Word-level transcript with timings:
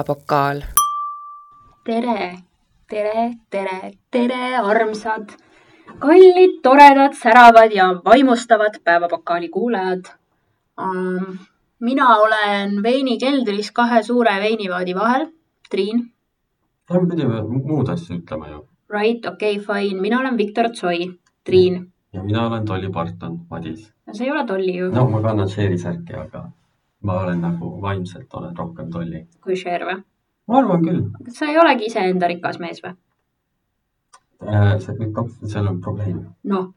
päevapokaal. 0.00 0.62
tere, 1.84 2.38
tere, 2.88 3.34
tere, 3.50 3.92
tere, 4.10 4.56
armsad, 4.56 5.30
kallid, 5.98 6.60
toredad, 6.62 7.12
säravad 7.22 7.72
ja 7.72 7.84
vaimustavad 8.04 8.80
päevapokaali 8.84 9.48
kuulajad 9.48 10.04
um,. 10.80 11.38
mina 11.80 12.16
olen 12.16 12.82
veinikeldris 12.82 13.70
kahe 13.72 14.02
suure 14.02 14.40
veinivaadi 14.40 14.94
vahel, 14.94 15.26
Triin. 15.70 16.12
me 16.90 17.06
pidime 17.10 17.42
muud 17.42 17.88
asja 17.88 18.16
ütlema 18.16 18.48
ju. 18.48 18.66
Right, 18.90 19.26
okei 19.26 19.58
okay,, 19.58 19.66
fine, 19.66 20.00
mina 20.00 20.20
olen 20.20 20.36
Viktor 20.36 20.68
Tsoi, 20.68 21.10
Triin. 21.44 21.92
ja 22.12 22.22
mina 22.22 22.46
olen 22.46 22.66
Dolly 22.66 22.90
Parton, 22.92 23.38
Madis. 23.50 23.92
no 24.06 24.14
see 24.14 24.26
ei 24.26 24.32
ole 24.32 24.46
Dolly 24.48 24.78
ju. 24.78 24.90
no 24.94 25.08
ma 25.10 25.22
kannan 25.22 25.48
Sherry 25.48 25.78
särki, 25.78 26.14
aga 26.14 26.50
ma 27.02 27.20
olen 27.20 27.40
nagu 27.40 27.82
vaimselt 27.82 28.34
olen 28.34 28.56
rohkem 28.56 28.90
Dolly. 28.92 29.26
kui 29.44 29.56
Cher 29.56 29.84
või? 29.88 30.00
ma 30.48 30.58
arvan 30.58 30.84
küll. 30.84 31.04
sa 31.36 31.48
ei 31.48 31.58
olegi 31.58 31.88
iseenda 31.88 32.28
rikas 32.28 32.60
mees 32.60 32.82
või? 32.84 32.94
see 34.84 34.96
kõik, 34.98 35.20
seal 35.48 35.68
on 35.70 35.80
probleem. 35.84 36.22
noh. 36.44 36.72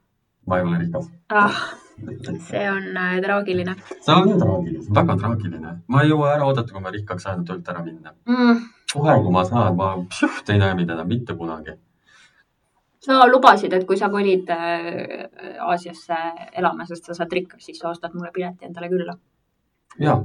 ma 0.48 0.60
ei 0.60 0.68
ole 0.68 0.80
rikas. 0.86 1.10
ah, 1.30 1.64
see 2.50 2.64
on 2.72 2.90
äh, 2.98 3.18
traagiline. 3.26 3.76
see 4.00 4.16
on 4.16 4.36
traagiline, 4.40 4.86
väga 5.00 5.18
traagiline. 5.24 5.74
ma 5.88 6.04
ei 6.04 6.14
jõua 6.14 6.36
ära 6.36 6.48
oodata, 6.48 6.72
kui 6.72 6.84
ma 6.84 6.94
rikkaks 6.96 7.28
saan 7.28 7.44
töölt 7.48 7.74
ära 7.74 7.84
minna 7.84 8.16
mm.. 8.28 8.62
kohe, 8.94 9.18
kui 9.26 9.34
ma 9.40 9.48
saan, 9.50 9.76
ma 9.80 9.96
pšüht, 10.06 10.54
ei 10.54 10.62
näe 10.64 10.78
mind 10.80 10.96
enam 10.96 11.12
mitte 11.12 11.36
kunagi. 11.36 11.76
sa 13.04 13.26
lubasid, 13.28 13.76
et 13.76 13.84
kui 13.88 14.00
sa 14.00 14.08
kolid 14.14 14.56
äh, 14.56 15.60
Aasiasse 15.68 16.24
elama, 16.56 16.88
sest 16.88 17.12
sa 17.12 17.20
saad 17.20 17.40
rikkaks, 17.40 17.68
siis 17.68 17.84
sa 17.84 17.92
ostad 17.92 18.16
mulle 18.16 18.32
pileti 18.32 18.72
endale 18.72 18.92
külla 18.92 19.20
ja, 20.00 20.18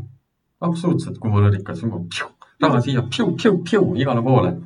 absoluutselt, 0.61 1.19
kui 1.19 1.31
ma 1.31 1.43
olen 1.43 1.53
rikas, 1.59 1.85
raha 2.63 2.81
siia 2.83 3.05
piu-piu-piu 3.07 3.93
igale 4.01 4.23
poole 4.23 4.57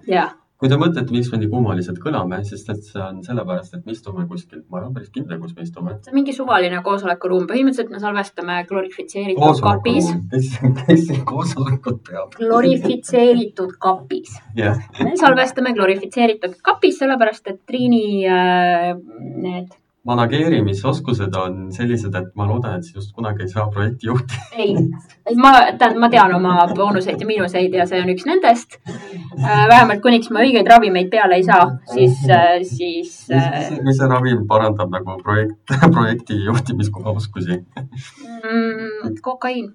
kui 0.63 0.71
te 0.71 0.77
mõtlete, 0.79 1.11
miks 1.11 1.27
me 1.33 1.41
nii 1.41 1.49
kummaliselt 1.51 1.97
kõlame, 1.99 2.37
siis 2.47 2.61
et 2.71 2.85
see 2.87 3.01
on 3.03 3.17
sellepärast, 3.27 3.73
et 3.75 3.83
me 3.89 3.97
istume 3.97 4.29
kuskil, 4.31 4.61
ma 4.71 4.79
olen 4.79 4.93
päris 4.95 5.11
kindel, 5.11 5.41
kus 5.43 5.57
me 5.57 5.67
istume. 5.67 5.97
see 6.05 6.13
on 6.13 6.19
mingi 6.21 6.35
suvaline 6.37 6.79
koosolekuruum, 6.87 7.49
põhimõtteliselt 7.51 7.91
me 7.91 7.99
salvestame 7.99 8.61
glorifitseeritud 8.69 9.63
kapis. 9.65 10.13
kes, 10.31 10.53
kes 10.85 11.11
koosolekut 11.27 11.99
peab? 12.07 12.39
glorifitseeritud 12.39 13.75
kapis 13.83 14.39
yeah.. 14.55 14.79
me 15.03 15.17
salvestame 15.19 15.75
glorifitseeritud 15.75 16.55
kapis, 16.63 17.01
sellepärast 17.03 17.51
et 17.51 17.59
Triini 17.67 18.23
äh, 18.31 18.93
need 19.43 19.75
manageerimisoskused 20.07 21.35
on 21.39 21.69
sellised, 21.73 22.15
et 22.19 22.31
ma 22.35 22.47
loodan, 22.49 22.79
et 22.79 22.89
sinust 22.89 23.13
kunagi 23.15 23.45
ei 23.47 23.51
saa 23.53 23.69
projektijuhti. 23.71 24.41
ei, 24.65 24.75
ma, 25.39 25.53
tähendab, 25.79 26.01
ma 26.03 26.11
tean 26.11 26.35
oma 26.35 26.57
boonuseid 26.75 27.23
ja 27.23 27.29
miinuseid 27.29 27.77
ja 27.79 27.87
see 27.87 28.03
on 28.03 28.11
üks 28.15 28.27
nendest. 28.27 28.81
vähemalt 29.39 30.03
kuniks 30.03 30.33
ma 30.35 30.43
õigeid 30.43 30.69
ravimeid 30.69 31.11
peale 31.13 31.39
ei 31.39 31.47
saa, 31.47 31.69
siis, 31.95 32.19
siis. 32.73 33.15
mis 33.87 34.01
see 34.01 34.11
ravim 34.11 34.43
parandab 34.51 34.91
nagu 34.95 35.17
projekt, 35.23 35.59
projekti 35.97 36.43
juhtimisoskusi 36.49 37.63
mm,? 37.63 39.21
kokaiin 39.23 39.71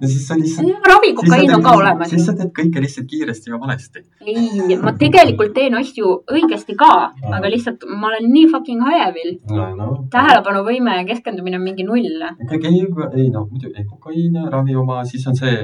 ja 0.00 0.08
siis 0.08 0.26
sa 0.28 0.36
lihtsalt. 0.36 0.68
ravikokaiin 0.88 1.54
on 1.54 1.62
ka 1.62 1.72
olemas. 1.78 2.10
siis 2.10 2.26
sa 2.26 2.34
teed 2.36 2.52
kõike 2.58 2.82
lihtsalt 2.84 3.06
kiiresti 3.10 3.50
ja 3.50 3.60
valesti. 3.60 4.02
ei, 4.26 4.76
ma 4.82 4.92
tegelikult 4.98 5.54
teen 5.56 5.74
asju 5.78 6.12
õigesti 6.32 6.76
ka, 6.78 6.92
aga 7.38 7.50
lihtsalt 7.52 7.86
ma 7.88 8.10
olen 8.12 8.28
nii 8.32 8.46
fucking 8.52 8.84
hajevil 8.88 9.32
no,. 9.50 9.68
No. 9.76 9.88
tähelepanuvõime 10.12 10.98
ja 11.00 11.04
keskendumine 11.08 11.60
on 11.60 11.66
mingi 11.66 11.86
null. 11.88 12.22
ikkagi 12.46 12.72
ei, 12.72 12.84
ei 13.22 13.28
noh, 13.30 13.48
muidu 13.50 13.72
ei 13.72 13.84
kokaiin, 13.88 14.38
ravi 14.52 14.76
oma, 14.76 15.02
siis 15.04 15.26
on 15.26 15.36
see 15.36 15.56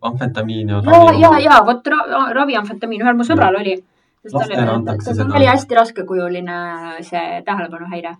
amfetamiin. 0.00 0.74
ja, 0.76 1.04
ja, 1.18 1.36
ja 1.50 1.60
vot 1.66 1.86
ra, 1.94 2.26
raviamfetamiin, 2.38 3.06
ühel 3.06 3.18
mu 3.18 3.26
sõbral 3.26 3.60
oli. 3.60 3.76
lastele 4.32 4.66
antakse 4.68 5.14
seda. 5.14 5.30
oli 5.36 5.46
hästi 5.48 5.80
raskekujuline 5.82 6.58
see 7.06 7.42
tähelepanuhäire 7.44 8.16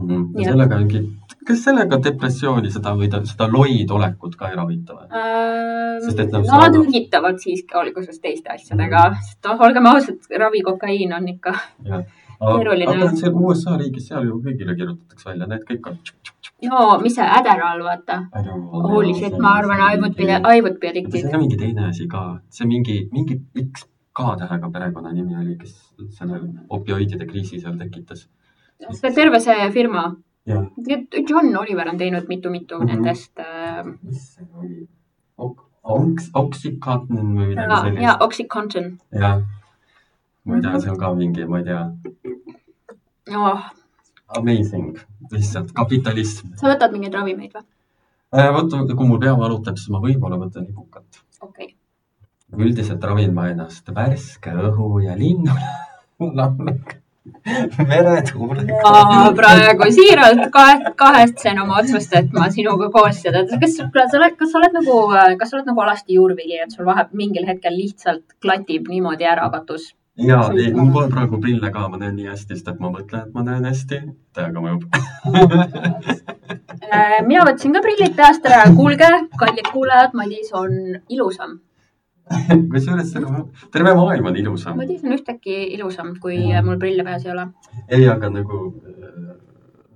Mm 0.00 0.08
-hmm. 0.08 0.40
ja 0.40 0.50
sellega 0.50 0.76
ongi, 0.76 1.00
kas 1.46 1.62
sellega 1.66 1.98
depressiooni, 2.02 2.70
seda 2.72 2.94
või 2.98 3.08
ta, 3.12 3.20
seda 3.28 3.48
loid 3.52 3.90
olekut 3.94 4.36
ka 4.40 4.50
ei 4.50 4.58
ravita 4.58 4.96
või 4.96 5.08
äh,? 5.08 6.02
sest 6.04 6.20
et 6.24 6.34
nad. 6.34 6.44
Nad 6.50 6.76
üritavad 6.80 7.40
siiski 7.42 7.78
alguses 7.80 8.20
teiste 8.22 8.52
asjadega 8.54 9.06
mm, 9.10 9.24
sest 9.28 9.48
noh, 9.48 9.64
olgem 9.68 9.88
ausad, 9.90 10.28
ravikokaiin 10.44 11.14
on 11.16 11.30
ikka 11.34 11.54
ja. 11.88 12.02
keeruline. 12.44 12.90
aga 12.90 13.10
see 13.20 13.32
USA 13.32 13.78
riigis, 13.80 14.08
seal 14.10 14.28
ju 14.28 14.40
kõigile 14.44 14.76
kirjutatakse 14.78 15.30
välja, 15.30 15.48
need 15.54 15.64
kõik 15.70 15.90
on. 15.92 15.98
no, 16.68 16.84
mis 17.02 17.18
see 17.18 17.32
Adderall, 17.38 17.82
vaata. 17.86 18.20
Holy 18.90 19.16
shit, 19.16 19.38
ma 19.38 19.56
arvan, 19.62 19.82
I 19.88 20.00
would 20.02 20.16
be, 20.18 20.30
I 20.34 20.60
would 20.60 20.78
be 20.82 20.92
addicted. 20.92 21.20
see 21.20 21.34
on 21.34 21.44
mingi 21.46 21.60
teine 21.60 21.90
asi 21.90 22.08
ka, 22.10 22.28
see 22.50 22.68
mingi, 22.70 23.02
mingi 23.14 23.40
X 23.68 23.88
K-tähega 24.14 24.68
perekonnanimi 24.70 25.34
oli, 25.40 25.56
kes 25.58 25.74
selle 26.14 26.38
opioidide 26.70 27.26
kriisi 27.26 27.58
seal 27.58 27.74
tekitas 27.80 28.28
see 28.92 29.12
terve 29.14 29.40
see 29.40 29.70
firma. 29.70 30.16
John 30.46 31.56
Oliver 31.56 31.88
on 31.88 31.98
teinud 31.98 32.28
mitu-mitu 32.28 32.78
mm 32.78 32.82
-hmm. 32.82 32.86
nendest 32.86 33.38
äh.... 33.38 33.84
mis 34.02 34.34
see 34.34 34.46
oli? 34.54 34.88
Oks-, 35.84 36.30
Oxycontin 36.34 37.32
või 37.36 37.50
midagi 37.52 37.76
sellist. 37.76 38.02
jaa, 38.02 38.16
Oxycontin. 38.24 38.90
jah, 39.12 39.42
ma 40.44 40.56
ei 40.56 40.62
tea, 40.64 40.80
see 40.80 40.90
on 40.92 40.98
ka 40.98 41.14
mingi, 41.14 41.44
ma 41.44 41.58
ei 41.60 41.64
tea 41.64 41.82
oh.. 43.36 43.70
Amazing, 44.38 44.98
lihtsalt 45.30 45.72
kapitalism. 45.76 46.54
sa 46.56 46.72
võtad 46.72 46.92
mingeid 46.92 47.14
ravimeid 47.14 47.52
või? 47.52 47.64
Äh, 48.34 48.50
vot, 48.56 48.72
kui 48.96 49.06
mul 49.06 49.20
pea 49.22 49.36
valutab, 49.38 49.76
siis 49.78 49.92
ma 49.94 50.00
võib-olla 50.02 50.40
võtan 50.40 50.68
ibukat. 50.68 51.22
okei 51.40 51.74
okay.. 51.74 52.66
üldiselt 52.66 53.04
ravin 53.04 53.34
ma 53.36 53.48
ennast 53.52 53.88
värske 53.94 54.56
õhu 54.70 54.98
ja 55.04 55.16
linnulauluga 55.20 57.00
meretuulega. 57.90 58.78
ma 58.84 59.32
praegu 59.38 59.88
siiralt 59.96 60.44
kahe, 60.52 60.92
kahetsen 61.00 61.60
oma 61.62 61.80
otsust, 61.80 62.12
et 62.20 62.30
ma 62.36 62.50
sinuga 62.52 62.90
koos 62.92 63.20
seda, 63.24 63.44
kas, 63.48 63.76
kuule, 63.80 64.06
sa 64.12 64.20
oled, 64.20 64.36
kas 64.40 64.52
sa 64.52 64.60
oled 64.60 64.76
nagu, 64.76 64.96
kas 65.40 65.50
sa 65.50 65.58
oled 65.58 65.70
nagu 65.70 65.84
alasti 65.86 66.18
juurvili, 66.18 66.60
et 66.64 66.74
sul 66.76 66.88
vahe 66.88 67.06
mingil 67.16 67.48
hetkel 67.48 67.76
lihtsalt 67.80 68.36
klatib 68.44 68.90
niimoodi 68.92 69.28
ära 69.30 69.48
katus? 69.56 69.92
ja, 70.20 70.42
ei, 70.52 70.68
mul 70.76 70.92
pole 70.94 71.08
praegu 71.10 71.40
prille 71.42 71.72
ka, 71.74 71.88
ma 71.90 71.98
näen 72.02 72.14
nii 72.20 72.28
hästi, 72.30 72.54
sest 72.54 72.68
et 72.70 72.80
ma 72.82 72.92
mõtlen, 72.92 73.26
et 73.26 73.34
ma 73.34 73.46
näen 73.48 73.64
hästi. 73.70 74.00
täiega 74.36 74.62
mõjub 74.62 74.84
äh, 76.92 77.20
mina 77.26 77.46
võtsin 77.48 77.74
ka 77.74 77.82
prillid 77.84 78.14
peast 78.20 78.46
ära. 78.50 78.68
kuulge, 78.76 79.10
kallid 79.40 79.72
kuulajad, 79.72 80.12
Madis 80.20 80.52
on 80.52 81.00
ilusam 81.08 81.58
kusjuures 82.72 83.12
terve 83.72 83.92
maailm 83.94 84.30
on 84.30 84.36
ilusam. 84.40 84.78
Madis 84.80 85.04
on 85.04 85.12
ühtäkki 85.16 85.56
ilusam, 85.76 86.14
kui 86.20 86.38
ja. 86.50 86.62
mul 86.64 86.78
prille 86.80 87.04
peas 87.04 87.26
ei 87.26 87.32
ole. 87.34 87.46
ei, 87.88 88.08
aga 88.08 88.30
nagu 88.32 88.60
äh, 88.70 89.36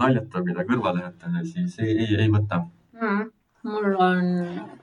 naljatamine 0.03 0.67
kõrvale 0.69 1.07
jätta, 1.07 1.33
siis 1.47 1.79
ei, 1.83 1.97
ei, 1.97 2.19
ei 2.25 2.31
võta 2.33 2.63
mm.. 3.01 3.31
mul 3.69 3.97
on 3.97 4.29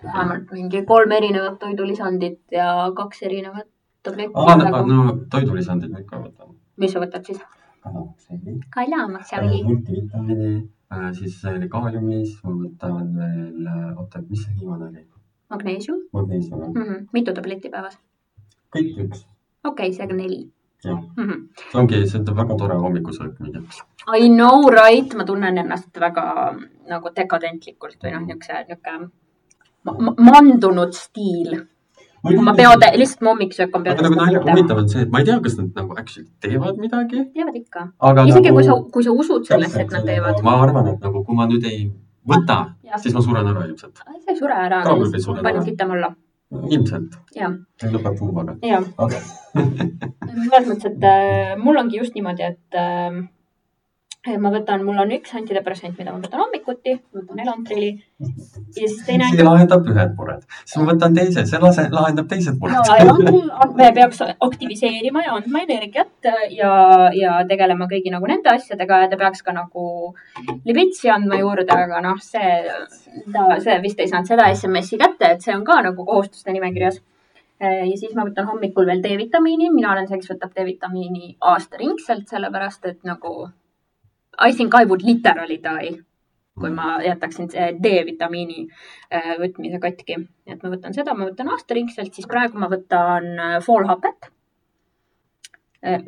vähemalt 0.04 0.52
mingi 0.58 0.84
kolm 0.90 1.14
erinevat 1.20 1.60
toidulisandit 1.62 2.42
ja 2.58 2.70
kaks 2.98 3.24
erinevat 3.30 3.70
tabletti. 4.06 4.86
no 4.92 5.18
toidulisandid 5.32 5.94
ma 5.94 6.02
ikka 6.02 6.24
võtan. 6.26 6.56
mis 6.82 6.96
sa 6.96 7.04
võtad 7.04 7.30
siis? 7.30 7.44
kalamakseli. 8.74 9.62
multivitamiini, 9.68 10.56
äh, 10.94 11.12
siis 11.14 11.38
oli 11.52 11.70
kaaliumis, 11.70 12.40
ma 12.44 12.56
võtan 12.64 13.12
veel, 13.20 13.70
oota, 13.94 14.26
mis 14.30 14.48
see 14.48 14.58
viimane 14.58 14.90
oli? 14.90 15.06
Magneesium. 15.50 16.00
magneesium, 16.14 16.60
jah 16.62 16.70
mm. 16.70 16.84
-hmm. 16.84 17.08
mitu 17.14 17.34
tabletti 17.34 17.70
päevas? 17.70 17.98
kõik 18.76 19.02
üks. 19.06 19.26
okei 19.64 19.90
okay,, 19.90 19.98
seega 19.98 20.16
neli. 20.16 20.42
jah 20.84 21.02
mm 21.02 21.28
-hmm., 21.28 21.44
see 21.72 21.80
ongi, 21.82 22.08
see 22.08 22.20
on 22.20 22.38
väga 22.42 22.58
tore 22.64 22.80
hommikusöök 22.86 23.40
mingi. 23.40 23.60
I 24.24 24.30
know 24.30 24.70
right, 24.70 25.14
ma 25.14 25.24
tunnen 25.24 25.58
ennast 25.58 26.02
väga 26.08 26.26
nagu 26.90 27.14
dekadentlikult 27.16 28.04
või 28.04 28.12
noh, 28.12 28.26
niisuguse, 28.26 28.66
niisugune 28.68 29.10
mandunud 30.32 30.94
stiil 30.94 31.66
ma 32.26 32.54
pean, 32.58 32.80
lihtsalt 33.02 33.22
mu 33.22 33.30
hommikusöök 33.30 33.76
on 33.76 33.84
peale. 33.84 34.00
aga 34.00 34.10
nagu 34.32 34.50
huvitav 34.50 34.78
on 34.78 34.90
see, 34.90 35.02
et 35.02 35.12
ma 35.12 35.20
ei 35.20 35.26
tea, 35.26 35.40
kas 35.40 35.58
nad 35.58 35.70
nagu 35.76 35.94
actually 35.98 36.30
teevad 36.42 36.78
midagi. 36.78 37.22
teevad 37.34 37.56
ikka. 37.56 37.82
isegi 38.28 38.50
nagu... 38.50 38.56
kui 38.56 38.64
sa, 38.64 38.74
kui 38.94 39.04
sa 39.04 39.12
usud 39.12 39.46
sellesse, 39.46 39.82
et 39.82 39.92
nad 39.92 40.06
teevad. 40.10 40.42
ma 40.44 40.56
arvan, 40.64 40.88
et 40.94 41.06
nagu 41.06 41.24
kui 41.28 41.36
ma 41.36 41.46
nüüd 41.52 41.66
ei 41.70 41.92
võta, 42.30 42.60
siis 43.02 43.16
ma 43.16 43.24
suren 43.26 43.50
ära 43.52 43.66
ilmselt. 43.68 44.02
sa 44.02 44.32
ei 44.34 44.38
sure 44.40 44.58
ära, 44.68 44.82
ma 44.86 45.42
panin 45.42 45.66
sitem 45.66 45.96
alla. 45.98 46.12
ilmselt. 46.70 47.18
lõpeb 47.36 48.20
puuvaga. 48.20 48.58
jah 48.64 48.86
okay. 48.98 49.22
selles 49.56 50.70
mõttes, 50.70 50.92
et 50.92 51.08
äh, 51.12 51.56
mul 51.62 51.82
ongi 51.82 52.00
just 52.02 52.18
niimoodi, 52.18 52.52
et 52.54 52.80
äh, 52.80 53.24
ma 54.42 54.50
võtan, 54.54 54.82
mul 54.86 54.98
on 55.04 55.12
üks 55.14 55.34
antidepressant, 55.38 55.96
mida 56.00 56.14
ma 56.14 56.20
võtan 56.24 56.42
hommikuti, 56.42 56.96
võtan 57.14 57.42
Elantrili 57.44 57.90
ja 57.94 58.30
siis 58.74 58.96
teine 59.06 59.28
see 59.30 59.46
lahendab 59.46 59.86
ühed 59.92 60.14
mured, 60.18 60.46
siis 60.64 60.78
ma 60.82 60.88
võtan 60.90 61.18
teise, 61.18 61.44
see 61.50 61.60
lase, 61.62 61.86
lahendab 61.94 62.30
teised 62.32 62.56
no, 62.56 62.62
mured. 62.64 62.92
Elantril 63.06 63.52
on- 63.54 63.76
me 63.78 63.90
peaks 63.98 64.22
aktiviseerima 64.26 65.26
ja 65.26 65.36
andma 65.38 65.62
energiat 65.66 66.30
ja, 66.56 66.72
ja 67.14 67.36
tegelema 67.50 67.90
kõigi 67.92 68.14
nagu 68.14 68.30
nende 68.32 68.50
asjadega 68.54 69.04
ja 69.04 69.10
ta 69.12 69.20
peaks 69.20 69.46
ka 69.46 69.54
nagu 69.56 69.90
libitsi 70.66 71.12
andma 71.14 71.40
juurde, 71.42 71.70
aga 71.76 72.02
noh, 72.06 72.22
see, 72.24 72.56
ta, 73.34 73.50
see 73.62 73.76
vist 73.84 74.02
ei 74.02 74.10
saanud 74.12 74.32
seda 74.32 74.48
SMS-i 74.54 75.02
kätte, 75.02 75.36
et 75.36 75.46
see 75.46 75.54
on 75.56 75.66
ka 75.68 75.82
nagu 75.86 76.08
kohustuste 76.08 76.56
nimekirjas. 76.56 77.02
ja 77.62 77.94
siis 77.96 78.16
ma 78.16 78.26
võtan 78.26 78.50
hommikul 78.50 78.90
veel 78.90 79.04
D-vitamiini, 79.04 79.70
mina 79.74 79.94
olen 79.94 80.10
see, 80.10 80.18
kes 80.24 80.34
võtab 80.34 80.56
D-vitamiini 80.58 81.36
aastaringselt, 81.54 82.28
sellepärast 82.32 82.90
et 82.90 83.00
nagu 83.08 83.46
I 84.40 84.52
think 84.54 84.74
I 84.76 84.86
would 84.86 85.04
literally 85.04 85.58
die, 85.64 85.96
kui 86.60 86.72
ma 86.72 87.00
jätaksin 87.04 87.50
see 87.52 87.72
D-vitamiini 87.84 88.66
äh, 89.14 89.34
võtmise 89.42 89.80
katki. 89.84 90.18
et 90.48 90.64
ma 90.64 90.72
võtan 90.72 90.96
seda, 90.96 91.14
ma 91.14 91.28
võtan 91.30 91.52
aastaringselt, 91.56 92.14
siis 92.14 92.28
praegu 92.28 92.60
ma 92.60 92.70
võtan 92.72 93.28
äh, 93.40 93.60
foolhapet, 93.64 94.32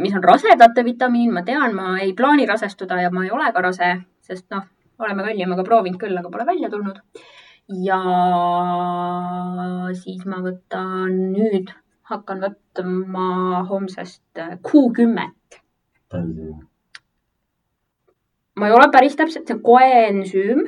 mis 0.02 0.14
on 0.18 0.24
rasedate 0.26 0.82
vitamiin, 0.82 1.30
ma 1.34 1.44
tean, 1.46 1.76
ma 1.78 2.00
ei 2.02 2.16
plaani 2.18 2.48
rasestuda 2.50 2.98
ja 3.02 3.12
ma 3.14 3.28
ei 3.28 3.32
ole 3.32 3.52
ka 3.54 3.62
rase, 3.62 3.92
sest 4.26 4.48
noh, 4.50 4.64
oleme 5.06 5.26
kallimaga 5.28 5.66
proovinud 5.68 6.00
küll, 6.02 6.18
aga 6.18 6.32
pole 6.34 6.46
välja 6.48 6.70
tulnud. 6.74 7.02
ja 7.84 8.00
siis 10.02 10.24
ma 10.26 10.40
võtan 10.42 11.18
nüüd, 11.34 11.74
hakkan 12.08 12.42
võtma 12.42 13.28
homsest 13.68 14.40
äh, 14.40 14.56
Q10 14.64 15.28
ma 18.58 18.68
ei 18.68 18.74
ole 18.74 18.90
päris 18.92 19.16
täpselt, 19.16 19.48
see 19.48 19.58
on 19.58 19.64
koensüüm. 19.66 20.64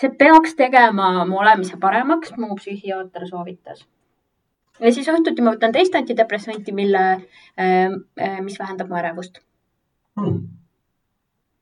see 0.00 0.10
peaks 0.16 0.54
tegema 0.56 1.26
mu 1.28 1.42
olemise 1.42 1.76
paremaks, 1.80 2.32
mu 2.40 2.54
psühhiaater 2.56 3.26
soovitas. 3.28 3.84
ja 4.80 4.92
siis 4.92 5.08
õhtuti 5.08 5.42
ma 5.42 5.54
võtan 5.56 5.72
teist 5.72 5.94
antidepressanti, 5.94 6.72
mille, 6.72 7.04
mis 8.40 8.58
vähendab 8.58 8.88
mu 8.88 8.96
ärevust. 9.02 9.42
Hmm. 10.20 10.40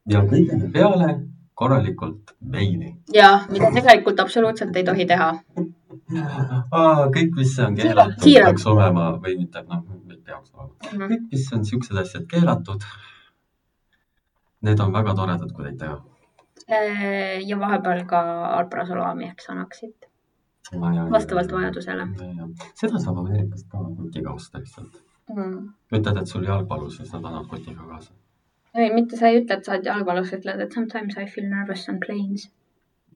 ja 0.08 0.22
kõigele 0.24 0.70
peale 0.72 1.10
korralikult 1.58 2.36
veini. 2.52 2.94
ja 3.12 3.32
mida 3.50 3.72
tegelikult 3.74 4.20
absoluutselt 4.20 4.76
ei 4.76 4.84
tohi 4.86 5.06
teha. 5.10 5.32
kõik, 7.16 7.34
mis 7.36 7.58
on 7.64 7.76
keelatud, 7.76 8.24
peaks 8.24 8.66
olema 8.70 9.10
või 9.24 9.34
mitte, 9.42 9.64
noh, 9.66 9.82
ei 10.12 10.20
peaks 10.22 10.52
olema. 10.54 11.08
kõik, 11.12 11.24
mis 11.32 11.52
on 11.56 11.66
siuksed 11.66 11.98
asjad 12.04 12.28
keelatud. 12.30 12.86
Need 14.66 14.80
on 14.80 14.92
väga 14.92 15.14
toredad, 15.14 15.52
kui 15.54 15.64
neid 15.64 15.78
teha. 15.78 15.98
ja 17.48 17.56
vahepeal 17.58 18.04
ka 18.06 18.20
alprasolami 18.58 19.28
ehk 19.30 19.44
Xanaxit 19.46 20.08
vastavalt 21.10 21.52
vajadusele. 21.52 22.06
seda 22.74 22.98
saab 22.98 23.18
Ameerikast 23.18 23.68
ka 23.70 23.78
kotiga 23.78 24.32
osta 24.32 24.58
lihtsalt. 24.58 25.02
Mm. 25.28 25.68
ütled, 25.92 26.16
et 26.16 26.28
sul 26.28 26.44
jalg 26.44 26.68
valus, 26.68 26.96
siis 26.96 27.12
nad 27.12 27.24
annavad 27.24 27.48
kotiga 27.48 27.82
kaasa. 27.88 28.12
ei, 28.74 28.92
mitte 28.94 29.16
sa 29.16 29.28
ei 29.28 29.42
ütle, 29.42 29.56
et 29.56 29.64
sa 29.64 29.72
oled 29.72 29.84
jalgvalus, 29.84 30.32
ütled, 30.32 30.60
et 30.60 30.72
sometimes 30.72 31.16
I 31.16 31.26
feel 31.26 31.48
nervous 31.48 31.88
on 31.88 31.98
planes. 32.00 32.50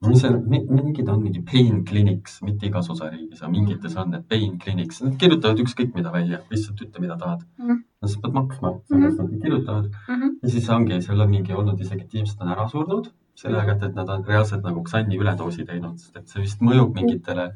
Mis 0.07 0.21
see, 0.21 0.29
mingid 0.69 1.09
on 1.09 1.21
mingi 1.23 1.41
pain 1.51 1.83
clinics, 1.85 2.41
mitte 2.43 2.65
igas 2.67 2.89
osariigis, 2.89 3.41
aga 3.41 3.51
mingites 3.51 3.95
on 3.97 4.11
need 4.11 4.27
pain 4.29 4.57
clinics, 4.59 5.01
nad 5.01 5.17
kirjutavad 5.21 5.59
ükskõik 5.63 5.93
mida 5.95 6.11
välja, 6.11 6.39
lihtsalt 6.51 6.81
ütle, 6.85 6.99
mida 7.01 7.17
tahad 7.17 7.43
Mhm. 7.59 7.77
no 8.01 8.07
sa 8.07 8.19
pead 8.23 8.33
maksma, 8.33 8.71
sellest 8.89 9.19
nad 9.19 9.35
kirjutavad 9.41 9.89
Mhm. 10.09 10.29
ja 10.43 10.49
siis 10.49 10.69
ongi, 10.69 11.01
seal 11.01 11.21
on 11.21 11.29
mingi 11.29 11.53
olnud 11.53 11.79
isegi 11.79 12.07
tiimsed 12.11 12.41
on 12.41 12.49
ära 12.55 12.67
surnud 12.69 13.11
sellega, 13.35 13.71
et, 13.81 13.95
nad 13.95 14.09
on 14.09 14.23
reaalselt 14.23 14.63
nagu 14.63 14.83
ksanni 14.83 15.17
üledoosi 15.17 15.65
teinud, 15.65 15.97
sest 15.99 16.17
et 16.17 16.27
see 16.27 16.41
vist 16.41 16.59
mõjub 16.61 16.93
mingitele, 16.93 17.51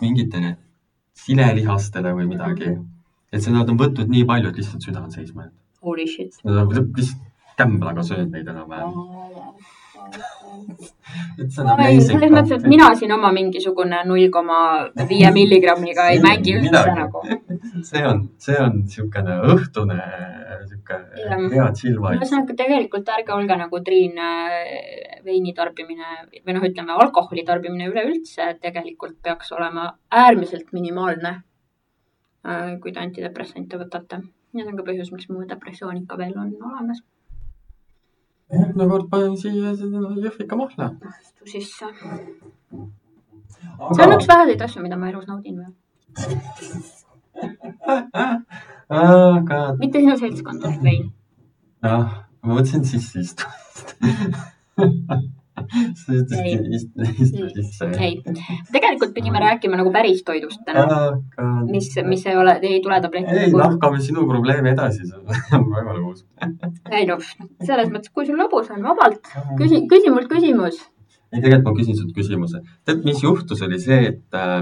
mingitele 0.00 0.56
silelihastele 1.14 2.12
või 2.14 2.26
midagi. 2.28 2.76
et 3.32 3.42
see, 3.42 3.52
nad 3.52 3.68
on 3.68 3.76
võtnud 3.76 4.08
nii 4.08 4.24
palju, 4.24 4.48
et 4.48 4.56
lihtsalt 4.56 4.82
süda 4.86 5.02
on 5.02 5.10
seisma 5.10 5.42
jäänud. 5.42 5.56
Holy 5.82 6.06
shit. 6.06 6.36
Nad 6.44 6.56
on 6.56 6.68
lihtsalt 6.94 7.22
kämblaga 7.58 8.02
söönud 8.02 8.30
neid 8.32 8.46
enam-vähem. 8.48 8.92
Et 10.16 11.52
see 11.52 11.64
on 11.64 12.00
selles 12.08 12.32
mõttes, 12.32 12.52
et 12.56 12.66
mina 12.70 12.88
siin 12.98 13.12
oma 13.14 13.30
mingisugune 13.34 14.02
null 14.08 14.28
koma 14.32 14.58
viie 15.08 15.30
milligrammiga 15.34 16.08
ei 16.12 16.20
mängi 16.24 16.56
üldse 16.58 16.94
nagu. 16.96 17.22
see 17.90 18.04
on, 18.08 18.22
see 18.42 18.58
on 18.60 18.80
niisugune 18.82 19.38
õhtune, 19.54 19.98
Jah. 20.86 21.40
hea 21.50 21.66
chill 21.74 21.98
vibe. 21.98 22.20
ühesõnaga 22.20 22.54
tegelikult 22.58 23.08
ärge 23.16 23.34
olge 23.34 23.56
nagu 23.58 23.80
Triin 23.86 24.20
äh, 24.22 25.18
veini 25.26 25.54
tarbimine 25.56 26.22
või 26.44 26.54
noh, 26.54 26.66
ütleme 26.68 26.94
alkoholi 26.94 27.42
tarbimine 27.48 27.88
üleüldse 27.90 28.52
tegelikult 28.62 29.18
peaks 29.22 29.50
olema 29.56 29.90
äärmiselt 30.24 30.72
minimaalne. 30.76 31.40
kui 32.80 32.92
te 32.94 33.00
antidepressante 33.02 33.78
võtate. 33.80 34.20
ja 34.54 34.62
see 34.62 34.70
on 34.70 34.76
ka 34.78 34.84
põhjus, 34.86 35.10
miks 35.10 35.26
mu 35.28 35.42
depressioon 35.50 35.96
ikka 36.04 36.18
veel 36.20 36.36
on 36.38 36.52
olemas. 36.68 37.02
Järgmine 38.52 38.88
kord 38.90 39.08
panen 39.10 39.36
siia 39.40 39.72
seda 39.78 40.12
jõhvika 40.24 40.58
mahla. 40.58 40.90
astu 41.10 41.50
sisse. 41.52 41.86
see 43.94 44.06
on 44.06 44.16
üks 44.16 44.28
väheseid 44.32 44.66
asju, 44.68 44.82
mida 44.82 44.96
ma 45.00 45.10
elus 45.10 45.26
naudin 45.30 45.56
veel. 45.62 45.72
aga 48.88 49.62
mitte 49.80 50.02
sinu 50.02 50.18
seltskond, 50.24 50.68
vein. 50.82 51.08
jah, 51.82 52.20
ma 52.42 52.54
mõtlesin 52.54 52.84
sisse 52.92 53.24
istumist. 53.26 53.96
istu, 55.64 57.06
istu 57.22 57.48
sisse. 57.54 57.88
ei, 58.00 58.18
tegelikult 58.72 59.14
pidime 59.16 59.40
rääkima 59.40 59.78
nagu 59.80 59.92
päris 59.94 60.22
toidust 60.26 60.62
täna, 60.66 60.84
aga 60.84 61.46
mis, 61.70 61.88
mis 62.06 62.26
ei 62.28 62.36
ole, 62.36 62.58
ei 62.62 62.80
tule 62.84 62.98
ei, 62.98 63.04
tablettide 63.04 63.44
kujul. 63.46 63.60
lahkame 63.62 64.00
sinu 64.04 64.26
probleemi 64.28 64.72
edasi, 64.74 65.06
see 65.08 65.36
on 65.58 65.68
väga 65.72 65.96
lõbus. 65.96 66.24
ei 66.92 67.08
noh, 67.08 67.22
selles 67.64 67.92
mõttes, 67.92 68.12
kui 68.12 68.28
sul 68.28 68.40
lõbus 68.40 68.68
on, 68.74 68.84
vabalt 68.84 69.32
küsi, 69.60 69.82
küsi 69.90 70.12
mult 70.12 70.28
küsimus. 70.32 70.82
ei, 71.32 71.40
tegelikult 71.40 71.70
ma 71.70 71.76
küsin 71.80 71.98
sult 72.00 72.12
küsimuse. 72.16 72.62
tead, 72.84 73.04
mis 73.08 73.22
juhtus, 73.24 73.64
oli 73.66 73.80
see, 73.82 74.02
et 74.12 74.38
äh, 74.38 74.60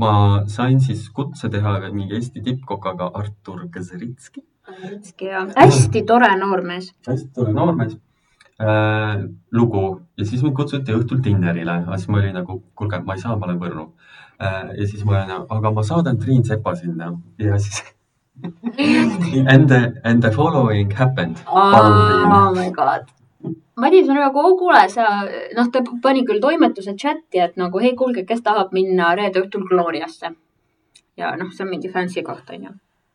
ma 0.00 0.12
sain 0.50 0.80
siis 0.84 1.08
kutse 1.14 1.48
teha 1.48 1.78
mingi 1.88 2.18
Eesti 2.20 2.44
tippkokaga 2.44 3.10
Artur 3.14 3.66
Kazeritski. 3.72 4.44
hästi 5.56 6.06
tore 6.06 6.30
noormees. 6.36 6.92
hästi 7.08 7.32
tore 7.34 7.56
noormees. 7.56 7.98
Lugu 8.60 9.84
ja 10.18 10.24
siis 10.26 10.42
mind 10.44 10.56
kutsuti 10.56 10.92
õhtul 10.92 11.22
dinnerile, 11.24 11.78
aga 11.84 11.96
siis 11.96 12.10
ma 12.12 12.18
olin 12.20 12.34
nagu, 12.36 12.58
kuulge, 12.76 13.00
ma 13.06 13.16
ei 13.16 13.22
saa, 13.22 13.36
ma 13.36 13.48
olen 13.48 13.60
Võrru 13.62 13.86
äh,. 14.40 14.74
ja 14.76 14.88
siis 14.88 15.04
ma 15.04 15.16
olen, 15.16 15.46
aga 15.56 15.72
ma 15.72 15.84
saadan 15.86 16.18
Triin 16.20 16.44
Sepa 16.44 16.74
sinna 16.76 17.14
ja 17.40 17.58
siis 17.58 17.80
and 19.52 19.68
the, 19.68 20.00
and 20.04 20.22
the 20.22 20.30
following 20.30 20.90
happened. 20.90 21.36
Oh 21.46 22.52
my 22.54 22.70
god. 22.70 23.08
Madis 23.76 24.08
on 24.08 24.16
nagu, 24.16 24.42
kuule, 24.60 24.82
sa, 24.92 25.06
noh, 25.56 25.68
ta 25.72 25.80
pani 26.02 26.24
küll 26.28 26.40
toimetuse 26.40 26.94
chati, 27.00 27.40
et 27.40 27.56
nagu 27.60 27.80
hei, 27.80 27.94
kuulge, 27.96 28.26
kes 28.28 28.42
tahab 28.44 28.74
minna 28.76 29.14
reede 29.16 29.40
õhtul 29.44 29.64
Gloriasse. 29.68 30.34
ja 31.20 31.34
noh, 31.36 31.48
see 31.52 31.64
on 31.64 31.70
mingi 31.72 31.88
fancy 31.92 32.22
koht, 32.24 32.48
onju. 32.52 32.72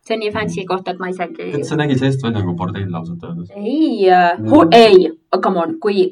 See 0.07 0.15
on 0.15 0.21
nii 0.23 0.33
fancy 0.35 0.65
koht, 0.69 0.87
et 0.91 0.99
ma 1.01 1.09
isegi 1.13 1.49
et 1.59 1.65
see 1.69 1.79
nägi 1.79 1.97
sellest 2.01 2.23
välja 2.25 2.41
nagu 2.41 2.53
bordell 2.59 2.99
ausalt 2.99 3.23
öeldes. 3.23 3.49
ei 3.55 4.05
uh,, 4.11 4.67
ei, 4.75 5.09
come 5.41 5.63
on, 5.63 5.75
kui, 5.81 6.05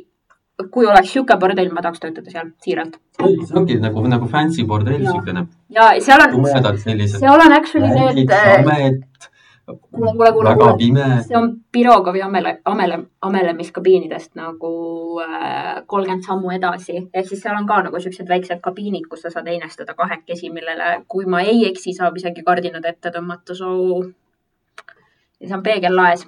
kui 0.73 0.89
oleks 0.89 1.13
sihuke 1.13 1.37
bordell, 1.41 1.71
ma 1.73 1.85
tahaks 1.85 2.03
töötada 2.03 2.33
seal, 2.33 2.53
siiralt. 2.65 2.97
see 3.19 3.59
ongi 3.61 3.79
nagu, 3.83 4.05
nagu 4.09 4.29
fancy 4.31 4.65
bordell, 4.69 5.05
siukene 5.09 5.47
ja 5.77 5.91
seal 6.01 6.25
on, 6.27 6.39
seal 7.17 7.45
on 7.47 7.59
actually 7.59 7.93
need, 7.93 8.99
kuule, 9.65 10.11
kuule, 10.11 10.31
kuule, 10.33 10.55
kuule. 10.55 11.21
see 11.27 11.37
on 11.37 11.53
Pirogovi 11.71 12.21
amele, 12.21 12.59
amele, 12.65 12.97
amelemiskabiinidest 13.21 14.35
nagu 14.35 14.71
kolmkümmend 15.87 16.23
sammu 16.27 16.51
edasi. 16.51 17.09
ehk 17.13 17.27
siis 17.29 17.41
seal 17.41 17.55
on 17.57 17.65
ka 17.67 17.81
nagu 17.83 17.99
siuksed 17.99 18.27
väiksed 18.29 18.59
kabiinid, 18.61 19.07
kus 19.09 19.21
sa 19.21 19.29
saad 19.29 19.47
heinestada 19.47 19.93
kahekesi, 19.93 20.49
millele, 20.51 21.03
kui 21.07 21.25
ma 21.25 21.41
ei 21.41 21.65
eksi, 21.69 21.93
saab 21.95 22.17
isegi 22.19 22.43
kardinad 22.43 22.85
ette 22.85 23.09
tõmmata, 23.15 23.55
so. 23.55 23.71
ja 25.39 25.47
see 25.47 25.55
on 25.57 25.63
peegellaes, 25.63 26.27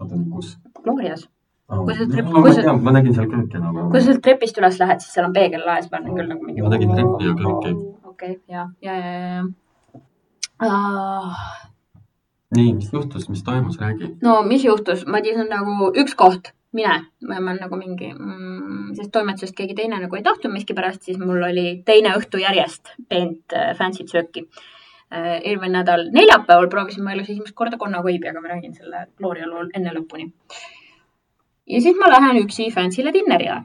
oota, 0.00 0.14
kus? 0.32 0.56
Glorias. 0.82 1.28
ma 1.68 1.82
Kui 1.84 1.94
sa 1.94 2.04
trep- 2.08 2.30
ma 2.32 2.40
kui 2.42 2.52
sa- 2.56 2.72
ma 2.72 2.90
nägin 2.96 3.12
seal 3.14 3.26
kööki 3.28 3.60
nagu. 3.60 3.90
kui 3.90 4.00
sa 4.00 4.06
sealt 4.06 4.22
trepist 4.24 4.56
üles 4.58 4.78
lähed, 4.80 5.00
siis 5.04 5.12
seal 5.12 5.26
on 5.28 5.32
peegellaes, 5.36 5.90
ma 5.92 5.98
olen 6.00 6.14
küll 6.16 6.28
nagu 6.32 6.42
mingi. 6.48 6.62
Ma 6.64 6.68
nägin 6.72 6.94
treppi 6.96 7.24
ja 7.28 7.34
kööki. 7.44 7.74
okei, 8.08 8.40
ja, 8.48 8.68
ja, 8.80 8.94
ja, 8.96 9.42
ja. 10.62 10.68
nii, 12.56 12.72
mis 12.78 12.92
juhtus, 12.92 13.28
mis 13.28 13.42
toimus, 13.44 13.80
räägi. 13.80 14.14
no 14.22 14.40
mis 14.46 14.64
juhtus, 14.64 15.04
Madis 15.06 15.36
on 15.40 15.52
nagu 15.52 15.90
üks 15.98 16.16
koht, 16.18 16.52
mine, 16.72 16.96
ma 17.28 17.42
olen 17.42 17.60
nagu 17.64 17.76
mingi 17.80 18.12
mm,, 18.14 18.94
sest 18.96 19.12
toimetusest 19.12 19.56
keegi 19.56 19.76
teine 19.78 20.00
nagu 20.00 20.16
ei 20.16 20.24
tahtnud 20.26 20.54
miskipärast, 20.54 21.04
siis 21.04 21.20
mul 21.20 21.44
oli 21.50 21.68
teine 21.86 22.16
õhtu 22.18 22.40
järjest 22.42 22.94
peent 23.08 23.56
äh, 23.56 23.74
fancy't 23.78 24.12
sööki 24.12 24.48
eelmine 25.10 25.72
nädal 25.72 26.08
neljapäeval 26.12 26.68
proovisin 26.68 27.04
ma 27.04 27.14
elus 27.14 27.30
esimest 27.30 27.54
korda 27.56 27.78
konnakoibi, 27.80 28.28
aga 28.28 28.40
ma 28.44 28.52
räägin 28.52 28.74
selle 28.76 29.06
Gloria 29.16 29.48
lool 29.48 29.70
enne 29.74 29.94
lõpuni. 29.96 30.28
ja 31.66 31.80
siis 31.80 31.96
ma 31.96 32.10
lähen 32.12 32.42
üksi 32.44 32.70
fancy'le 32.74 33.12
dinnerile. 33.12 33.62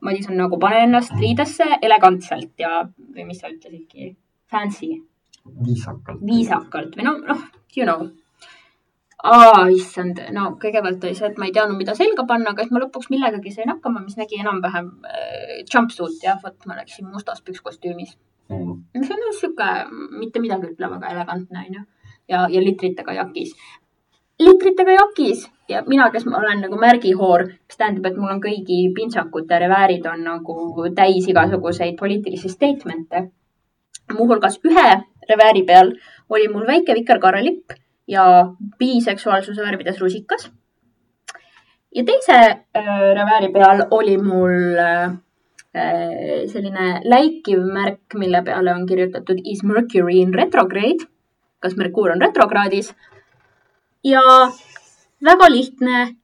Madison 0.00 0.36
nagu 0.36 0.58
pane 0.60 0.82
ennast 0.84 1.12
riidesse 1.20 1.64
elegantselt 1.82 2.52
ja, 2.58 2.88
või 3.16 3.26
mis 3.28 3.40
sa 3.40 3.50
ütlesidki, 3.52 4.14
fancy. 4.50 5.02
viisakalt. 5.44 6.24
viisakalt 6.24 6.96
või 6.96 7.04
noh, 7.04 7.20
noh, 7.28 7.44
you 7.76 7.86
know. 7.88 8.10
Aa, 9.24 9.68
issand, 9.72 10.18
no 10.36 10.50
kõigepealt 10.60 11.04
oli 11.06 11.16
see, 11.16 11.30
et 11.30 11.38
ma 11.40 11.46
ei 11.48 11.54
teadnud, 11.56 11.78
mida 11.80 11.94
selga 11.96 12.26
panna, 12.28 12.52
aga 12.52 12.64
siis 12.64 12.74
ma 12.76 12.82
lõpuks 12.82 13.08
millegagi 13.08 13.54
sain 13.54 13.70
hakkama, 13.72 14.02
mis 14.04 14.18
nägi 14.20 14.36
enam-vähem 14.42 14.90
äh, 15.08 15.54
jumpsuit 15.64 16.26
jah, 16.26 16.36
vot 16.42 16.68
ma 16.68 16.76
läksin 16.76 17.08
mustas 17.08 17.40
pükskostüümis. 17.46 18.18
Mm.. 18.52 18.82
mis 18.92 19.08
on 19.08 19.22
sihuke 19.32 19.66
mitte 20.20 20.40
midagi 20.44 20.74
ütlev, 20.74 20.98
aga 20.98 21.14
elegantne 21.14 21.62
onju 21.62 21.80
ja, 22.28 22.42
ja 22.52 22.60
litritega 22.60 23.14
jakis. 23.16 23.54
litritega 24.40 24.98
jakis! 24.98 25.48
Ja 25.68 25.80
mina, 25.86 26.10
kes 26.12 26.26
ma 26.28 26.42
olen 26.42 26.60
nagu 26.66 26.76
märgihoor, 26.76 27.46
mis 27.48 27.78
tähendab, 27.80 28.10
et 28.10 28.18
mul 28.20 28.34
on 28.34 28.42
kõigi 28.44 28.82
pintsakute 28.92 29.58
reväärid 29.62 30.04
on 30.10 30.26
nagu 30.26 30.88
täis 30.96 31.28
igasuguseid 31.32 31.96
poliitilisi 31.96 32.52
statement'e. 32.52 33.30
muuhulgas 34.12 34.60
ühe 34.68 34.90
revääri 35.30 35.62
peal 35.64 35.94
oli 36.30 36.48
mul 36.48 36.66
väike 36.66 36.94
vikerkaarelipp 36.94 37.74
ja 38.08 38.24
biseksuaalsuse 38.78 39.62
värvides 39.62 40.00
rusikas. 40.00 40.50
ja 41.94 42.04
teise 42.04 42.36
äh, 42.76 42.86
revääri 43.14 43.52
peal 43.52 43.84
oli 43.90 44.16
mul 44.18 44.78
äh, 44.78 45.12
selline 46.46 47.00
läikiv 47.04 47.58
märk, 47.72 48.14
mille 48.14 48.42
peale 48.42 48.72
on 48.72 48.86
kirjutatud 48.86 49.40
Is 49.44 49.62
Mercury 49.62 50.20
in 50.20 50.34
retrograde? 50.34 51.06
kas 51.60 51.76
Merkuur 51.76 52.10
on 52.10 52.20
retrokraadis? 52.20 52.94
ja 54.04 54.22
väga 55.24 55.50
lihtne 55.50 56.16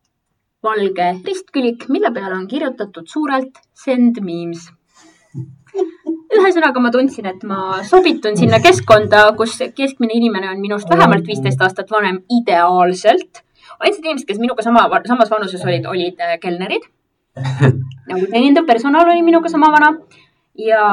valge 0.62 1.14
ristkülik, 1.24 1.88
mille 1.88 2.10
peale 2.12 2.34
on 2.34 2.48
kirjutatud 2.48 3.06
suurelt 3.08 3.58
Send 3.74 4.20
memes 4.20 4.68
ühesõnaga 6.38 6.82
ma 6.82 6.92
tundsin, 6.94 7.26
et 7.30 7.42
ma 7.46 7.80
sobitun 7.86 8.36
sinna 8.38 8.60
keskkonda, 8.62 9.24
kus 9.38 9.56
keskmine 9.76 10.16
inimene 10.18 10.50
on 10.52 10.60
minust 10.62 10.90
vähemalt 10.90 11.26
viisteist 11.26 11.62
aastat 11.62 11.90
vanem 11.90 12.22
ideaalselt. 12.40 13.42
ainsad 13.80 14.04
inimesed, 14.04 14.26
kes 14.28 14.38
minuga 14.38 14.62
sama, 14.62 14.84
samas 15.06 15.30
vanuses 15.30 15.62
olid, 15.64 15.86
olid 15.88 16.20
äh, 16.20 16.36
kelnerid. 16.42 16.86
nagu 18.10 18.26
teenindav 18.30 18.66
personal 18.66 19.08
oli 19.08 19.22
minuga 19.22 19.48
sama 19.48 19.70
vana 19.72 19.94
ja 20.58 20.84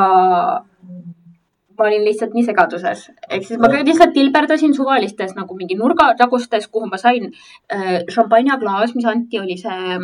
ma 1.77 1.85
olin 1.85 2.05
lihtsalt 2.05 2.33
nii 2.33 2.45
segaduses, 2.45 3.07
ehk 3.29 3.43
siis 3.45 3.59
ma 3.61 3.69
lihtsalt 3.73 4.13
tilberdasin 4.15 4.73
suvalistes 4.73 5.35
nagu 5.37 5.57
mingi 5.57 5.77
nurgatagustes, 5.77 6.69
kuhu 6.73 6.89
ma 6.89 6.97
sain 7.01 7.29
äh, 7.73 7.99
šampanjaklaas, 8.13 8.95
mis 8.95 9.05
anti, 9.05 9.41
oli 9.41 9.57
see 9.61 9.99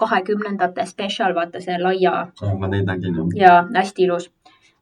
kahekümnendate 0.00 0.86
spetsial, 0.86 1.34
vaata 1.34 1.60
see 1.60 1.78
laia. 1.82 2.26
ma 2.60 2.68
neid 2.72 2.86
nägin 2.88 3.16
jah. 3.16 3.36
ja 3.36 3.80
hästi 3.80 4.06
ilus 4.08 4.30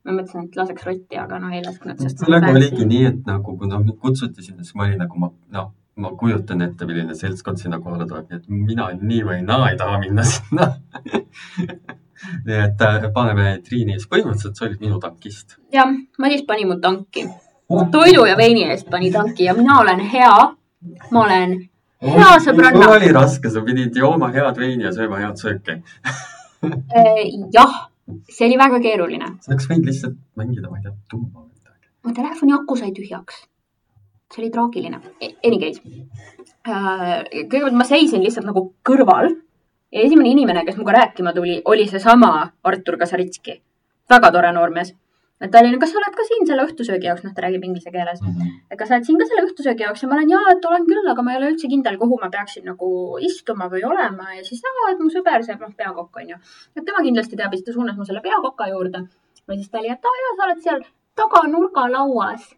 ma 0.05 0.13
mõtlesin, 0.19 0.49
et 0.49 0.59
laseks 0.59 0.85
rotti, 0.85 1.17
aga 1.17 1.39
no 1.41 1.51
ei 1.55 1.63
lasknud, 1.65 2.03
sellega 2.13 2.53
oligi 2.53 2.85
nii, 2.89 3.07
et 3.09 3.23
nagu 3.29 3.57
kui 3.57 3.71
noh, 3.71 3.81
mind 3.81 3.97
kutsuti 4.03 4.45
sinna, 4.45 4.65
siis 4.65 4.77
ma 4.77 4.85
olin 4.87 5.01
nagu 5.01 5.21
ma, 5.21 5.31
noh, 5.57 5.71
ma 5.97 6.11
kujutan 6.21 6.65
ette, 6.67 6.87
milline 6.89 7.17
seltskond 7.17 7.61
sinna 7.63 7.81
kohale 7.81 8.07
tuleb, 8.11 8.29
nii 8.29 8.41
et 8.43 8.49
mina 8.53 8.91
nii 9.01 9.23
või 9.29 9.43
naa 9.47 9.71
ei 9.71 9.79
taha 9.81 10.01
minna 10.03 10.27
sinna 10.35 10.69
nii 12.47 12.59
et 12.59 12.85
äh, 12.85 13.09
paneme 13.15 13.47
Triini, 13.65 13.99
siis 13.99 14.11
põhimõtteliselt 14.11 14.59
sa 14.59 14.67
olid 14.69 14.85
minu 14.85 15.01
tankist. 15.03 15.59
jah, 15.75 15.93
Madis 16.21 16.45
pani 16.49 16.69
mu 16.69 16.79
tanki. 16.81 17.27
toidu 17.93 18.27
ja 18.29 18.37
veini 18.37 18.67
eest 18.71 18.91
pani 18.91 19.11
tanki 19.13 19.49
ja 19.49 19.55
mina 19.57 19.81
olen 19.81 20.01
hea. 20.13 20.35
ma 21.11 21.25
olen 21.25 21.57
hea 22.05 22.37
sõbranna. 22.45 22.93
oli 22.97 23.11
raske, 23.15 23.51
sa 23.51 23.65
pidid 23.67 23.97
jooma 23.97 24.31
head 24.35 24.61
veini 24.61 24.89
ja 24.89 24.93
sööma 24.95 25.23
head 25.23 25.41
sööki 25.41 25.81
äh, 25.81 27.25
jah 27.55 27.85
see 28.29 28.47
oli 28.47 28.59
väga 28.59 28.81
keeruline. 28.85 29.31
sa 29.41 29.53
oleks 29.53 29.69
võinud 29.71 29.89
lihtsalt 29.89 30.17
mängida, 30.37 30.71
ma 30.71 30.79
ei 30.79 30.87
tea, 30.87 30.95
tuuma 31.11 31.41
või 31.41 31.51
midagi. 31.51 31.89
mu 32.05 32.15
telefoni 32.17 32.57
aku 32.57 32.77
sai 32.81 32.93
tühjaks. 32.97 33.45
see 34.33 34.43
oli 34.43 34.51
traagiline. 34.51 35.01
E, 35.21 35.33
any 35.47 35.61
case 35.63 35.81
uh,. 35.85 37.23
kõigepealt 37.33 37.79
ma 37.79 37.89
seisin 37.89 38.25
lihtsalt 38.25 38.49
nagu 38.49 38.67
kõrval 38.87 39.31
ja 39.95 40.03
esimene 40.03 40.35
inimene, 40.35 40.65
kes 40.67 40.77
minuga 40.77 40.99
rääkima 40.99 41.33
tuli, 41.37 41.61
oli 41.65 41.89
seesama 41.89 42.35
Artur 42.65 42.99
Kasaritski. 43.01 43.61
väga 44.11 44.31
tore 44.33 44.53
noormees 44.53 44.95
et 45.45 45.53
ta 45.53 45.61
oli, 45.61 45.77
kas 45.81 45.93
sa 45.93 46.01
oled 46.01 46.17
ka 46.19 46.25
siin 46.29 46.47
selle 46.49 46.65
õhtusöögi 46.69 47.09
jaoks, 47.09 47.25
noh, 47.27 47.35
ta 47.37 47.45
räägib 47.45 47.67
inglise 47.69 47.93
keeles 47.95 48.23
mm. 48.23 48.33
-hmm. 48.33 48.55
et 48.71 48.79
kas 48.81 48.91
sa 48.91 48.97
oled 48.97 49.09
siin 49.09 49.21
ka 49.21 49.29
selle 49.31 49.45
õhtusöögi 49.49 49.87
jaoks 49.87 50.03
ja 50.05 50.09
ma 50.09 50.17
olen 50.17 50.33
jaa, 50.35 50.45
et 50.55 50.69
olen 50.71 50.89
küll, 50.89 51.11
aga 51.13 51.27
ma 51.27 51.35
ei 51.35 51.41
ole 51.41 51.53
üldse 51.53 51.71
kindel, 51.73 51.99
kuhu 52.01 52.19
ma 52.23 52.31
peaksin 52.37 52.67
nagu 52.71 52.91
istuma 53.29 53.69
või 53.75 53.85
olema 53.91 54.31
ja 54.39 54.43
siis 54.49 54.65
jaa, 54.65 54.91
et 54.93 55.05
mu 55.05 55.13
sõber, 55.13 55.45
see 55.47 55.57
noh, 55.61 55.73
peakokk 55.85 56.21
on 56.23 56.35
ju. 56.35 56.41
et 56.77 56.85
tema 56.85 57.05
kindlasti 57.07 57.41
teab 57.41 57.53
ja 57.53 57.61
siis 57.61 57.69
ta 57.69 57.77
suunas 57.79 57.97
mu 58.01 58.09
selle 58.09 58.25
peakoka 58.25 58.69
juurde. 58.73 59.07
või 59.49 59.57
siis 59.61 59.71
ta 59.71 59.81
oli, 59.83 59.91
et 59.93 60.11
aa 60.11 60.21
jaa, 60.25 60.37
sa 60.37 60.47
oled 60.49 60.63
seal 60.69 60.85
taga 61.21 61.47
nurgalauas. 61.55 62.49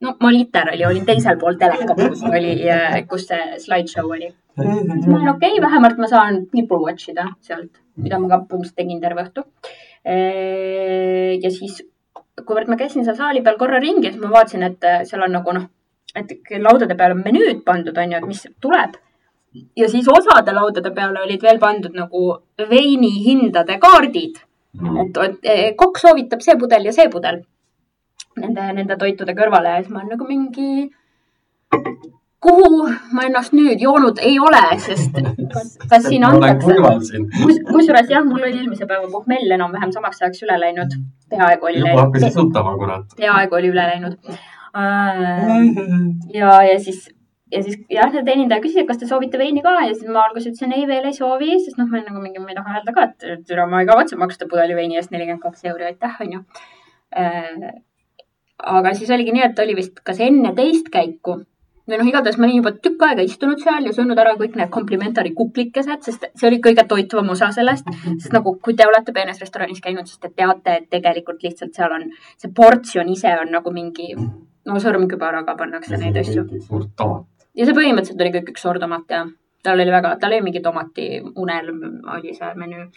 no 0.00 0.16
ma 0.20 0.32
literaali 0.38 0.84
olin 0.90 1.06
teisel 1.06 1.38
pool 1.40 1.56
telekat, 1.62 2.02
kus 2.10 2.26
oli, 2.28 2.52
kus 3.08 3.28
see 3.32 3.58
slideshow 3.64 4.12
oli. 4.18 4.34
siis 4.60 5.08
ma 5.08 5.16
olin 5.18 5.34
okei 5.36 5.56
okay,, 5.56 5.64
vähemalt 5.68 5.98
ma 6.04 6.12
saan 6.12 6.44
people 6.52 6.82
watch 6.84 7.10
ida 7.14 7.30
sealt, 7.40 7.80
mida 7.96 8.20
ma 8.20 8.28
ka 8.34 8.42
põhimõtteliselt 8.44 8.82
tegin 8.84 9.00
terve 9.00 9.24
õhtu 9.24 9.48
ja 10.06 11.50
siis, 11.50 11.80
kuivõrd 12.44 12.70
ma 12.70 12.78
käisin 12.78 13.04
seal 13.06 13.16
saali 13.18 13.42
peal 13.42 13.58
korra 13.58 13.80
ringi, 13.82 14.10
siis 14.12 14.22
ma 14.22 14.30
vaatasin, 14.34 14.66
et 14.68 14.86
äh, 14.86 15.02
seal 15.08 15.24
on 15.26 15.34
nagu 15.34 15.56
noh, 15.56 15.66
et 16.16 16.32
laudade 16.62 16.96
peal 16.98 17.16
on 17.16 17.24
menüüd 17.24 17.64
pandud, 17.66 17.96
on 17.98 18.14
ju, 18.14 18.20
et 18.20 18.30
mis 18.30 18.46
tuleb. 18.62 18.96
ja 19.76 19.88
siis 19.88 20.08
osade 20.12 20.52
laudade 20.52 20.90
peale 20.92 21.22
olid 21.24 21.42
veel 21.42 21.58
pandud 21.58 21.94
nagu 21.96 22.22
veini 22.70 23.12
hindade 23.24 23.78
kaardid. 23.80 24.42
Mm. 24.76 24.96
et, 25.00 25.18
et 25.24 25.46
e, 25.48 25.52
kokk 25.80 25.96
soovitab 25.96 26.42
see 26.44 26.54
pudel 26.60 26.84
ja 26.84 26.92
see 26.92 27.08
pudel 27.08 27.38
nende, 28.36 28.66
nende 28.76 28.96
toitude 29.00 29.32
kõrvale 29.38 29.70
ja 29.72 29.78
siis 29.80 29.92
ma 29.94 30.02
olen 30.02 30.10
nagu 30.12 30.26
mingi 30.28 30.90
kuhu 32.44 32.88
ma 33.16 33.24
ennast 33.28 33.54
nüüd 33.56 33.80
joonud 33.80 34.20
ei 34.24 34.36
ole, 34.42 34.62
sest 34.82 35.16
kas, 35.52 36.06
siin 36.08 36.26
antakse. 36.28 36.76
kusjuures 37.70 38.12
jah, 38.12 38.24
mul 38.26 38.42
oli 38.42 38.60
eelmise 38.60 38.88
päeva 38.88 39.08
pohmell 39.12 39.56
enam-vähem 39.56 39.94
samaks 39.94 40.22
ajaks 40.22 40.44
üle 40.46 40.58
läinud. 40.60 40.96
peaaegu 41.32 41.70
oli 41.70 41.82
läinud. 41.82 42.02
hakkasid 42.04 42.36
sutama, 42.36 42.76
kurat. 42.80 43.16
peaaegu 43.20 43.60
oli 43.60 43.72
üle 43.72 43.86
läinud. 43.92 44.18
ja, 46.34 46.52
ja 46.68 46.76
siis, 46.82 47.08
ja 47.52 47.62
siis 47.64 47.80
jah, 47.90 48.12
see 48.12 48.24
teenindaja 48.28 48.60
küsis, 48.64 48.82
et 48.84 48.90
kas 48.90 49.00
te 49.00 49.08
soovite 49.08 49.40
veini 49.40 49.64
ka 49.64 49.78
ja 49.86 49.94
siis 49.94 50.12
ma 50.12 50.26
alguses 50.26 50.52
ütlesin 50.52 50.76
ei, 50.76 50.86
veel 50.90 51.08
ei 51.08 51.16
soovi, 51.16 51.56
sest 51.64 51.80
noh, 51.80 51.88
ma 51.88 52.04
nagu 52.04 52.20
mingi, 52.20 52.42
ma 52.42 52.52
ei 52.52 52.60
taha 52.60 52.78
öelda 52.78 52.96
ka, 52.96 53.08
et, 53.10 53.28
et 53.38 53.66
ma 53.72 53.82
ei 53.82 53.88
kavatse 53.88 54.20
maksta 54.20 54.50
pudeli 54.50 54.76
veini 54.76 55.00
eest 55.00 55.14
nelikümmend 55.14 55.44
kaks 55.46 55.64
euri, 55.72 55.92
aitäh, 55.94 56.20
onju 56.26 56.44
aga 58.76 58.92
siis 58.96 59.10
oligi 59.12 59.32
nii, 59.34 59.44
et 59.50 59.58
oli 59.62 59.76
vist 59.76 60.00
kas 60.04 60.20
enne 60.24 60.52
teist 60.56 60.88
käiku 60.92 61.40
või 61.86 62.00
noh, 62.00 62.08
igatahes 62.10 62.38
ma 62.38 62.48
olin 62.48 62.60
juba 62.60 62.72
tükk 62.82 63.04
aega 63.06 63.24
istunud 63.26 63.62
seal 63.62 63.86
ja 63.86 63.92
söönud 63.94 64.18
ära 64.18 64.34
kõik 64.38 64.56
need 64.58 64.72
complimentary 64.74 65.32
kuklikesed, 65.36 66.02
sest 66.02 66.26
see 66.34 66.48
oli 66.48 66.58
kõige 66.62 66.82
toituvam 66.88 67.30
osa 67.34 67.52
sellest. 67.54 67.86
sest 68.08 68.34
nagu, 68.34 68.56
kui 68.62 68.74
te 68.74 68.86
olete 68.88 69.14
peenes 69.14 69.40
restoranis 69.42 69.80
käinud, 69.84 70.08
siis 70.10 70.18
te 70.18 70.32
teate, 70.34 70.80
et 70.80 70.90
tegelikult 70.90 71.42
lihtsalt 71.46 71.74
seal 71.78 71.94
on, 71.94 72.08
see 72.42 72.50
portsjon 72.50 73.08
ise 73.12 73.32
on 73.40 73.54
nagu 73.54 73.72
mingi, 73.72 74.12
no 74.16 74.82
sõrmkübaraga 74.82 75.56
pannakse 75.58 75.98
neid 76.00 76.18
asju. 76.22 76.46
ja 77.54 77.66
see 77.66 77.76
põhimõtteliselt 77.76 78.22
oli 78.24 78.34
kõik 78.38 78.54
üks 78.54 78.66
suur 78.66 78.82
tomat 78.82 79.14
ja 79.14 79.26
tal 79.66 79.80
oli 79.82 79.92
väga, 79.94 80.16
tal 80.20 80.34
oli 80.34 80.42
mingi 80.42 80.62
tomati 80.62 81.06
unelm 81.22 82.02
oli 82.16 82.34
see 82.34 82.50
menüü, 82.62 82.88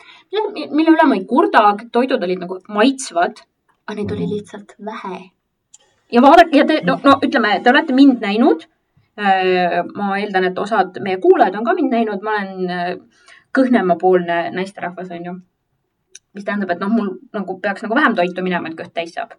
mille 0.69 0.95
üle 0.95 1.05
ma 1.09 1.17
ei 1.17 1.25
kurda, 1.29 1.63
toidud 1.93 2.25
olid 2.25 2.41
nagu 2.45 2.57
maitsvad, 2.73 3.45
aga 3.85 4.01
neid 4.01 4.17
oli 4.17 4.31
lihtsalt 4.33 4.75
vähe. 4.89 5.21
ja 6.11 6.25
vaadake 6.25 6.57
ja 6.57 6.65
te, 6.65 6.81
no, 6.89 6.97
no 7.05 7.17
ütleme, 7.25 7.55
te 7.63 7.69
olete 7.69 7.93
mind 7.93 8.25
näinud 8.25 8.65
ma 9.19 10.17
eeldan, 10.19 10.49
et 10.49 10.59
osad 10.59 10.97
meie 11.03 11.19
kuulajad 11.21 11.57
on 11.59 11.65
ka 11.67 11.75
mind 11.77 11.93
näinud, 11.93 12.23
ma 12.23 12.37
olen 12.37 12.73
äh, 12.73 12.91
kõhnemapoolne 13.55 14.39
naisterahvas, 14.55 15.11
onju. 15.17 15.35
mis 16.37 16.45
tähendab, 16.45 16.71
et 16.71 16.81
noh, 16.83 16.91
mul 16.93 17.09
nagu 17.33 17.57
peaks 17.59 17.83
nagu 17.83 17.95
vähem 17.97 18.15
toitu 18.15 18.43
minema, 18.45 18.69
et 18.69 18.77
kõht 18.77 18.93
täis 18.93 19.13
saab. 19.13 19.33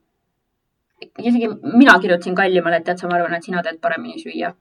isegi 1.19 1.49
mina 1.63 1.99
kirjutasin 2.01 2.35
kallimale, 2.35 2.81
et 2.81 2.85
tead 2.85 2.99
sa, 2.99 3.09
ma 3.09 3.17
arvan, 3.17 3.35
et 3.35 3.47
sina 3.47 3.63
teed 3.63 3.81
paremini 3.81 4.21
süüa. 4.21 4.53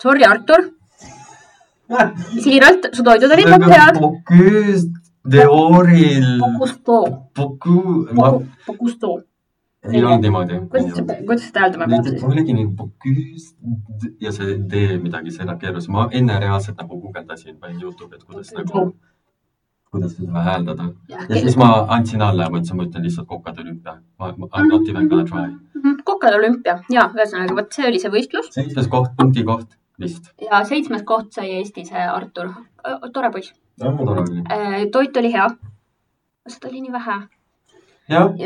Sorry, 0.00 0.24
Artur. 0.24 0.70
siiralt, 2.40 2.90
su 2.92 3.04
toidud 3.04 3.32
olid 3.32 3.50
väga 3.54 3.68
head. 3.74 4.90
Deoril. 5.24 6.26
Pokusto. 6.40 6.96
Poku. 7.34 7.78
Pokusto 8.66 9.14
ei 9.92 10.04
olnud 10.04 10.22
niimoodi. 10.24 10.60
kuidas, 10.70 11.46
seda 11.48 11.64
hääldama 11.64 11.88
peab 11.90 12.08
siis? 12.08 12.24
oligi 12.24 12.56
nii 12.56 12.68
Bocuse 12.78 13.54
ja 14.20 14.32
see 14.32 14.56
D 14.70 14.84
midagi, 15.02 15.34
see 15.34 15.46
läheb 15.46 15.60
keerulisem. 15.60 15.92
ma 15.96 16.06
enne 16.20 16.38
reaalselt 16.46 16.80
nagu 16.80 17.00
guugeldasin, 17.00 17.58
panin 17.60 17.82
Youtube'i, 17.82 18.20
et 18.20 18.24
kuidas 18.24 18.52
nagu. 18.58 18.84
kuidas 19.90 20.16
seda 20.16 20.44
hääldada. 20.48 20.88
ja 21.12 21.36
siis 21.36 21.56
ma 21.60 21.70
andsin 21.98 22.22
alla 22.22 22.48
ja 22.48 22.54
mõtlesin, 22.56 22.80
ma 22.80 22.88
ütlen 22.88 23.06
lihtsalt 23.06 23.28
kokad 23.28 23.60
olümpia. 23.64 23.98
I 24.20 24.32
m 24.36 24.68
not 24.68 24.88
even 24.88 25.08
gonna 25.08 25.24
try. 25.24 25.46
Mhm, 25.74 26.02
kokade 26.04 26.36
olümpia 26.40 26.78
ja 26.90 27.08
ühesõnaga 27.14 27.56
vot 27.60 27.72
see 27.72 27.88
oli 27.88 28.00
see 28.02 28.10
võistlus 28.16 28.52
seitsmes 28.56 28.88
koht, 28.88 29.12
punkti 29.18 29.44
koht 29.44 29.76
vist. 30.00 30.32
ja 30.50 30.64
seitsmes 30.64 31.04
koht 31.06 31.32
sai 31.32 31.52
Eesti 31.58 31.84
see 31.84 32.08
Artur. 32.16 32.50
tore 33.12 33.30
poiss. 33.30 33.52
oli. 33.80 34.90
toit 34.92 35.16
oli 35.16 35.32
hea. 35.32 35.48
seda 36.48 36.68
oli 36.68 36.80
nii 36.80 36.92
vähe. 36.92 37.18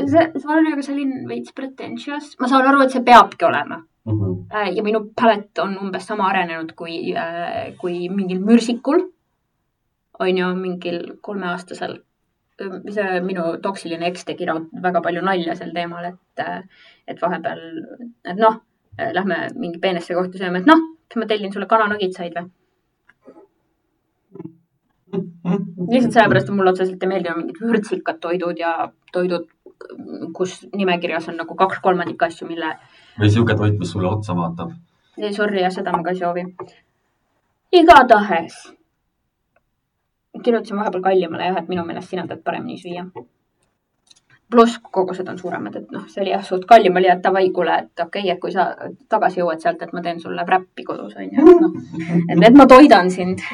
see, 0.06 0.26
see 0.38 0.72
aga 0.72 0.82
see 0.82 0.94
oli 0.94 1.06
veits 1.28 1.54
pretentious. 1.54 2.34
ma 2.40 2.48
saan 2.50 2.66
aru, 2.70 2.82
et 2.84 2.94
see 2.94 3.04
peabki 3.06 3.48
olema. 3.48 3.82
Mhm. 4.08 4.36
ja 4.76 4.82
minu 4.82 5.00
palet 5.20 5.58
on 5.60 5.76
umbes 5.82 6.06
sama 6.08 6.30
arenenud 6.30 6.72
kui, 6.76 7.14
kui 7.80 8.08
mingil 8.08 8.40
mürsikul. 8.40 9.08
on 10.20 10.38
ju, 10.38 10.46
mingil 10.54 11.02
kolmeaastasel. 11.22 11.98
see 12.90 13.20
minu 13.22 13.58
toksiline 13.62 14.06
eks 14.06 14.24
tegi 14.24 14.46
väga 14.82 15.02
palju 15.02 15.22
nalja 15.22 15.54
sel 15.54 15.74
teemal, 15.74 16.04
et, 16.04 16.46
et 17.06 17.20
vahepeal, 17.22 17.60
et 18.24 18.36
noh, 18.38 18.62
lähme 18.98 19.36
mingi 19.54 19.78
peenesse 19.78 20.14
kohta 20.14 20.38
sööma, 20.38 20.58
et 20.58 20.66
noh, 20.66 20.80
kas 21.08 21.20
ma 21.20 21.26
tellin 21.26 21.52
sulle 21.52 21.66
kananagitsaid 21.70 22.34
või? 22.34 22.50
Lihtsalt 25.12 26.12
sellepärast, 26.12 26.48
et 26.48 26.54
mulle 26.54 26.72
otseselt 26.74 27.02
ei 27.02 27.12
meeldi 27.12 27.34
mingid 27.36 27.60
vürtsikad 27.62 28.18
toidud 28.20 28.58
ja 28.60 28.72
toidud, 29.12 29.46
kus 30.36 30.58
nimekirjas 30.74 31.28
on 31.32 31.38
nagu 31.40 31.54
kaks 31.58 31.80
kolmandikku 31.84 32.26
asju, 32.26 32.48
mille 32.48 32.74
või 33.18 33.30
sihuke 33.32 33.56
toit, 33.56 33.78
mis 33.78 33.92
sulle 33.94 34.10
otsa 34.10 34.36
vaatab. 34.36 34.74
ei, 35.18 35.32
sorry, 35.32 35.62
jah, 35.62 35.72
seda 35.74 35.94
ma 35.94 36.02
ka 36.02 36.14
ei 36.14 36.20
soovi. 36.20 36.44
igatahes 37.72 38.58
kirjutasin 40.42 40.76
vahepeal 40.76 41.02
kallimale 41.02 41.50
jah, 41.50 41.58
et 41.58 41.68
minu 41.68 41.84
meelest 41.84 42.10
sina 42.10 42.26
tead 42.26 42.42
paremini 42.44 42.78
süüa. 42.78 43.06
pluss 44.50 44.78
kogused 44.80 45.28
on 45.28 45.38
suuremad, 45.38 45.74
et 45.76 45.90
noh, 45.92 46.06
see 46.08 46.22
oli 46.22 46.30
jah 46.30 46.44
suht 46.44 46.62
kallim 46.68 46.96
oli, 46.96 47.08
et 47.12 47.20
davai, 47.24 47.50
kuule, 47.52 47.74
et 47.82 48.00
okei 48.00 48.22
okay,, 48.22 48.32
et 48.32 48.40
kui 48.40 48.52
sa 48.52 48.70
tagasi 49.08 49.42
jõuad 49.42 49.60
sealt, 49.60 49.82
et 49.84 49.92
ma 49.92 50.00
teen 50.00 50.20
sulle 50.20 50.44
wrap'i 50.48 50.86
kodus 50.88 51.16
onju, 51.20 51.56
et 52.30 52.36
noh, 52.36 52.46
et 52.46 52.56
ma 52.56 52.66
toidan 52.66 53.10
sind. 53.12 53.44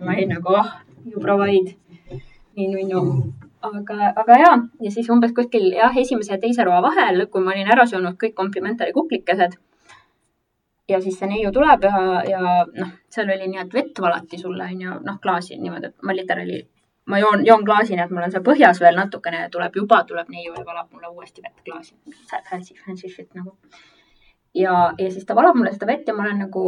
ma 0.00 0.16
olin 0.16 0.34
nagu 0.34 0.56
ah, 0.58 0.72
you 1.06 1.20
provide. 1.20 1.76
nii 2.56 2.68
nunnu. 2.74 3.32
aga, 3.62 4.12
aga 4.16 4.38
ja, 4.42 4.52
ja 4.80 4.90
siis 4.90 5.08
umbes 5.10 5.32
kuskil 5.36 5.72
jah, 5.76 5.96
esimese 5.96 6.32
ja 6.34 6.40
teise 6.40 6.64
roa 6.64 6.82
vahel, 6.82 7.26
kui 7.32 7.44
ma 7.44 7.52
olin 7.54 7.68
ära 7.72 7.86
söönud 7.86 8.16
kõik 8.20 8.34
komplimentari 8.34 8.92
kuklikesed 8.96 9.58
ja 10.90 11.00
siis 11.00 11.18
see 11.18 11.28
neiu 11.30 11.52
tuleb 11.54 11.84
ja, 11.86 12.02
ja 12.28 12.40
noh, 12.66 12.90
seal 13.12 13.30
oli 13.30 13.48
nii, 13.48 13.62
et 13.62 13.74
vett 13.74 14.02
valati 14.02 14.38
sulle 14.40 14.66
onju, 14.72 14.96
noh 15.06 15.20
klaasi 15.22 15.58
niimoodi, 15.60 15.90
et 15.90 16.06
ma 16.06 16.16
literaali, 16.16 16.58
ma 17.12 17.20
joon, 17.22 17.44
joon 17.46 17.64
klaasi, 17.68 17.96
nii 17.96 18.06
et 18.06 18.14
mul 18.14 18.26
on 18.26 18.34
seal 18.34 18.44
põhjas 18.46 18.82
veel 18.82 18.98
natukene 18.98 19.44
ja 19.44 19.52
tuleb 19.52 19.78
juba, 19.82 20.02
tuleb 20.08 20.30
neiu 20.34 20.54
ja 20.56 20.66
valab 20.66 20.90
mulle 20.92 21.12
uuesti 21.12 21.44
vett 21.46 21.64
klaasi. 21.66 21.96
Fancy, 22.50 22.76
fancy 22.84 23.08
shit 23.12 23.30
nagu. 23.38 23.56
ja, 24.54 24.74
ja 24.98 25.10
siis 25.10 25.26
ta 25.26 25.36
valab 25.38 25.58
mulle 25.58 25.72
seda 25.74 25.90
vett 25.92 26.08
ja 26.08 26.16
ma 26.16 26.26
olen 26.26 26.44
nagu, 26.46 26.64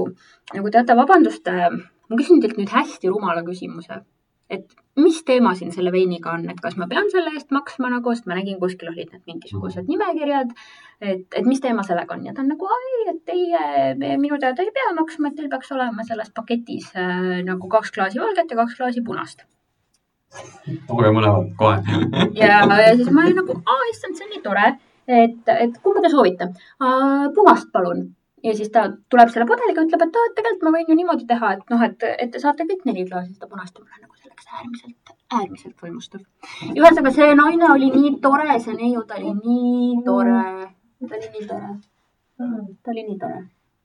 nagu 0.55 0.75
teate, 0.75 0.97
vabandust, 0.99 1.51
ma 1.51 2.19
küsin 2.19 2.43
teilt 2.43 2.61
nüüd 2.61 2.73
hästi 2.73 3.11
rumala 3.11 3.45
küsimuse. 3.47 4.03
Et 4.53 4.75
mis 5.01 5.23
teema 5.25 5.55
siin 5.57 5.73
selle 5.73 5.93
veiniga 5.93 6.35
on, 6.37 6.45
et 6.53 6.59
kas 6.61 6.77
ma 6.81 6.89
pean 6.91 7.09
selle 7.13 7.33
eest 7.37 7.53
maksma 7.55 7.89
nagu, 7.95 8.13
sest 8.13 8.29
ma 8.29 8.37
nägin 8.37 8.59
kuskil 8.61 8.91
olid 8.91 9.13
need 9.15 9.23
mingisugused 9.31 9.89
nimekirjad. 9.89 10.53
et, 11.01 11.25
et 11.35 11.49
mis 11.49 11.61
teema 11.65 11.85
sellega 11.87 12.15
on 12.15 12.27
ja 12.27 12.35
ta 12.37 12.45
on 12.45 12.53
nagu, 12.53 12.69
ai, 12.77 13.07
et 13.15 13.23
teie 13.29 14.19
minu 14.21 14.39
teada 14.43 14.65
ei 14.65 14.75
pea 14.75 14.93
maksma, 14.99 15.31
et 15.31 15.41
teil 15.41 15.51
peaks 15.53 15.73
olema 15.73 16.05
selles 16.09 16.31
paketis 16.37 16.93
äh, 16.93 17.41
nagu 17.47 17.73
kaks 17.73 17.95
klaasi 17.97 18.21
valget 18.21 18.53
ja 18.53 18.61
kaks 18.61 18.77
klaasi 18.79 19.05
punast. 19.07 19.47
tooge 20.89 21.13
mõlemad 21.13 21.53
kohe. 21.57 21.81
ja, 22.37 22.63
ja 22.65 22.97
siis 22.97 23.11
ma 23.11 23.25
olin 23.25 23.41
nagu, 23.43 23.61
aa, 23.65 23.85
issand, 23.93 24.19
see 24.19 24.29
on 24.29 24.35
nii 24.37 24.45
tore, 24.45 24.75
et, 25.09 25.55
et 25.57 25.79
kumba 25.85 26.05
te 26.05 26.13
soovite? 26.13 26.53
punast 27.37 27.73
palun. 27.73 28.11
Ja 28.43 28.55
siis 28.57 28.71
ta 28.75 28.85
tuleb 29.13 29.31
selle 29.33 29.47
pudeliga, 29.49 29.85
ütleb, 29.87 30.05
et 30.07 30.19
tegelikult 30.37 30.67
ma 30.67 30.75
võin 30.75 30.91
ju 30.91 30.99
niimoodi 30.99 31.27
teha, 31.29 31.55
et 31.57 31.73
noh, 31.73 31.87
et, 31.87 32.05
et 32.25 32.35
te 32.35 32.43
saate 32.43 32.67
kõik 32.69 32.85
neli 32.89 33.07
klaasi 33.09 33.35
seda 33.37 33.49
punast 33.51 33.79
ja 33.79 33.85
mul 33.85 33.95
on 33.95 34.05
nagu 34.07 34.19
selleks 34.19 34.51
äärmiselt, 34.59 35.15
äärmiselt 35.39 35.87
võimustav. 35.87 36.23
ja 36.67 36.75
ühesõnaga, 36.75 37.15
see 37.15 37.33
naine 37.39 37.71
oli 37.71 37.91
nii 37.95 38.13
tore, 38.25 38.59
see 38.67 38.77
neiu, 38.79 39.03
ta 39.09 39.19
oli 39.21 39.35
nii 39.39 40.05
tore, 40.07 40.45
ta 41.09 41.19
oli 41.19 41.33
nii 41.35 41.49
tore. 41.51 41.75
ta 42.39 42.95
oli 42.95 43.05
nii 43.11 43.19
tore. 43.23 43.43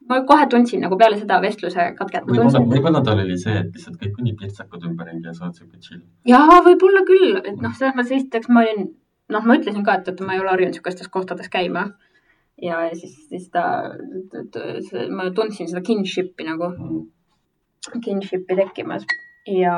ma 0.09 0.21
kohe 0.23 0.47
tundsin 0.49 0.81
nagu 0.85 0.97
peale 0.97 1.19
seda 1.19 1.41
vestluse 1.43 1.89
katket, 1.99 2.29
võib-olla, 2.29 2.63
võib-olla 2.73 3.03
tal 3.05 3.21
oli 3.25 3.37
see, 3.37 3.57
et 3.61 3.73
lihtsalt 3.75 3.99
kõik 4.01 4.21
on 4.21 4.29
nii 4.29 4.37
pirtsakad 4.41 4.85
ümberringi 4.89 5.29
ja 5.29 5.35
sa 5.37 5.49
oled 5.49 5.61
siuke 5.61 5.81
chill. 5.83 6.01
jaa, 6.25 6.61
võib-olla 6.65 7.05
küll, 7.09 7.37
et 7.43 7.61
noh, 7.61 7.75
selles 7.77 7.97
mõttes 7.97 8.17
esiteks 8.21 8.49
ma 8.49 8.65
olin, 8.65 8.89
noh, 9.35 9.45
ma 9.45 9.57
ütlesin 9.59 9.85
ka, 9.85 9.99
et, 10.01 10.13
et 10.13 10.25
ma 10.25 10.33
ei 10.33 10.41
ole 10.41 10.53
harjunud 10.55 10.73
niisugustes 10.73 11.11
kohtades 11.13 11.51
käima. 11.53 11.89
Ja 12.61 12.81
siis, 12.93 13.15
siis 13.29 13.49
ta, 13.53 13.63
ma 15.13 15.29
tundsin 15.35 15.69
seda 15.69 15.83
kinship'i 15.85 16.47
nagu, 16.47 16.71
kinship'i 18.03 18.57
tekkimas 18.57 19.05
ja 19.47 19.77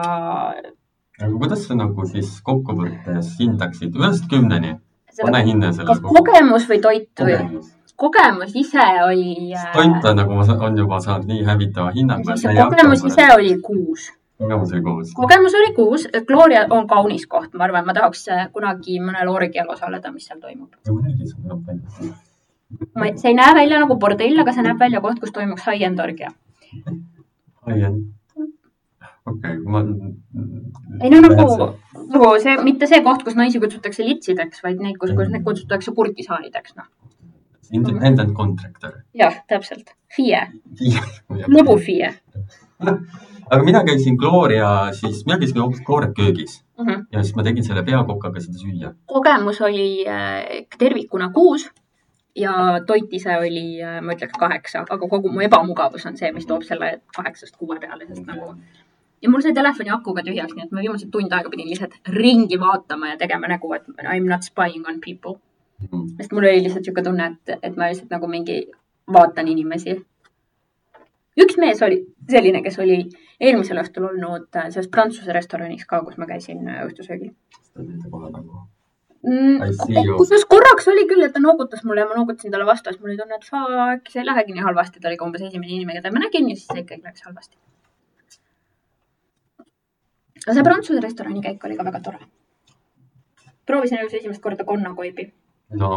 aga 1.19 1.33
kuidas 1.35 1.65
sa 1.67 1.75
nagu 1.75 2.05
siis 2.07 2.37
kokkuvõttes 2.45 3.33
hindaksid 3.39 3.97
ühest 3.99 4.29
kümneni? 4.31 4.77
pane 5.19 5.41
hinne 5.43 5.73
kas 5.73 5.81
sellele 5.83 6.13
kogemus 6.15 6.69
või 6.69 6.79
toit 6.83 7.23
või? 7.27 7.59
kogemus. 7.99 8.55
ise 8.55 8.85
oli. 9.03 9.51
toit 9.73 10.07
on 10.11 10.21
nagu, 10.21 10.39
on 10.67 10.79
juba 10.79 11.01
saanud 11.03 11.27
nii 11.27 11.43
hävitava 11.49 11.91
hinnangu. 11.97 12.37
kogemus 12.71 13.03
ise 13.11 13.27
oli 13.35 13.57
kuus. 13.65 14.07
kogemus 14.39 14.71
oli 14.71 14.81
koos. 14.87 15.13
kogemus 15.17 15.59
oli 15.59 15.73
kuus, 15.75 16.07
Gloria 16.27 16.65
on 16.69 16.87
kaunis 16.87 17.27
koht, 17.27 17.53
ma 17.53 17.67
arvan, 17.67 17.85
ma 17.85 17.97
tahaks 17.97 18.27
äh, 18.31 18.47
kunagi 18.55 19.01
mõnel 19.03 19.33
orgial 19.33 19.75
osaleda, 19.75 20.13
mis 20.15 20.31
seal 20.31 20.39
toimub. 20.39 20.71
See 22.69 23.31
ei 23.31 23.37
näe 23.37 23.55
välja 23.57 23.81
nagu 23.81 23.97
bordell, 24.01 24.39
aga 24.43 24.53
see 24.53 24.65
näeb 24.65 24.79
välja 24.81 25.01
koht, 25.01 25.19
kus 25.21 25.33
toimuks 25.35 25.65
high-end 25.67 25.99
orgia. 26.03 26.31
high-end. 27.67 28.07
okei, 29.29 29.57
ma. 29.65 29.83
ei 31.01 31.11
no 31.13 31.21
nagu, 31.25 31.47
nagu 32.13 32.31
see, 32.43 32.57
mitte 32.65 32.89
see 32.89 33.01
koht, 33.05 33.25
kus 33.25 33.37
naisi 33.39 33.61
kutsutakse 33.63 34.05
litsideks, 34.05 34.63
vaid 34.65 34.81
neid, 34.83 34.97
kus, 35.01 35.15
kus 35.17 35.31
neid 35.33 35.45
kutsutakse 35.47 35.95
kurtisaarideks, 35.97 36.77
noh. 36.79 36.89
Independent 37.71 38.33
contractor. 38.33 39.01
jah, 39.13 39.41
täpselt. 39.47 39.93
FIE, 40.15 40.45
lõbu 41.45 41.77
FIE 41.77 42.13
aga 43.49 43.63
mina 43.65 43.81
käisin 43.85 44.17
Gloria, 44.17 44.69
siis 44.93 45.25
mina 45.25 45.37
käisin 45.39 45.61
hoopis 45.61 45.81
Gloria 45.85 46.13
köögis 46.13 46.63
mm. 46.77 46.85
-hmm. 46.85 47.05
ja 47.11 47.23
siis 47.23 47.35
ma 47.35 47.43
tegin 47.43 47.63
selle 47.63 47.83
peakokaga 47.83 48.39
seda 48.39 48.57
süüa. 48.57 48.93
kogemus 49.05 49.61
oli 49.61 50.05
äh, 50.07 50.65
tervikuna 50.79 51.29
kuus 51.33 51.69
ja 52.35 52.53
toit 52.87 53.13
ise 53.13 53.37
oli, 53.37 53.79
ma 54.01 54.13
ütleks 54.13 54.37
kaheksa, 54.39 54.85
aga 54.89 55.07
kogu 55.07 55.31
mu 55.33 55.41
ebamugavus 55.41 56.05
on 56.05 56.17
see, 56.17 56.31
mis 56.31 56.45
toob 56.45 56.63
selle 56.67 56.99
kaheksast 57.15 57.57
kuue 57.57 57.79
peale, 57.79 58.05
sest 58.07 58.25
nagu 58.27 58.53
ja 59.21 59.29
mul 59.29 59.41
sai 59.43 59.53
telefoni 59.53 59.91
akuga 59.93 60.23
tühjaks, 60.23 60.55
nii 60.55 60.65
et 60.67 60.71
ma 60.75 60.83
viimased 60.83 61.11
tund 61.11 61.33
aega 61.35 61.49
pidin 61.51 61.67
lihtsalt 61.69 61.97
ringi 62.15 62.59
vaatama 62.59 63.13
ja 63.13 63.17
tegema 63.17 63.49
nägu, 63.51 63.73
et 63.75 63.87
I 64.03 64.19
m 64.19 64.29
not 64.29 64.43
spying 64.47 64.87
on 64.87 65.01
people. 65.05 65.39
sest 66.17 66.31
mul 66.31 66.43
oli 66.43 66.63
lihtsalt 66.63 66.85
niisugune 66.85 67.03
tunne, 67.03 67.25
et, 67.33 67.59
et 67.63 67.75
ma 67.75 67.89
lihtsalt 67.89 68.11
nagu 68.11 68.27
mingi 68.27 68.59
vaatan 69.13 69.47
inimesi. 69.47 69.97
üks 71.39 71.57
mees 71.57 71.81
oli 71.81 72.01
selline, 72.29 72.61
kes 72.63 72.79
oli 72.79 72.97
eelmisel 73.39 73.79
õhtul 73.83 74.09
olnud 74.09 74.55
äh, 74.55 74.69
selles 74.69 74.89
Prantsuse 74.91 75.33
restoranis 75.33 75.85
ka, 75.85 76.01
kus 76.03 76.17
ma 76.17 76.27
käisin 76.27 76.67
äh, 76.67 76.83
õhtusöögil 76.87 77.31
nagu- 77.75 77.79
mm, 77.79 78.01
I 78.03 78.57
see 78.59 78.78
you.. 79.23 80.17
kusjuures 80.17 80.45
korraks 80.49 80.87
oli 80.91 81.05
küll, 81.09 81.23
et 81.25 81.33
ta 81.35 81.41
noogutas 81.43 81.83
mulle 81.83 82.05
ja 82.05 82.09
ma 82.09 82.17
noogutasin 82.19 82.53
talle 82.53 82.67
vastu, 82.69 82.93
siis 82.93 83.01
mul 83.01 83.13
oli 83.13 83.19
tunne, 83.19 83.39
et 83.39 83.47
fuck, 83.47 84.11
see 84.13 84.23
ei 84.23 84.27
lähegi 84.29 84.55
nii 84.55 84.65
halvasti, 84.67 84.99
ta 84.99 85.11
oli 85.11 85.19
ka 85.19 85.27
umbes 85.27 85.43
esimene 85.47 85.75
inimene, 85.75 85.99
keda 85.99 86.13
ma 86.15 86.23
nägin 86.25 86.49
ja 86.51 86.55
siis 86.55 86.69
see 86.71 86.85
ikkagi 86.85 87.03
läks 87.03 87.27
halvasti. 87.27 87.57
aga 90.45 90.55
see 90.55 90.67
Prantsuse 90.69 91.03
restorani 91.03 91.43
käik 91.45 91.63
oli 91.67 91.77
ka 91.77 91.87
väga 91.91 92.03
tore. 92.07 92.19
proovisin 93.65 93.99
elus 93.99 94.13
esimest 94.13 94.41
korda 94.41 94.63
konnakoibi. 94.65 95.31
no 95.83 95.93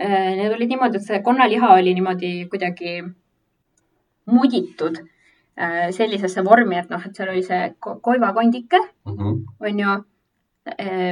Need 0.00 0.54
olid 0.54 0.70
niimoodi, 0.72 0.96
et 0.96 1.04
see 1.04 1.18
konnaliha 1.20 1.74
oli 1.76 1.92
niimoodi 1.92 2.28
kuidagi 2.48 3.02
muditud 4.32 4.96
äh, 5.60 5.90
sellisesse 5.92 6.44
vormi, 6.44 6.78
et 6.80 6.88
noh, 6.92 7.02
et 7.04 7.16
seal 7.16 7.32
oli 7.32 7.42
see 7.44 7.74
ko- 7.84 7.98
koivakondike 8.00 8.80
mm. 8.80 9.12
-hmm. 9.18 9.42
onju, 9.60 9.96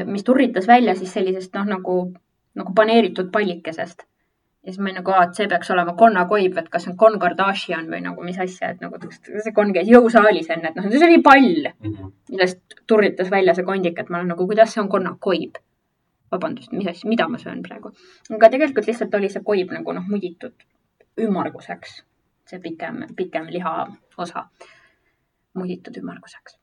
mis 0.07 0.25
turritas 0.25 0.67
välja 0.69 0.95
siis 0.95 1.13
sellisest 1.13 1.55
noh, 1.55 1.67
nagu, 1.67 1.97
nagu 2.59 2.75
paneeritud 2.75 3.31
pallikesest. 3.33 4.05
ja 4.63 4.73
siis 4.73 4.79
ma 4.79 4.89
olin 4.91 4.99
nagu, 5.01 5.13
et 5.23 5.39
see 5.39 5.49
peaks 5.49 5.71
olema 5.71 5.95
konnakoib, 5.97 6.57
et 6.59 6.69
kas 6.69 6.85
see 6.85 6.93
on 6.93 6.97
Kon 7.01 7.19
Kardashian 7.23 7.87
või 7.89 8.01
nagu 8.05 8.25
mis 8.27 8.39
asja, 8.43 8.73
et 8.75 8.81
nagu 8.85 8.99
see 9.15 9.55
konn 9.57 9.73
käis 9.73 9.89
jõusaalis 9.89 10.51
enne, 10.51 10.73
et 10.73 10.77
noh, 10.77 10.89
see 10.91 11.07
oli 11.07 11.23
pall, 11.23 11.71
-hmm. 11.71 12.11
millest 12.33 12.81
turritas 12.87 13.31
välja 13.31 13.55
see 13.55 13.65
kondik, 13.65 13.99
et 13.99 14.11
ma 14.11 14.19
olen 14.19 14.35
nagu, 14.35 14.47
kuidas 14.47 14.75
see 14.75 14.83
on 14.83 14.89
konnakoib. 14.89 15.63
vabandust, 16.33 16.73
mis 16.77 16.87
asja, 16.87 17.09
mida 17.09 17.25
ma 17.29 17.39
söön 17.39 17.63
praegu. 17.63 17.93
aga 18.35 18.51
tegelikult 18.51 18.87
lihtsalt 18.87 19.15
oli 19.15 19.29
see 19.33 19.43
koib 19.43 19.71
nagu 19.73 19.93
noh, 19.93 20.05
muditud 20.09 20.53
ümmarguseks, 21.19 22.03
see 22.47 22.61
pikem, 22.61 23.07
pikem 23.17 23.47
liha 23.47 23.87
osa 24.19 24.49
muditud 25.55 25.97
ümmarguseks. 25.97 26.59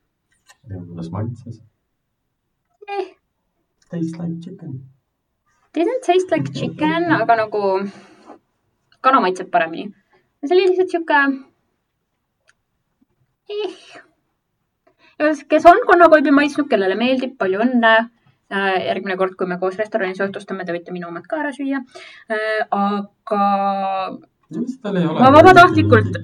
kuidas 0.68 1.10
maitses? 1.12 1.64
Eh, 2.88 3.06
Taste 3.90 4.18
like 4.20 4.42
chicken. 4.42 4.72
didn't 5.74 6.04
taste 6.06 6.32
like 6.32 6.54
chicken, 6.54 7.12
aga 7.12 7.36
nagu 7.42 7.62
kana 9.02 9.22
maitseb 9.22 9.52
paremini. 9.52 9.94
see 10.46 10.56
oli 10.56 10.68
lihtsalt 10.70 10.90
sihuke 10.94 11.20
eh.. 13.50 13.72
kes 15.50 15.66
on 15.66 15.82
kannakoibi 15.88 16.32
maitsnud, 16.32 16.70
kellele 16.70 16.96
meeldib, 17.00 17.38
palju 17.38 17.60
õnne. 17.66 17.96
järgmine 18.52 19.18
kord, 19.18 19.34
kui 19.38 19.48
me 19.50 19.58
koos 19.58 19.78
restoranis 19.82 20.22
õhtustame, 20.22 20.66
te 20.66 20.74
võite 20.76 20.94
minu 20.94 21.08
omad 21.10 21.26
ka 21.28 21.42
ära 21.42 21.52
süüa. 21.56 21.82
aga 22.30 23.42
ei 25.02 25.06
ole. 25.08 25.20
Ma 25.20 25.32
vabatahtlikult- 25.34 26.22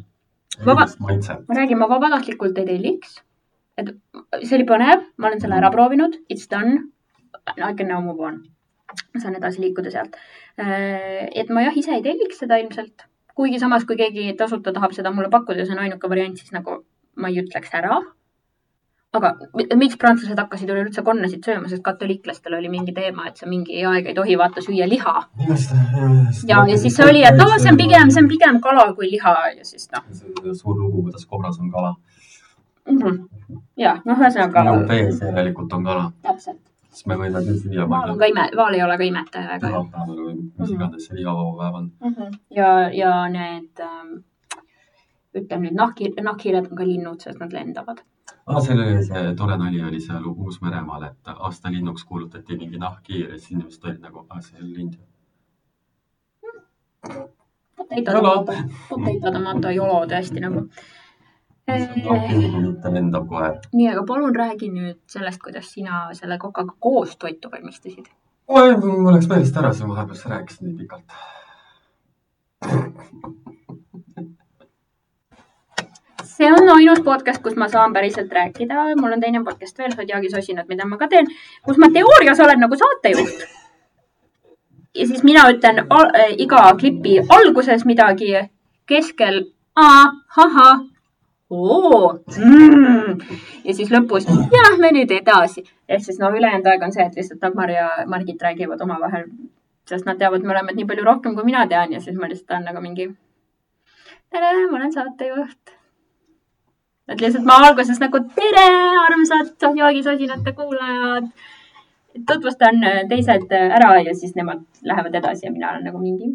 vaba- 0.66 0.88
ma 1.00 1.56
räägin, 1.58 1.78
ma 1.78 1.88
vabatahtlikult 1.90 2.58
ei 2.58 2.66
telliks. 2.66 3.22
Et 3.78 3.92
see 4.44 4.58
oli 4.58 4.66
põnev, 4.68 5.06
ma 5.18 5.30
olen 5.30 5.40
selle 5.44 5.56
ära 5.60 5.72
proovinud, 5.74 6.18
it's 6.30 6.48
done. 6.52 6.90
I 7.58 7.74
can 7.74 7.88
now 7.88 8.02
move 8.04 8.20
on. 8.28 8.42
ma 9.16 9.20
saan 9.24 9.36
edasi 9.40 9.62
liikuda 9.64 9.92
sealt. 9.92 10.16
et 10.60 11.50
ma 11.50 11.62
jah, 11.64 11.76
ise 11.80 11.94
ei 11.96 12.02
telliks 12.04 12.42
seda 12.44 12.58
ilmselt. 12.60 13.06
kuigi 13.36 13.60
samas, 13.60 13.86
kui 13.88 13.96
keegi 13.96 14.34
tasuta 14.38 14.74
tahab 14.76 14.92
seda 14.94 15.12
mulle 15.16 15.30
pakkuda 15.32 15.64
see 15.66 15.74
on 15.78 15.80
ainuke 15.86 16.10
variant, 16.12 16.36
siis 16.38 16.52
nagu 16.52 16.82
ma 17.16 17.30
ei 17.32 17.40
ütleks 17.42 17.72
ära. 17.80 18.02
aga 19.14 19.32
mi- 19.56 19.68
miks 19.80 19.96
prantslased 20.00 20.38
hakkasid 20.40 20.70
üleüldse 20.72 21.02
konnasid 21.04 21.44
sööma, 21.48 21.68
sest 21.72 21.84
katoliiklastel 21.84 22.54
oli 22.56 22.70
mingi 22.72 22.94
teema, 22.96 23.26
et 23.28 23.38
sa 23.38 23.48
mingi 23.48 23.82
aeg 23.86 24.06
ei 24.08 24.14
tohi 24.16 24.38
vaata 24.40 24.62
süüa 24.64 24.88
liha. 24.88 25.16
ja, 26.48 26.62
ja 26.68 26.78
siis 26.78 26.96
see 26.96 27.08
oli, 27.08 27.24
et 27.24 27.40
aa, 27.40 27.58
see 27.60 27.72
on 27.72 27.78
pigem, 27.80 28.12
see 28.12 28.24
on 28.24 28.30
pigem 28.30 28.60
kala 28.62 28.94
kui 28.94 29.10
liha 29.12 29.34
ja 29.58 29.64
siis 29.68 29.90
noh 29.96 30.04
suur 30.54 30.78
lugu, 30.80 31.04
kuidas 31.10 31.26
kobras 31.26 31.60
on 31.60 31.72
kala. 31.72 31.96
Mm 32.90 32.98
-hmm.. 32.98 33.62
ja 33.78 33.96
noh, 34.06 34.20
ühesõnaga 34.20 34.66
joob 34.66 34.90
vees, 34.90 35.22
järelikult 35.22 35.74
on 35.74 35.84
kala. 35.84 36.12
täpselt. 36.22 36.62
siis 36.90 37.08
me 37.08 37.18
võime 37.22 37.44
küll 37.46 37.60
süüa. 37.64 37.90
vaal 37.90 38.14
on 38.14 38.20
ka 38.20 38.30
ime, 38.32 38.48
vaal 38.58 38.74
ei 38.74 38.84
ole 38.84 38.98
ka 38.98 39.04
imetaja 39.04 39.48
väga 39.48 39.70
ju. 39.70 39.74
pühapäeval 39.74 40.24
või 40.26 40.36
mis 40.60 40.76
iganes 40.76 41.08
see 41.08 41.20
lihavaba 41.20 41.58
päev 41.64 41.76
on. 41.82 41.92
ja, 42.50 42.72
ja 43.02 43.12
need 43.30 43.84
ähm,, 43.90 44.16
ütleme 45.36 45.68
nüüd 45.68 45.78
nahkhi-, 45.82 46.16
nahkhiired 46.30 46.72
on 46.72 46.78
ka 46.78 46.88
linnud, 46.88 47.20
sest 47.22 47.40
nad 47.40 47.54
lendavad. 47.54 48.04
aa, 48.46 48.62
seal 48.62 48.84
oli 48.86 49.06
see 49.06 49.36
tore 49.36 49.58
nali 49.58 49.84
oli 49.84 50.00
seal 50.00 50.26
Uus-Meremaal, 50.26 51.04
et 51.12 51.36
aasta 51.38 51.72
linnuks 51.72 52.04
kuulutati 52.04 52.58
mingi 52.58 52.78
nahkhiir 52.78 53.30
ja 53.30 53.40
siis 53.40 53.52
inimesed 53.52 53.90
olid 53.90 54.02
nagu, 54.08 54.26
aa, 54.30 54.42
see 54.42 54.60
on 54.62 54.74
lind. 54.74 55.00
Potato 57.82 58.12
Jolo. 58.12 58.34
tomato, 58.34 58.54
potato 58.90 59.32
tomato 59.38 59.70
jolo 59.70 60.02
tõesti 60.06 60.40
nagu. 60.44 60.60
nahkhiir 60.62 61.01
kui 61.72 62.62
mitte 62.62 62.94
lendav 62.94 63.28
koer. 63.28 63.60
nii, 63.74 63.90
aga 63.94 64.04
palun 64.08 64.36
räägi 64.36 64.72
nüüd 64.72 65.00
sellest, 65.12 65.42
kuidas 65.44 65.70
sina 65.76 66.08
selle 66.18 66.38
kokaga 66.42 66.74
koos 66.80 67.16
toitu 67.18 67.52
valmistasid. 67.52 68.10
oi, 68.48 68.76
mul 68.78 69.14
läks 69.16 69.30
meelest 69.32 69.62
ära, 69.62 69.74
sa 69.74 69.88
vahepeal 69.88 70.20
sa 70.20 70.34
rääkisid 70.36 70.68
nii 70.68 70.78
pikalt. 70.82 71.20
see 76.42 76.52
on 76.54 76.70
ainus 76.76 77.02
podcast, 77.06 77.42
kus 77.44 77.56
ma 77.56 77.68
saan 77.70 77.94
päriselt 77.94 78.32
rääkida, 78.34 78.86
mul 79.00 79.14
on 79.14 79.22
teine 79.22 79.44
podcast 79.44 79.78
veel, 79.78 79.96
Zodiaagi 79.96 80.30
sosinad, 80.30 80.68
mida 80.70 80.86
ma 80.86 80.98
ka 80.98 81.08
teen, 81.08 81.28
kus 81.66 81.78
ma 81.78 81.90
teoorias 81.94 82.40
olen 82.40 82.64
nagu 82.66 82.78
saatejuht. 82.84 83.44
ja 84.96 85.08
siis 85.08 85.24
mina 85.24 85.48
ütlen 85.54 85.84
iga 86.38 86.64
klipi 86.80 87.20
alguses 87.30 87.86
midagi, 87.86 88.34
keskel 88.86 89.44
ahahah, 89.76 90.82
oo 91.52 92.12
mm. 92.38 93.18
ja 93.68 93.74
siis 93.76 93.92
lõpus 93.92 94.28
lähme 94.28 94.92
nüüd 94.96 95.12
edasi. 95.12 95.66
ehk 95.88 96.06
siis 96.06 96.20
no 96.20 96.32
ülejäänud 96.36 96.70
aeg 96.72 96.86
on 96.88 96.94
see, 96.96 97.06
et 97.06 97.18
lihtsalt 97.20 97.42
Dagmar 97.42 97.72
ja 97.72 97.90
Margit 98.08 98.42
räägivad 98.42 98.82
omavahel, 98.82 99.28
sest 99.90 100.08
nad 100.08 100.20
teavad 100.22 100.48
mõlemad 100.48 100.78
nii 100.78 100.88
palju 100.88 101.06
rohkem, 101.06 101.36
kui 101.36 101.48
mina 101.52 101.68
tean 101.68 101.92
ja 101.92 102.00
siis 102.00 102.18
ma 102.18 102.32
lihtsalt 102.32 102.56
olen 102.56 102.72
nagu 102.72 102.84
mingi 102.84 103.12
tere, 104.32 104.52
ma 104.72 104.78
olen 104.78 104.94
saatejuht. 104.94 105.74
et 107.12 107.22
lihtsalt 107.22 107.48
ma 107.48 107.58
alguses 107.66 108.00
nagu 108.00 108.22
tere, 108.38 108.68
armsad 109.08 109.68
joogisosinate 109.82 110.54
kuulajad. 110.60 111.28
tutvustan 112.28 112.84
äh, 112.84 113.02
teised 113.10 113.52
äh, 113.52 113.76
ära 113.78 113.92
ja 114.00 114.16
siis 114.16 114.36
nemad 114.36 114.64
lähevad 114.84 115.16
edasi 115.16 115.46
ja 115.46 115.52
mina 115.52 115.72
olen 115.72 115.84
nagu 115.90 116.00
mingi. 116.00 116.32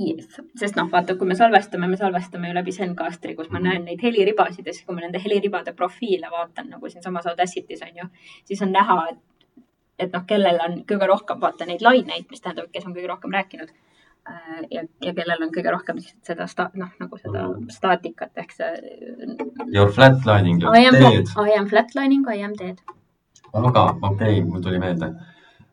Yes. 0.00 0.38
sest 0.56 0.78
noh, 0.78 0.86
vaata, 0.88 1.16
kui 1.20 1.28
me 1.28 1.34
salvestame, 1.36 1.88
me 1.90 1.98
salvestame 2.00 2.48
ju 2.48 2.56
läbi 2.56 2.72
Zencastri, 2.72 3.34
kus 3.36 3.50
ma 3.52 3.60
näen 3.60 3.84
neid 3.84 4.00
heliribasid 4.00 4.66
ja 4.66 4.72
siis, 4.72 4.86
kui 4.86 4.96
ma 4.96 5.04
nende 5.04 5.20
heliribade 5.20 5.74
profiile 5.76 6.30
vaatan 6.32 6.70
nagu 6.72 6.88
siinsamas 6.88 7.28
Audacity's 7.28 7.84
on 7.84 8.02
ju, 8.02 8.08
siis 8.48 8.62
on 8.64 8.72
näha, 8.72 8.96
et, 9.10 9.64
et 10.06 10.16
noh, 10.16 10.24
kellel 10.26 10.62
on 10.64 10.80
kõige 10.88 11.10
rohkem 11.10 11.42
vaata 11.42 11.68
neid 11.68 11.84
laineid, 11.84 12.30
mis 12.30 12.40
tähendab, 12.40 12.70
kes 12.72 12.88
on 12.88 12.96
kõige 12.96 13.12
rohkem 13.12 13.36
rääkinud 13.36 13.74
Äh, 14.28 14.66
ja, 14.70 14.82
ja 15.00 15.12
kellel 15.16 15.42
on 15.46 15.52
kõige 15.54 15.72
rohkem 15.72 16.00
seda 16.26 16.46
sta-, 16.50 16.68
noh, 16.76 16.90
nagu 17.00 17.18
seda 17.18 17.46
staatikat 17.72 18.36
ehk 18.42 18.52
see 18.52 18.68
Your 19.72 19.92
flatlining 19.96 20.60
your 20.60 20.76
dead. 20.76 21.30
I 21.40 21.56
am 21.56 21.68
flatlining, 21.70 22.26
I 22.28 22.44
am 22.44 22.56
dead. 22.58 22.82
aga 23.52 23.86
okei 23.92 24.10
okay,, 24.10 24.42
mul 24.44 24.62
tuli 24.62 24.78
meelde. 24.82 25.08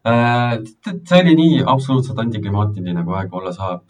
See 0.08 1.20
oli 1.22 1.34
nii 1.36 1.64
absoluutselt 1.74 2.20
antiklimaatiline, 2.24 3.04
kui 3.04 3.16
aeg 3.20 3.34
olla 3.40 3.52
saab. 3.56 3.82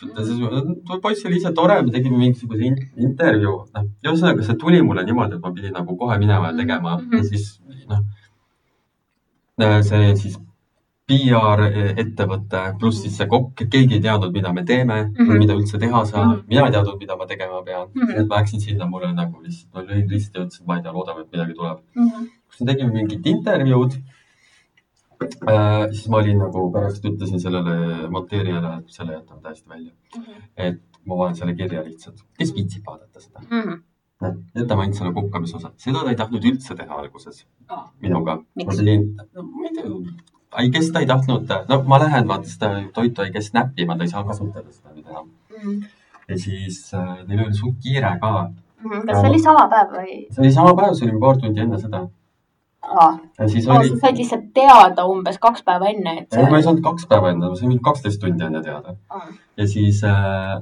poiss 1.01 1.25
oli 1.25 1.38
ise 1.38 1.51
tore, 1.53 1.82
me 1.86 1.91
tegime 1.91 2.17
mingisuguse 2.17 2.63
in- 2.65 2.89
intervjuu, 3.10 3.58
noh, 3.75 3.86
ühesõnaga 4.06 4.43
see 4.47 4.56
tuli 4.63 4.82
mulle 4.82 5.03
niimoodi, 5.06 5.36
et 5.38 5.41
ma 5.45 5.51
pidin 5.51 5.73
nagu 5.73 5.97
kohe 5.97 6.17
minema 6.17 6.51
ja 6.51 6.58
tegema 6.58 6.97
Mhm. 6.97 7.13
ja 7.17 7.23
siis 7.23 7.60
noh, 7.89 8.01
see 9.91 10.15
siis 10.15 10.38
PR 11.08 11.62
ettevõte 12.03 12.62
pluss 12.80 12.99
siis 13.01 13.15
see 13.17 13.27
kokk, 13.32 13.62
keegi 13.71 13.95
ei 13.95 14.01
teadnud, 14.03 14.34
mida 14.34 14.51
me 14.53 14.63
teeme 14.65 14.97
mm, 15.03 15.13
Mhm. 15.13 15.30
-hmm. 15.30 15.38
mida 15.39 15.53
üldse 15.56 15.80
teha 15.80 16.01
saab 16.06 16.27
Mhm., 16.34 16.43
mina 16.49 16.65
ei 16.65 16.71
teadnud, 16.71 16.97
mida 16.99 17.15
ma 17.15 17.25
tegema 17.25 17.62
pean 17.63 17.88
mm. 17.88 18.01
Mhm. 18.01 18.10
-hmm. 18.12 18.19
et 18.21 18.27
ma 18.27 18.36
läksin 18.41 18.60
sinna, 18.60 18.86
mulle 18.86 19.13
nagu 19.13 19.41
lihtsalt, 19.43 19.73
ma 19.73 19.82
lõin 19.82 20.10
risti 20.12 20.38
ja 20.39 20.43
ütlesin, 20.45 20.62
et 20.62 20.67
ma 20.67 20.75
ei 20.77 20.82
tea, 20.84 20.91
loodame, 20.93 21.21
et 21.21 21.32
midagi 21.32 21.53
tuleb. 21.53 21.77
Mhm. 21.95 22.25
kus 22.49 22.60
me 22.62 22.65
tegime 22.73 22.91
mingit 22.93 23.25
intervjuud 23.25 23.93
äh,. 25.23 25.89
siis 25.91 26.08
ma 26.13 26.21
olin 26.21 26.41
nagu 26.43 26.67
pärast 26.73 27.06
ütlesin 27.06 27.41
sellele 27.41 28.10
monteerijale, 28.13 28.77
et 28.82 28.99
selle 28.99 29.17
jätame 29.17 29.41
täiesti 29.41 29.69
välja. 29.69 29.91
et 30.56 30.82
ma 31.06 31.17
panen 31.21 31.36
selle 31.39 31.56
kirja 31.58 31.84
lihtsalt, 31.86 32.23
kes 32.39 32.53
viitsib 32.56 32.88
vaadata 32.88 33.23
seda. 33.23 33.43
noh, 34.21 34.39
jätame 34.58 34.86
ainult 34.86 34.99
selle 34.99 35.13
kukkamise 35.15 35.58
osa, 35.60 35.73
seda 35.84 36.03
ta 36.03 36.13
ei 36.13 36.19
tahtnud 36.21 36.47
üldse 36.51 36.75
teha 36.80 37.01
alguses 37.03 37.45
minuga. 38.01 38.39
ma 38.41 38.63
Miks? 38.63 38.82
pidin, 38.82 39.08
ma 39.17 39.69
ei 39.69 39.75
tea, 39.77 39.91
I 40.58 40.69
guess 40.73 40.91
ta 40.93 41.03
ei 41.03 41.10
tahtnud, 41.10 41.51
no 41.69 41.82
ma 41.91 41.99
lähen 42.03 42.27
vaata 42.27 42.49
seda 42.49 42.71
toitu 42.93 43.25
I 43.25 43.34
guess 43.36 43.53
näppima, 43.53 43.97
ta 43.97 44.08
ei 44.08 44.13
saa 44.13 44.23
kasutada 44.27 44.71
seda 44.71 44.95
nüüd 44.95 45.10
enam. 45.12 45.27
ja 46.27 46.39
siis 46.39 46.80
äh, 46.93 47.17
neil 47.27 47.45
oli 47.45 47.58
suht 47.58 47.82
kiire 47.84 48.13
ka. 48.21 48.32
kas 49.10 49.21
see 49.21 49.30
oli 49.32 49.41
sama 49.43 49.67
päev 49.73 49.93
või? 49.97 50.15
see 50.32 50.45
oli 50.45 50.53
sama 50.60 50.75
päev, 50.80 50.95
see 50.99 51.10
oli 51.10 51.19
paar 51.25 51.41
tundi 51.43 51.63
enne 51.65 51.80
seda. 51.84 52.03
aa, 52.08 52.26
ja 53.39 53.47
siis 53.49 53.65
sa 53.65 53.73
oli, 53.79 53.89
said 53.99 54.17
lihtsalt 54.17 54.53
teada 54.53 55.05
umbes 55.05 55.37
kaks 55.39 55.63
päeva 55.63 55.89
enne, 55.89 56.17
et 56.21 56.33
ei 56.37 56.49
ma 56.49 56.57
ei 56.57 56.63
saanud 56.63 56.81
kaks 56.85 57.05
päeva 57.07 57.29
enne, 57.33 57.49
ma 57.49 57.55
sain 57.55 57.69
mingi 57.69 57.83
kaksteist 57.83 58.21
tundi 58.21 58.43
enne 58.43 58.61
teada. 58.63 58.95
Aa. 59.09 59.27
ja 59.57 59.67
siis 59.67 60.03
äh,, 60.03 60.61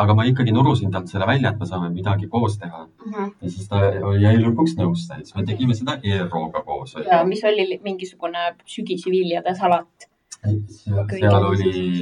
aga 0.00 0.14
ma 0.14 0.24
ikkagi 0.24 0.52
nurusin 0.56 0.90
talt 0.90 1.08
selle 1.12 1.26
välja, 1.26 1.50
et 1.50 1.58
me 1.60 1.66
saame 1.66 1.90
midagi 1.92 2.28
koos 2.28 2.56
teha 2.58 2.86
Mhm. 3.06 3.30
ja 3.42 3.50
siis 3.50 3.68
ta 3.68 3.80
jäi 4.20 4.36
lõpuks 4.40 4.76
nõusse, 4.78 5.14
siis 5.22 5.34
me 5.36 5.44
tegime 5.44 5.74
seda 5.74 5.98
ERO-ga 6.02 6.62
koos. 6.64 6.94
ja 7.10 7.24
mis 7.24 7.44
oli 7.44 7.66
li- 7.68 7.80
mingisugune 7.84 8.54
sügisviljade 8.66 9.54
salat. 9.58 10.06
seal 10.40 11.44
oli 11.44 12.00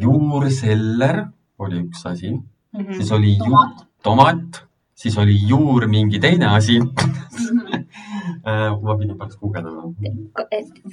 juurseller 0.00 1.26
oli 1.58 1.80
üks 1.82 2.06
asi, 2.06 2.30
Mhm. 2.74 2.92
siis 2.94 3.12
oli 3.12 3.36
ju- 3.36 3.84
tomat, 4.02 4.62
siis 4.98 5.18
oli 5.18 5.36
juur 5.48 5.86
mingi 5.86 6.18
teine 6.22 6.46
asi. 6.56 6.78
ma 8.82 8.96
pidin 8.98 9.18
pärast 9.18 9.38
guugeldama. 9.40 9.82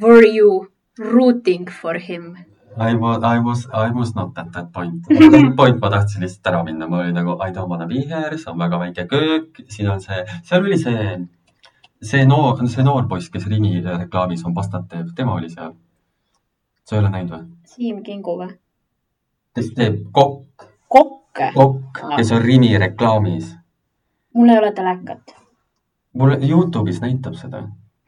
Were 0.02 0.28
you 0.28 0.68
rooting 1.00 1.70
for 1.82 2.00
him? 2.00 2.36
I 2.78 2.96
was, 2.96 3.24
I 3.24 3.40
was, 3.40 3.68
I 3.74 3.92
was 3.92 4.16
not 4.16 4.38
at 4.38 4.52
that 4.52 4.72
point. 4.74 5.08
Point 5.58 5.80
ma 5.80 5.90
tahtsin 5.90 6.26
lihtsalt 6.26 6.50
ära 6.52 6.64
minna, 6.64 6.88
ma 6.92 7.00
olin 7.00 7.16
nagu 7.16 7.38
I 7.40 7.54
don't 7.56 7.70
wanna 7.72 7.88
be 7.88 8.02
here, 8.10 8.38
see 8.38 8.52
on 8.52 8.60
väga 8.60 8.80
väike 8.82 9.06
köök, 9.08 9.62
siin 9.72 9.88
on 9.90 10.02
see, 10.04 10.26
seal 10.44 10.60
oli 10.66 10.78
see, 10.82 11.06
see 12.04 12.26
noor, 12.28 12.60
see 12.68 12.84
noor 12.84 13.08
poiss, 13.08 13.30
kes 13.32 13.48
Rimi 13.48 13.80
reklaamis 13.86 14.44
on 14.46 14.54
pastat 14.54 14.90
teeb, 14.92 15.16
tema 15.16 15.38
oli 15.40 15.50
seal. 15.50 15.72
sa 16.86 16.96
ei 16.96 17.02
ole 17.02 17.10
näinud 17.10 17.32
või? 17.32 17.44
Siim 17.66 18.04
Kingu 18.04 18.36
või? 18.44 18.52
kes 19.56 19.72
teeb 19.76 20.02
kokk, 20.12 20.68
Kokke. 20.92 21.52
kokk, 21.56 22.02
kes 22.18 22.32
on 22.36 22.42
Rimi 22.44 22.76
reklaamis. 22.78 23.56
Mul 24.36 24.50
ei 24.54 24.58
ole 24.62 24.72
telekat. 24.78 25.36
mul 26.14 26.36
Youtube'is 26.50 27.00
näitab 27.04 27.36
seda. 27.40 27.64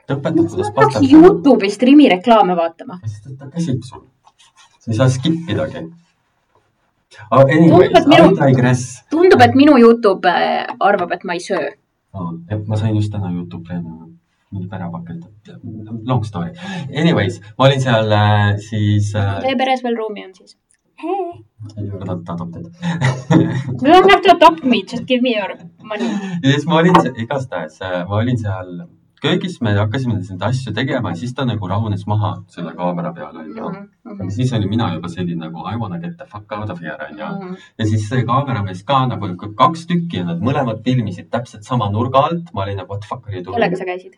ta 0.08 0.16
õpetab, 0.16 0.48
kuidas 0.52 0.72
peaks. 0.76 1.00
Youtube'ist 1.12 1.82
Rimi 1.84 2.10
reklaame 2.10 2.56
vaatama. 2.56 3.00
et 3.04 3.38
ta 3.40 3.48
käsib 3.56 3.82
sul. 3.84 4.04
sa 4.80 4.92
ei 4.92 4.98
saa 4.98 5.10
skip 5.10 5.50
idagi. 5.50 5.88
Anyways, 7.32 7.92
Tundub, 7.92 7.96
et 7.98 8.06
I 8.06 8.10
minu- 8.10 8.36
digress. 8.48 8.84
tundub, 9.10 9.42
et 9.42 9.56
minu 9.56 9.78
Youtube 9.82 10.30
äh, 10.30 10.68
arvab, 10.80 11.12
et 11.12 11.24
ma 11.26 11.34
ei 11.34 11.40
söö. 11.40 11.72
ma 12.68 12.76
sain 12.78 12.96
just 12.96 13.12
täna 13.12 13.32
Youtube 13.34 13.63
Premiumi. 13.68 14.13
mingi 14.52 14.68
pärapakett, 14.72 15.26
long 16.06 16.24
story. 16.24 16.52
Anyways, 16.96 17.42
ma 17.58 17.66
olin 17.66 17.82
seal 17.82 18.12
äh, 18.16 18.56
siis 18.70 19.10
äh,, 19.16 19.42
Teie 19.44 19.58
peres 19.60 19.82
veel 19.84 19.98
ruumi 19.98 20.24
on 20.26 20.32
siis? 20.36 20.56
Ta 22.26 22.34
adopteeriti. 22.34 22.78
You 23.82 23.94
don't 23.94 24.12
have 24.12 24.22
to 24.24 24.36
adopt 24.36 24.64
me, 24.64 24.84
just 24.92 25.06
give 25.06 25.22
me 25.22 25.36
your 25.38 25.58
money. 25.84 26.10
ja 26.44 26.52
siis 26.52 26.66
ma 26.66 26.80
olin, 26.82 26.96
igastahes 27.16 27.82
äh, 27.82 28.06
ma 28.10 28.22
olin 28.22 28.38
seal 28.38 28.72
köögis, 29.22 29.58
me 29.66 29.74
hakkasime 29.78 30.18
neid 30.20 30.44
asju 30.50 30.74
tegema 30.78 31.12
ja 31.14 31.20
siis 31.22 31.34
ta 31.38 31.46
nagu 31.46 31.70
rahunes 31.70 32.06
maha 32.10 32.32
selle 32.54 32.74
kaamera 32.78 33.14
peale 33.14 33.44
onju. 33.46 33.70
Mhm. 33.70 33.88
aga 34.14 34.30
siis 34.38 34.54
olin 34.54 34.70
mina 34.70 34.94
juba 34.94 35.10
selline 35.14 35.46
nagu 35.46 35.66
I 35.74 35.76
wanna 35.82 36.00
get 36.00 36.18
the 36.18 36.26
fuck 36.26 36.52
out 36.60 36.70
of 36.70 36.82
here 36.82 36.98
onju. 37.10 37.34
Mhm. 37.34 37.58
ja 37.80 37.90
siis 37.92 38.08
see 38.10 38.24
kaameramees 38.32 38.84
ka 38.84 39.06
nagu 39.14 39.54
kaks 39.64 39.86
tükki 39.92 40.22
ja 40.22 40.30
nad 40.32 40.42
mõlemad 40.50 40.82
filmisid 40.86 41.30
täpselt 41.30 41.64
sama 41.64 41.90
nurga 41.90 42.26
alt. 42.30 42.54
ma 42.54 42.64
olin 42.64 42.78
nagu 42.84 42.90
what 42.94 43.02
the 43.02 43.08
fuck 43.14 43.28
are 43.28 43.36
you 43.36 43.44
kellega 43.44 43.76
doing. 43.76 43.78
sa 43.78 43.92
käisid 43.92 44.18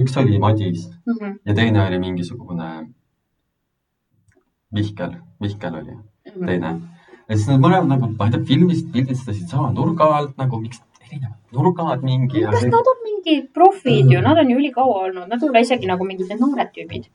üks 0.00 0.16
oli 0.18 0.38
Madis 0.38 0.88
mm? 1.06 1.12
-hmm. 1.12 1.38
ja 1.44 1.54
teine 1.54 1.86
oli 1.86 1.98
mingisugune 1.98 2.68
Mihkel, 4.74 5.12
Mihkel 5.44 5.78
oli 5.82 5.96
teine. 6.46 6.74
ja 7.28 7.36
siis 7.36 7.46
nad 7.52 7.62
mõlemad 7.62 7.92
nagu, 7.94 8.10
ma 8.18 8.28
ei 8.28 8.34
tea, 8.36 8.44
filmisid, 8.50 8.90
pildistasid 8.94 9.48
sama 9.52 9.70
nurga 9.76 10.10
alt 10.18 10.36
nagu 10.40 10.60
miks 10.60 10.82
erinevad 11.04 11.38
nurgad 11.54 12.02
mingi. 12.06 12.42
kas 12.50 12.64
nad 12.70 12.94
on 12.94 13.04
mingid 13.08 13.52
profid 13.54 14.10
ju, 14.12 14.22
nad 14.24 14.38
on 14.38 14.50
ju 14.50 14.56
ülikaua 14.62 15.04
olnud, 15.08 15.28
nad 15.30 15.42
ole 15.48 15.62
isegi 15.66 15.86
nagu 15.90 16.06
mingid 16.08 16.32
need 16.32 16.42
noored 16.42 16.72
tüübid. 16.74 17.06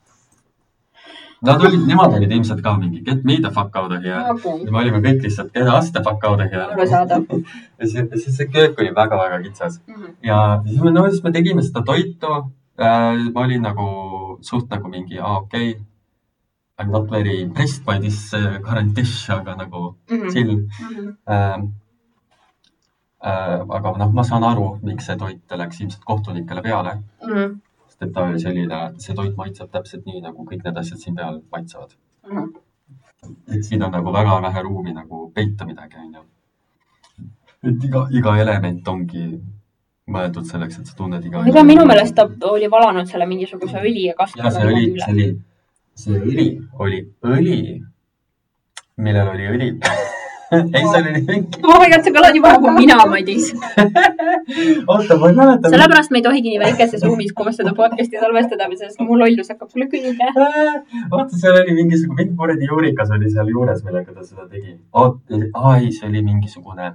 Nad 1.47 1.61
olid, 1.63 1.85
nemad 1.87 2.13
olid 2.17 2.31
ilmselt 2.35 2.59
ka 2.63 2.73
mingi 2.75 2.99
get 3.05 3.21
me 3.23 3.37
the 3.39 3.51
fuck 3.57 3.75
out 3.79 3.93
of 3.95 4.03
here. 4.03 4.23
okei, 4.33 4.65
ja 4.65 4.71
me 4.75 4.79
olime 4.81 4.99
kõik 5.05 5.21
lihtsalt 5.23 5.53
get 5.55 5.69
us 5.71 5.91
the 5.95 6.01
fuck 6.03 6.23
out 6.27 6.41
of 6.43 6.51
here. 6.51 6.65
arusaadav. 6.75 7.27
ja 7.79 7.87
siis, 7.87 8.09
siis 8.23 8.39
see 8.39 8.47
köök 8.55 8.79
oli 8.79 8.95
väga-väga 8.95 9.41
kitsas 9.45 9.79
Mhm. 9.87 10.15
ja 10.23 10.39
siis 10.65 10.81
me, 10.83 10.91
no 10.91 11.05
siis 11.07 11.23
me 11.23 11.31
tegime 11.31 11.63
seda 11.63 11.83
toitu 11.91 12.33
äh,. 12.79 13.31
ma 13.33 13.45
olin 13.45 13.61
nagu 13.61 13.87
suht 14.41 14.67
nagu 14.69 14.91
mingi, 14.91 15.19
aa 15.19 15.37
okei 15.37 15.71
okay.. 15.71 15.81
I 16.79 16.83
m 16.85 16.91
not 16.91 17.09
very 17.11 17.41
impressed 17.41 17.83
by 17.85 17.97
this 17.99 18.31
current 18.65 18.93
dish, 18.95 19.29
aga 19.29 19.55
nagu 19.55 19.95
Mhm. 20.09 20.29
chill 20.33 20.51
äh,. 21.27 21.59
Äh, 23.21 23.59
aga 23.77 23.91
noh, 23.99 24.11
ma 24.13 24.23
saan 24.23 24.43
aru, 24.47 24.79
miks 24.81 25.05
see 25.09 25.15
toit 25.17 25.41
läks 25.61 25.81
ilmselt 25.81 26.05
kohtunikele 26.07 26.61
peale, 26.63 26.93
Mhm. 27.27 27.59
sest 27.89 28.01
et 28.03 28.13
ta 28.13 28.21
oli 28.23 28.39
selline, 28.39 28.77
see 28.97 29.13
toit 29.13 29.35
maitseb 29.35 29.67
täpselt 29.73 30.05
nii, 30.05 30.21
nagu 30.21 30.45
kõik 30.45 30.63
need 30.63 30.77
asjad 30.77 30.99
siin 31.03 31.15
peal 31.15 31.41
maitsevad. 31.51 31.91
et 33.53 33.63
siin 33.65 33.83
on 33.83 33.91
nagu 33.91 34.11
väga 34.13 34.39
vähe 34.41 34.61
ruumi 34.63 34.93
nagu 34.93 35.31
peita 35.35 35.65
midagi, 35.65 35.95
onju. 36.05 36.21
et 37.63 37.83
iga, 37.83 38.07
iga 38.19 38.37
element 38.39 38.87
ongi 38.87 39.25
mõeldud 40.07 40.45
selleks, 40.45 40.79
et 40.79 40.87
sa 40.87 40.95
tunned 40.95 41.25
iga. 41.25 41.43
ega 41.45 41.63
minu 41.63 41.85
meelest 41.85 42.15
ta 42.15 42.23
oli 42.51 42.67
valanud 42.71 43.05
selle 43.07 43.25
mingisuguse 43.25 43.77
õli 43.83 44.05
ja 44.07 44.13
ja 44.37 44.49
see 44.49 44.65
oli, 44.65 44.85
see 44.99 45.11
oli, 45.13 45.27
see 45.99 46.15
õli 46.15 46.47
oli 46.79 47.01
õli, 47.27 47.59
millel 49.03 49.33
oli 49.33 49.51
õli. 49.53 49.67
ei, 50.51 50.81
see 50.81 50.99
oli 50.99 51.12
mingi, 51.12 51.59
oh 51.62 51.75
my 51.77 51.89
god, 51.91 52.05
sa 52.05 52.13
kõlad 52.15 52.38
juba 52.38 52.53
nagu 52.55 52.71
mina, 52.73 52.95
Madis. 53.09 53.51
oota, 54.91 55.17
ma 55.19 55.29
ei 55.29 55.35
mäleta. 55.38 55.69
sellepärast 55.73 56.13
me 56.15 56.21
ei 56.21 56.25
tohigi 56.25 56.53
nii 56.53 56.62
väikeses 56.63 57.03
ruumis 57.05 57.35
koos 57.38 57.59
seda 57.59 57.75
podcast'i 57.77 58.21
salvestada, 58.21 58.69
sest 58.79 59.03
mu 59.03 59.19
lollus 59.19 59.51
hakkab 59.53 59.69
sulle 59.69 59.89
külge. 59.91 60.31
vaata, 61.13 61.29
seal 61.43 61.59
oli 61.59 61.75
mingisugune, 61.81 62.23
mingi 62.23 62.39
kuradi 62.39 62.71
juurikas 62.71 63.13
oli 63.17 63.29
seal 63.35 63.53
juures, 63.53 63.85
millega 63.85 64.15
ta 64.15 64.25
seda 64.25 64.47
tegi. 64.49 64.77
aa 64.95 65.77
ei, 65.77 65.91
see 65.99 66.09
oli 66.09 66.25
mingisugune. 66.25 66.93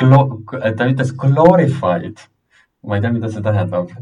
ta 0.00 0.90
ütles 0.90 1.14
glorified. 1.24 2.28
ma 2.86 2.96
ei 2.96 3.04
tea, 3.04 3.14
mida 3.14 3.30
see 3.30 3.44
tähendab. 3.44 3.92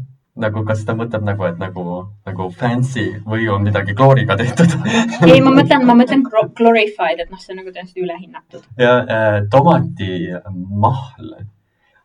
nagu, 0.41 0.63
kas 0.67 0.83
ta 0.87 0.93
mõtleb 0.97 1.25
nagu, 1.27 1.45
et 1.49 1.57
nagu, 1.61 1.83
nagu 2.27 2.47
fancy 2.59 3.05
või 3.27 3.47
on 3.51 3.65
midagi 3.67 3.95
klooriga 3.97 4.37
tehtud 4.39 4.73
ei, 5.27 5.41
ma 5.43 5.53
mõtlen, 5.55 5.85
ma 5.87 5.95
mõtlen 5.97 6.23
glo- 6.25 6.47
glorified, 6.57 7.21
et 7.23 7.31
noh, 7.31 7.39
see 7.41 7.53
on 7.55 7.61
nagu 7.63 7.73
täiesti 7.73 8.03
ülehinnatud. 8.03 8.63
ja 8.81 8.97
äh, 9.03 9.39
tomatimahl. 9.51 11.33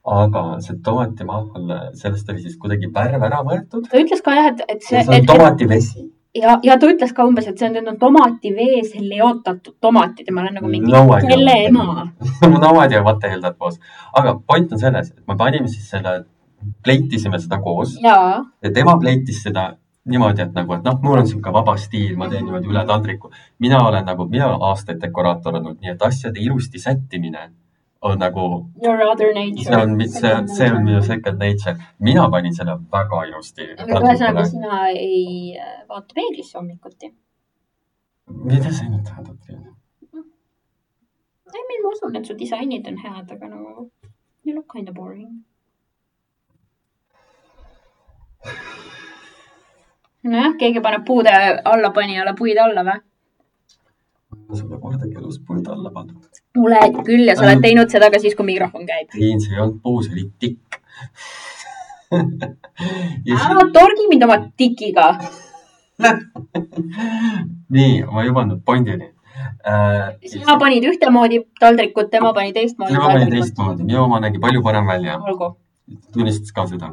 aga 0.02 0.42
see 0.64 0.80
tomatimahl, 0.82 1.76
sellest 1.98 2.32
oli 2.32 2.42
siis 2.42 2.56
kuidagi 2.58 2.90
värv 2.94 3.22
ära 3.28 3.44
võetud. 3.46 3.86
ta 3.90 4.00
ütles 4.00 4.24
ka 4.24 4.34
jah, 4.38 4.50
et, 4.54 4.64
et 4.68 4.82
see, 4.82 5.04
see 5.06 5.20
on 5.22 5.28
tomativesi. 5.30 6.08
ja, 6.34 6.56
ja 6.64 6.78
ta 6.80 6.90
ütles 6.90 7.14
ka 7.14 7.28
umbes, 7.28 7.46
et 7.52 7.60
see 7.60 7.70
on 7.70 7.92
on 7.94 8.00
tomativees 8.00 8.96
leotatud 8.98 9.76
tomatid 9.80 10.28
ja 10.28 10.34
ma 10.34 10.46
olen 10.46 10.58
nagu 10.60 10.72
mingi 10.72 10.90
No 10.90 11.04
kelle 11.22 11.58
ema. 11.68 12.08
no 12.42 12.74
ma 12.74 12.84
ei 12.86 12.94
tea, 12.94 13.02
what 13.04 13.20
the 13.20 13.30
hell 13.30 13.44
that 13.44 13.60
was. 13.60 13.78
aga 14.12 14.38
point 14.46 14.72
on 14.72 14.78
selles, 14.82 15.12
et 15.12 15.28
me 15.28 15.36
panime 15.38 15.68
siis 15.68 15.90
selle, 15.90 16.22
pleitisime 16.84 17.38
seda 17.42 17.58
koos 17.62 17.96
jaa, 18.02 18.42
ja 18.62 18.72
tema 18.74 18.96
pleitis 19.00 19.42
seda 19.42 19.72
niimoodi, 20.04 20.42
et 20.42 20.54
nagu, 20.56 20.74
et 20.74 20.86
noh, 20.86 20.98
mul 21.02 21.20
on 21.20 21.28
sihuke 21.30 21.52
vaba 21.54 21.76
stiil, 21.78 22.16
ma 22.18 22.28
teen 22.30 22.44
niimoodi 22.46 22.70
üle 22.70 22.84
taldriku. 22.86 23.30
mina 23.62 23.82
olen 23.88 24.06
nagu, 24.06 24.26
mina 24.28 24.48
olen 24.48 24.64
aastaid 24.70 25.00
dekoraator 25.02 25.60
olnud, 25.60 25.78
nii 25.80 25.92
et 25.94 26.06
asjade 26.08 26.42
ilusti 26.42 26.82
sättimine 26.82 27.50
on 28.02 28.18
nagu, 28.18 28.46
see 28.82 29.76
on, 29.78 30.00
see 30.10 30.32
see 30.56 30.70
on 30.70 30.82
minu 30.84 31.02
second 31.02 31.38
nature. 31.38 31.76
mina 31.98 32.28
panin 32.30 32.54
selle 32.54 32.74
väga 32.92 33.24
ilusti. 33.28 33.68
aga 33.78 34.00
ühesõnaga, 34.00 34.46
sina 34.50 34.80
ei 34.88 35.54
äh, 35.54 35.76
vaata 35.88 36.18
peeglisse 36.18 36.58
hommikuti. 36.58 37.12
mida 38.50 38.72
see 38.72 38.90
nüüd 38.90 39.06
tähendab? 39.06 39.38
ei, 41.52 41.80
ma 41.84 41.88
usun, 41.94 42.16
et 42.16 42.26
su 42.26 42.34
disainid 42.38 42.86
on 42.88 42.98
head, 43.04 43.30
aga 43.30 43.48
nagu 43.48 43.88
you 44.44 44.54
look 44.54 44.68
kind 44.72 44.88
of 44.88 44.94
boring. 44.94 45.44
nojah, 50.22 50.52
keegi 50.58 50.80
paneb 50.84 51.06
puude 51.06 51.32
allapanijale 51.74 52.34
puid 52.38 52.58
alla 52.58 52.84
või? 52.88 53.00
sulle 54.56 54.78
kordagi 54.80 55.16
elus 55.16 55.38
puid 55.46 55.66
alla 55.68 55.90
pannud. 55.90 56.24
oled 56.58 56.98
küll 57.06 57.28
ja 57.28 57.36
sa 57.36 57.46
oled 57.46 57.62
teinud 57.64 57.92
seda 57.92 58.10
ka 58.12 58.20
siis, 58.22 58.36
kui 58.36 58.46
mikrofon 58.48 58.86
käib. 58.88 59.08
ei, 59.18 59.38
see 59.40 59.54
ei 59.56 59.62
olnud 59.64 59.80
puu, 59.84 60.02
see 60.04 60.12
oli 60.16 60.26
tikk. 60.42 60.78
ära 63.46 63.64
torgi 63.72 64.08
mind 64.10 64.28
oma 64.28 64.38
tikiga. 64.56 65.08
nii, 67.76 68.02
ma 68.10 68.24
jõuan 68.26 68.48
nüüd 68.50 68.62
pointini 68.66 69.08
äh,. 69.68 70.14
sina 70.26 70.56
panid 70.60 70.84
ühtemoodi 70.88 71.42
taldrikut, 71.60 72.10
tema 72.10 72.32
pani 72.36 72.54
teistmoodi 72.56 72.96
tema 72.96 73.12
pani 73.12 73.30
teistmoodi, 73.30 73.86
minu 73.86 74.04
oma 74.04 74.20
nägi 74.24 74.40
palju 74.42 74.64
parem 74.64 74.88
välja, 74.88 75.18
olgu, 75.20 75.52
tunnistas 76.12 76.52
ka 76.52 76.66
seda. 76.70 76.92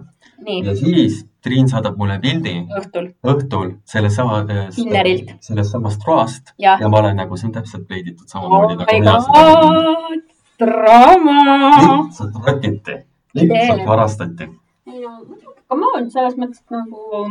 ja 0.65 0.75
siis 0.75 1.25
Triin 1.43 1.69
saadab 1.71 1.95
mulle 1.99 2.17
pildi 2.19 2.55
õhtul, 2.75 3.11
õhtul 3.23 3.69
sellesama, 3.87 4.41
Tinnerilt. 4.75 5.37
sellest 5.45 5.75
samast 5.75 6.03
roast 6.07 6.53
jah. 6.59 6.81
ja 6.81 6.89
ma 6.91 6.99
olen 7.03 7.19
nagu, 7.19 7.37
see 7.39 7.47
on 7.49 7.55
täpselt 7.59 7.85
pleiditud 7.87 8.25
oh 8.25 8.33
samamoodi 8.33 8.79
nagu 8.79 8.89
tegin. 8.89 9.05
god, 9.05 10.25
draama. 10.59 11.37
lihtsalt 11.85 12.41
rotiti, 12.47 12.97
lihtsalt 13.39 13.85
varastati. 13.87 14.49
ei 14.89 14.99
no 15.05 15.15
muidugi, 15.21 15.55
come 15.69 15.93
on, 15.95 16.11
selles 16.11 16.35
mõttes 16.41 16.65
nagu 16.73 17.23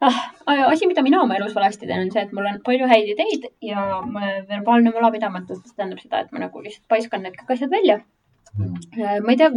ah,. 0.00 0.18
asi, 0.70 0.86
mida 0.86 1.04
mina 1.04 1.20
oma 1.22 1.36
elus 1.36 1.54
valesti 1.58 1.86
teen, 1.86 2.06
on 2.06 2.14
see, 2.14 2.24
et 2.24 2.32
mul 2.36 2.48
on 2.48 2.58
palju 2.64 2.88
häid 2.90 3.12
ideid 3.14 3.50
ja 3.72 4.00
ma- 4.06 4.40
verbaalne 4.48 4.94
mõlapidamatus, 4.94 5.62
mis 5.62 5.76
tähendab 5.76 6.02
seda, 6.02 6.24
et 6.24 6.32
ma 6.32 6.46
nagu 6.46 6.64
lihtsalt 6.64 6.88
paiskan 6.90 7.26
need 7.26 7.36
kõik 7.38 7.56
asjad 7.56 7.72
välja. 7.72 8.00
Ma 8.58 9.32
ei 9.32 9.36
tea, 9.36 9.50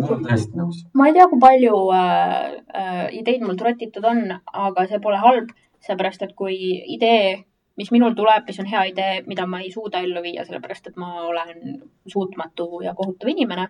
ma 0.93 1.07
ei 1.07 1.13
tea, 1.13 1.27
kui 1.31 1.39
palju 1.41 1.79
äh, 1.95 2.53
äh, 2.81 3.07
ideid 3.19 3.43
mul 3.43 3.57
trotitud 3.59 4.05
on, 4.07 4.21
aga 4.67 4.85
see 4.87 5.01
pole 5.03 5.19
halb, 5.19 5.51
seepärast 5.83 6.23
et 6.23 6.31
kui 6.39 6.55
idee, 6.95 7.43
mis 7.75 7.91
minul 7.91 8.15
tuleb, 8.15 8.45
mis 8.47 8.61
on 8.63 8.69
hea 8.71 8.85
idee, 8.93 9.17
mida 9.27 9.45
ma 9.51 9.59
ei 9.63 9.71
suuda 9.73 9.99
ellu 10.05 10.23
viia, 10.23 10.45
sellepärast 10.47 10.87
et 10.91 11.01
ma 11.01 11.25
olen 11.27 11.81
suutmatu 12.07 12.69
ja 12.85 12.95
kohutav 12.95 13.33
inimene, 13.33 13.67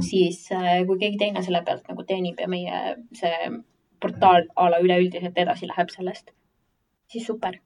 siis 0.00 0.46
äh, 0.56 0.80
kui 0.88 0.98
keegi 1.02 1.20
teine 1.20 1.44
selle 1.44 1.60
pealt 1.66 1.92
nagu 1.92 2.06
teenib 2.08 2.40
ja 2.40 2.48
meie 2.48 2.80
see 3.12 3.52
portaal 4.00 4.48
a 4.56 4.70
la 4.72 4.80
üleüldiselt 4.84 5.36
edasi 5.44 5.68
läheb 5.68 5.92
sellest, 5.92 6.32
siis 7.12 7.28
super. 7.28 7.60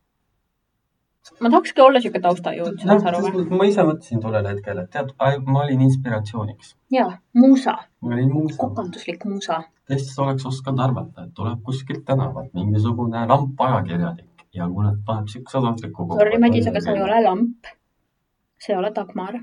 Ma 1.40 1.50
tahakski 1.54 1.82
olla 1.84 2.02
sihuke 2.02 2.20
taustajõud, 2.24 2.78
saad 2.82 3.02
sa 3.02 3.10
aru 3.12 3.24
või? 3.26 3.44
ma 3.60 3.68
ise 3.70 3.84
mõtlesin 3.88 4.22
tollel 4.22 4.48
hetkel, 4.50 4.82
et 4.84 4.90
tead, 4.94 5.12
ma 5.46 5.64
olin 5.64 5.84
inspiratsiooniks. 5.88 6.74
jaa, 6.94 7.10
muusa, 7.42 7.76
ma 8.04 8.14
olin 8.16 8.32
muuseum, 8.32 8.60
kokanduslik 8.62 9.28
muusa. 9.28 9.60
kes 9.88 10.08
oleks 10.24 10.48
osanud 10.48 10.84
arvata, 10.86 11.28
et 11.28 11.34
tuleb 11.34 11.62
kuskilt 11.66 12.04
tänavalt 12.08 12.54
mingisugune 12.54 13.26
lamp-ajakirjanik 13.32 14.48
ja 14.54 14.70
kui 14.72 14.84
nad 14.86 14.98
paneb 15.06 15.28
siukse 15.28 15.60
tahtliku. 15.64 16.08
Sorry, 16.18 16.40
Madis, 16.42 16.66
aga 16.70 16.82
sa 16.82 16.96
ei 16.96 17.04
ole 17.04 17.22
lamp. 17.24 17.72
sa 18.58 18.72
ei 18.72 18.78
ole 18.78 18.92
Dagmar 18.94 19.40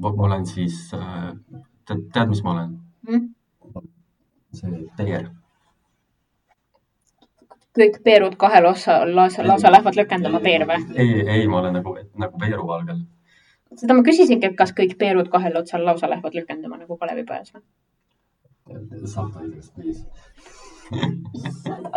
ma 0.00 0.24
olen 0.26 0.46
siis, 0.46 0.76
tead, 1.86 2.06
tead, 2.12 2.28
mis 2.30 2.42
ma 2.44 2.54
olen? 2.54 2.78
mm?. 3.08 3.28
see 4.58 4.84
teer. 4.96 5.28
Kõik 7.76 8.00
peerud 8.04 8.36
kahel 8.40 8.66
osa 8.70 9.00
lausa, 9.06 9.44
lausa 9.46 9.72
lähevad 9.72 9.98
lõkendama 9.98 10.40
peer 10.44 10.64
või? 10.68 10.80
ei, 10.96 11.22
ei, 11.26 11.46
ma 11.48 11.60
olen 11.62 11.78
nagu, 11.78 11.94
nagu 12.18 12.40
veeruvalgel. 12.40 13.02
seda 13.76 13.96
ma 13.98 14.06
küsisingi, 14.06 14.50
et 14.50 14.56
kas 14.58 14.72
kõik 14.76 14.96
peerud 14.98 15.28
kahel 15.32 15.56
otsal 15.60 15.84
lausa 15.84 16.10
lähevad 16.10 16.38
lõkendama 16.40 16.80
nagu 16.80 16.96
Kalevipojas 16.96 17.52
või? 17.54 17.62
subtitles 19.06 19.70
please. 19.70 20.06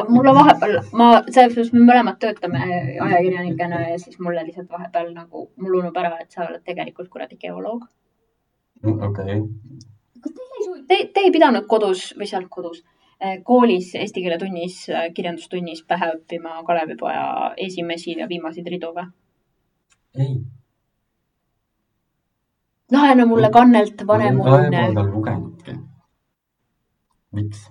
mul 0.10 0.27
on 0.27 0.36
vahepeal, 0.36 0.77
ma, 0.91 1.07
selles 1.29 1.53
suhtes 1.55 1.71
me 1.73 1.84
mõlemad 1.88 2.17
töötame 2.19 2.60
ajakirjanikena 3.05 3.81
ja 3.89 3.99
siis 3.99 4.19
mulle 4.19 4.43
lihtsalt 4.47 4.69
vahepeal 4.71 5.13
nagu, 5.15 5.47
mul 5.55 5.77
unub 5.79 5.97
ära, 5.97 6.17
et 6.19 6.31
sa 6.31 6.47
oled 6.47 6.63
tegelikult 6.67 7.10
kuradi 7.10 7.39
geoloog. 7.39 7.86
okei, 8.84 9.38
kas 10.23 10.36
teil 10.36 10.57
ei 10.60 10.84
te, 10.88 10.97
te 11.13 11.23
ei 11.25 11.31
pidanud 11.31 11.67
kodus 11.71 12.12
või 12.19 12.27
seal 12.27 12.47
kodus, 12.49 12.84
koolis 13.45 13.95
eesti 13.95 14.23
keele 14.23 14.38
tunnis, 14.41 14.77
kirjandustunnis 15.15 15.84
pähe 15.88 16.12
õppima 16.15 16.63
Kalevipoja 16.67 17.53
esimesi 17.57 18.17
ja 18.17 18.29
viimaseid 18.29 18.67
ridu 18.73 18.93
või? 18.95 19.05
ei. 20.19 20.39
laena 22.91 23.25
mulle 23.25 23.49
kannelt 23.53 24.07
vanemuine. 24.07 24.69
ma 24.69 24.88
ei 24.88 24.95
ole 24.95 25.05
lugenudki. 25.12 25.77
miks? 27.31 27.69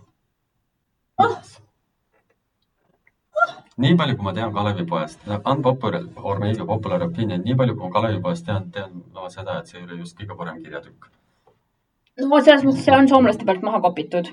nii 3.80 3.96
palju, 3.96 4.16
kui 4.16 4.24
ma 4.24 4.34
tean 4.36 4.52
Kalevipojast, 4.52 5.24
unpopular 5.52 6.04
or 6.22 6.38
maybe 6.38 6.66
popular 6.66 7.02
opinion, 7.06 7.42
nii 7.44 7.56
palju, 7.56 7.76
kui 7.76 7.88
ma 7.88 7.94
Kalevipojast 7.96 8.46
tean, 8.46 8.68
tean 8.74 9.02
ma 9.14 9.30
seda, 9.32 9.58
et 9.60 9.70
see 9.70 9.80
ei 9.80 9.86
ole 9.86 10.00
just 10.02 10.18
kõige 10.18 10.36
parem 10.36 10.60
kirjatükk. 10.62 11.10
no 12.20 12.40
selles 12.44 12.64
mõttes 12.66 12.84
see 12.84 12.96
on 12.96 13.08
soomlaste 13.08 13.48
pealt 13.48 13.64
maha 13.66 13.80
kopitud. 13.86 14.32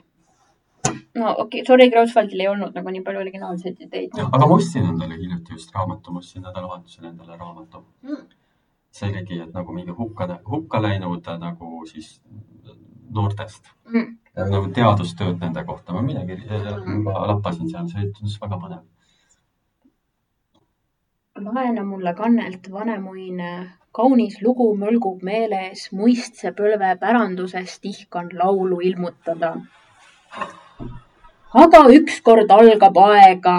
No 0.91 1.31
okei 1.31 1.61
okay., 1.61 1.65
sorry, 1.67 1.89
Kreutzwaldil 1.91 2.43
ei 2.43 2.49
olnud 2.53 2.75
nagu 2.77 2.93
nii 2.95 3.03
palju 3.05 3.23
originaalseid 3.25 3.79
ideid. 3.87 4.19
aga 4.25 4.43
ma 4.43 4.59
ostsin 4.59 4.89
endale 4.91 5.19
hiljuti 5.21 5.55
just 5.57 5.73
raamatu, 5.75 6.11
ma 6.11 6.23
ostsin 6.23 6.45
nädalavahetusel 6.47 7.09
endale 7.11 7.37
raamatu. 7.37 7.85
Mm. 8.03 8.27
see 8.97 9.09
oligi, 9.09 9.39
et 9.43 9.53
nagu 9.53 9.73
mingi 9.73 9.93
hukka, 9.97 10.27
hukka 10.51 10.81
läinud 10.81 11.27
nagu 11.39 11.85
siis 11.85 12.21
noortest 13.13 13.73
Mm. 13.93 14.17
ja 14.35 14.45
nagu 14.51 14.67
teadustööd 14.75 15.39
nende 15.39 15.63
kohta, 15.65 15.93
ma 15.93 16.01
midagi 16.03 16.35
juba 16.43 17.13
lappasin 17.31 17.69
seal, 17.69 17.87
see 17.87 18.11
tundus 18.11 18.39
väga 18.41 18.59
põnev. 18.63 18.83
laena 21.45 21.83
mulle 21.85 22.13
kannelt 22.17 22.71
vanemuine, 22.71 23.51
kaunis 23.91 24.41
lugu 24.41 24.67
mölgub 24.75 25.23
meeles, 25.23 25.87
muistse 25.91 26.51
põlve 26.51 26.95
pärandusest 26.99 27.85
ihkan 27.85 28.29
laulu 28.33 28.79
ilmutada. 28.89 29.55
Aga 31.57 31.79
ükskord 31.89 32.51
algab 32.51 32.97
aega. 33.01 33.57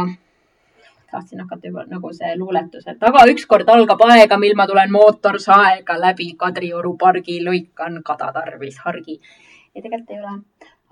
tahtsin 1.11 1.41
hakata 1.41 1.69
juba 1.69 1.85
nagu 1.89 2.13
see 2.13 2.37
luuletus, 2.37 2.87
et 2.87 3.03
aga 3.03 3.25
ükskord 3.33 3.69
algab 3.75 4.03
aega, 4.07 4.37
mil 4.39 4.55
ma 4.57 4.67
tulen 4.71 4.93
mootorsaega 4.93 5.97
läbi 6.01 6.29
Kadrioru 6.43 6.97
pargi, 7.01 7.39
lõikan 7.49 8.03
kada 8.05 8.31
tarvis 8.33 8.79
hargi. 8.85 9.21
ei, 9.75 9.83
tegelikult 9.83 10.11
ei 10.11 10.21
ole. 10.21 10.35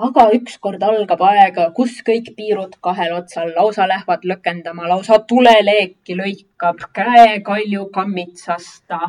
aga 0.08 0.26
ükskord 0.38 0.82
algab 0.82 1.22
aega, 1.30 1.70
kus 1.78 2.02
kõik 2.08 2.34
piirud 2.36 2.74
kahel 2.80 3.14
otsal 3.20 3.54
lausa 3.54 3.88
lähevad 3.88 4.26
lõkendama, 4.32 4.88
lausa 4.88 5.18
tuleleeki 5.18 6.18
lõikab 6.22 6.88
käekalju 6.92 7.90
kammitsasta. 7.98 9.00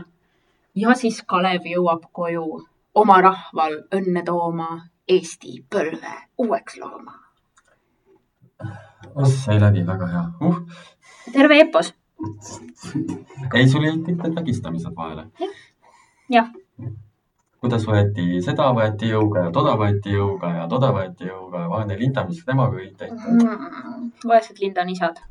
ja 0.75 0.93
siis 0.93 1.23
Kalev 1.23 1.65
jõuab 1.65 2.11
koju 2.11 2.65
oma 2.93 3.21
rahval 3.21 3.79
õnne 3.93 4.25
tooma, 4.25 4.83
Eesti 5.07 5.63
põlve 5.71 6.13
uueks 6.37 6.77
looma. 6.77 7.26
oh, 9.15 9.25
sai 9.25 9.59
läbi, 9.61 9.85
väga 9.87 10.07
hea 10.13 10.23
uh.. 10.49 10.59
terve 11.33 11.59
epos. 11.63 11.93
ei, 13.53 13.67
sul 13.69 13.85
jäid 13.85 14.03
kõik 14.05 14.23
need 14.23 14.39
vägistamised 14.39 14.95
vahele. 14.97 15.27
jah, 16.33 16.51
kuidas 17.61 17.87
võeti, 17.89 18.27
seda 18.45 18.69
võeti 18.77 19.13
jõuga 19.13 19.47
ja 19.47 19.55
toda 19.55 19.77
võeti 19.79 20.13
jõuga 20.17 20.53
ja 20.59 20.67
toda 20.71 20.91
võeti 20.95 21.31
jõuga 21.31 21.65
ja 21.65 21.71
vaene 21.71 21.97
Linda, 21.99 22.25
mis 22.27 22.43
temaga 22.45 22.77
kõik 22.77 22.95
tehti. 22.97 23.49
vaesed 24.27 24.61
lindanisad. 24.61 25.23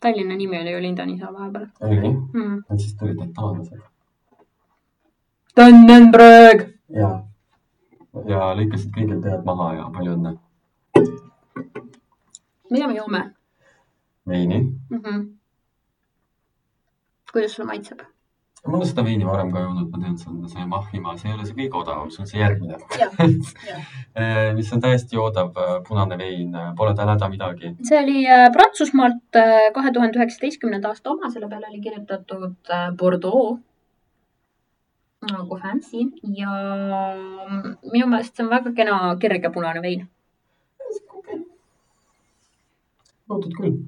Tallinna 0.00 0.32
nimi 0.32 0.56
oli 0.56 0.72
ju 0.72 0.80
lindanisa 0.80 1.28
vahepeal 1.28 1.66
oli, 1.84 2.08
mm.. 2.08 2.60
et 2.72 2.78
siis 2.80 2.94
tulid 2.96 3.18
need 3.20 3.34
taanlased 3.36 3.80
Tannenbröög. 5.60 6.62
ja, 6.94 7.08
ja 8.30 8.50
lõikasid 8.56 8.92
kõigil 8.94 9.18
pead 9.24 9.42
maha 9.44 9.72
ja 9.74 9.88
palju 9.92 10.14
õnne. 10.14 10.32
Mida 12.70 12.88
me 12.88 12.94
joome 12.94 13.24
veini. 14.28 14.60
mm? 14.90 15.02
-hmm. 15.02 15.28
kuidas 17.32 17.52
sulle 17.52 17.66
maitseb? 17.66 18.00
ma 18.66 18.76
olen 18.76 18.88
seda 18.88 19.04
veini 19.04 19.26
varem 19.26 19.52
ka 19.52 19.60
joonud, 19.60 19.88
ma 19.90 20.02
tean, 20.02 20.18
see 20.18 20.30
on 20.30 20.48
see 20.48 20.66
Mahhimaa, 20.72 21.16
see 21.16 21.30
ei 21.30 21.36
ole 21.36 21.46
see 21.46 21.56
kõige 21.60 21.80
odavam, 21.80 22.10
see 22.10 22.22
on 22.24 22.28
see 22.32 22.40
järgmine. 22.40 22.76
jah. 22.98 23.14
mis 24.58 24.72
on 24.76 24.84
täiesti 24.84 25.16
joodav 25.16 25.56
äh, 25.56 25.72
punane 25.88 26.18
vein, 26.18 26.52
pole 26.76 26.94
tal 26.98 27.08
häda 27.14 27.30
midagi. 27.32 27.74
see 27.88 28.02
oli 28.02 28.26
Prantsusmaalt 28.58 29.40
kahe 29.78 29.92
tuhande 29.96 30.20
üheksateistkümnenda 30.20 30.92
aasta 30.92 31.10
oma, 31.14 31.30
selle 31.30 31.48
peale 31.48 31.72
oli 31.72 31.80
kirjutatud 31.88 32.76
Bordeaux 32.98 33.58
nagu 35.28 35.56
fancy 35.60 36.06
ja 36.36 36.52
minu 37.92 38.06
meelest 38.08 38.36
see 38.36 38.44
on 38.44 38.50
väga 38.52 38.72
kena 38.76 39.16
kerge 39.20 39.50
punane 39.52 39.82
vein. 39.82 40.08
Joodud 43.30 43.56
küll. 43.56 43.78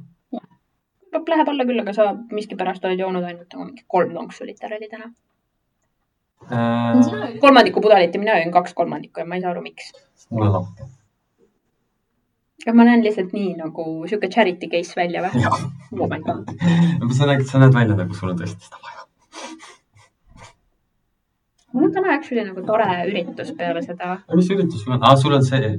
Läheb 1.13 1.51
alla 1.53 1.67
küll, 1.69 1.83
aga 1.83 1.93
sa 1.97 2.09
miskipärast 2.33 2.85
oled 2.89 3.01
joonud 3.01 3.25
ainult 3.29 3.53
nagu 3.53 3.69
mingi 3.69 3.85
kolm 3.95 4.15
lonksu 4.17 4.47
literaali 4.49 4.89
täna. 4.91 5.11
Äh, 6.53 7.39
kolmandiku 7.41 7.83
pudelit 7.85 8.15
ja 8.15 8.21
mina 8.21 8.39
jõin 8.41 8.51
kaks 8.55 8.75
kolmandikku 8.75 9.23
ja 9.23 9.29
ma 9.29 9.39
ei 9.39 9.45
saa 9.45 9.53
aru, 9.53 9.63
miks. 9.63 9.93
mul 10.31 10.49
on 10.49 10.57
lahke. 10.57 10.89
kas 12.65 12.75
ma 12.79 12.87
näen 12.89 13.05
lihtsalt 13.05 13.31
nii 13.37 13.53
nagu 13.61 13.85
sihuke 14.11 14.31
charity 14.33 14.71
case 14.73 14.99
välja 14.99 15.23
või? 15.23 15.45
jah. 15.45 15.63
Oh 15.99 16.09
my 16.11 16.19
god. 16.27 16.51
sa 17.19 17.31
näed, 17.31 17.47
sa 17.47 17.63
näed 17.63 17.77
välja 17.77 17.99
nagu 18.01 18.19
sul 18.19 18.33
on 18.33 18.41
tõesti 18.43 18.67
seda 18.67 18.83
vaja. 18.83 19.07
Mul 21.73 21.85
on 21.89 21.93
täna 21.93 22.15
actually 22.17 22.45
nagu 22.47 22.63
tore 22.67 22.87
üritus 23.09 23.53
peale 23.59 23.83
seda. 23.85 24.17
mis 24.35 24.51
üritus 24.55 24.85
sul 24.85 24.95
on? 24.97 25.05
aa, 25.09 25.17
sul 25.17 25.37
on 25.37 25.45
see, 25.47 25.73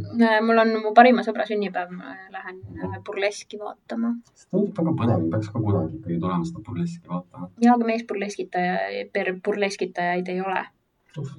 mul 0.48 0.62
on 0.64 0.74
mu 0.86 0.94
parima 0.98 1.24
sõbra 1.26 1.46
sünnipäev, 1.50 1.94
lähen 2.34 2.60
äh, 2.80 3.00
burleski 3.06 3.60
vaatama. 3.62 4.16
see 4.34 4.50
tundub 4.52 4.80
väga 4.82 4.96
põnev, 5.02 5.26
peaks 5.34 5.52
ka 5.54 5.62
kunagi 5.62 6.00
ikkagi 6.00 6.20
tulema 6.26 6.50
seda 6.50 6.66
burleski 6.68 7.14
vaatama. 7.14 7.50
ja, 7.62 7.78
aga 7.78 7.90
meesburleskitaja, 7.92 8.78
burleskitajaid 9.46 10.34
ei 10.34 10.42
ole. 10.42 10.66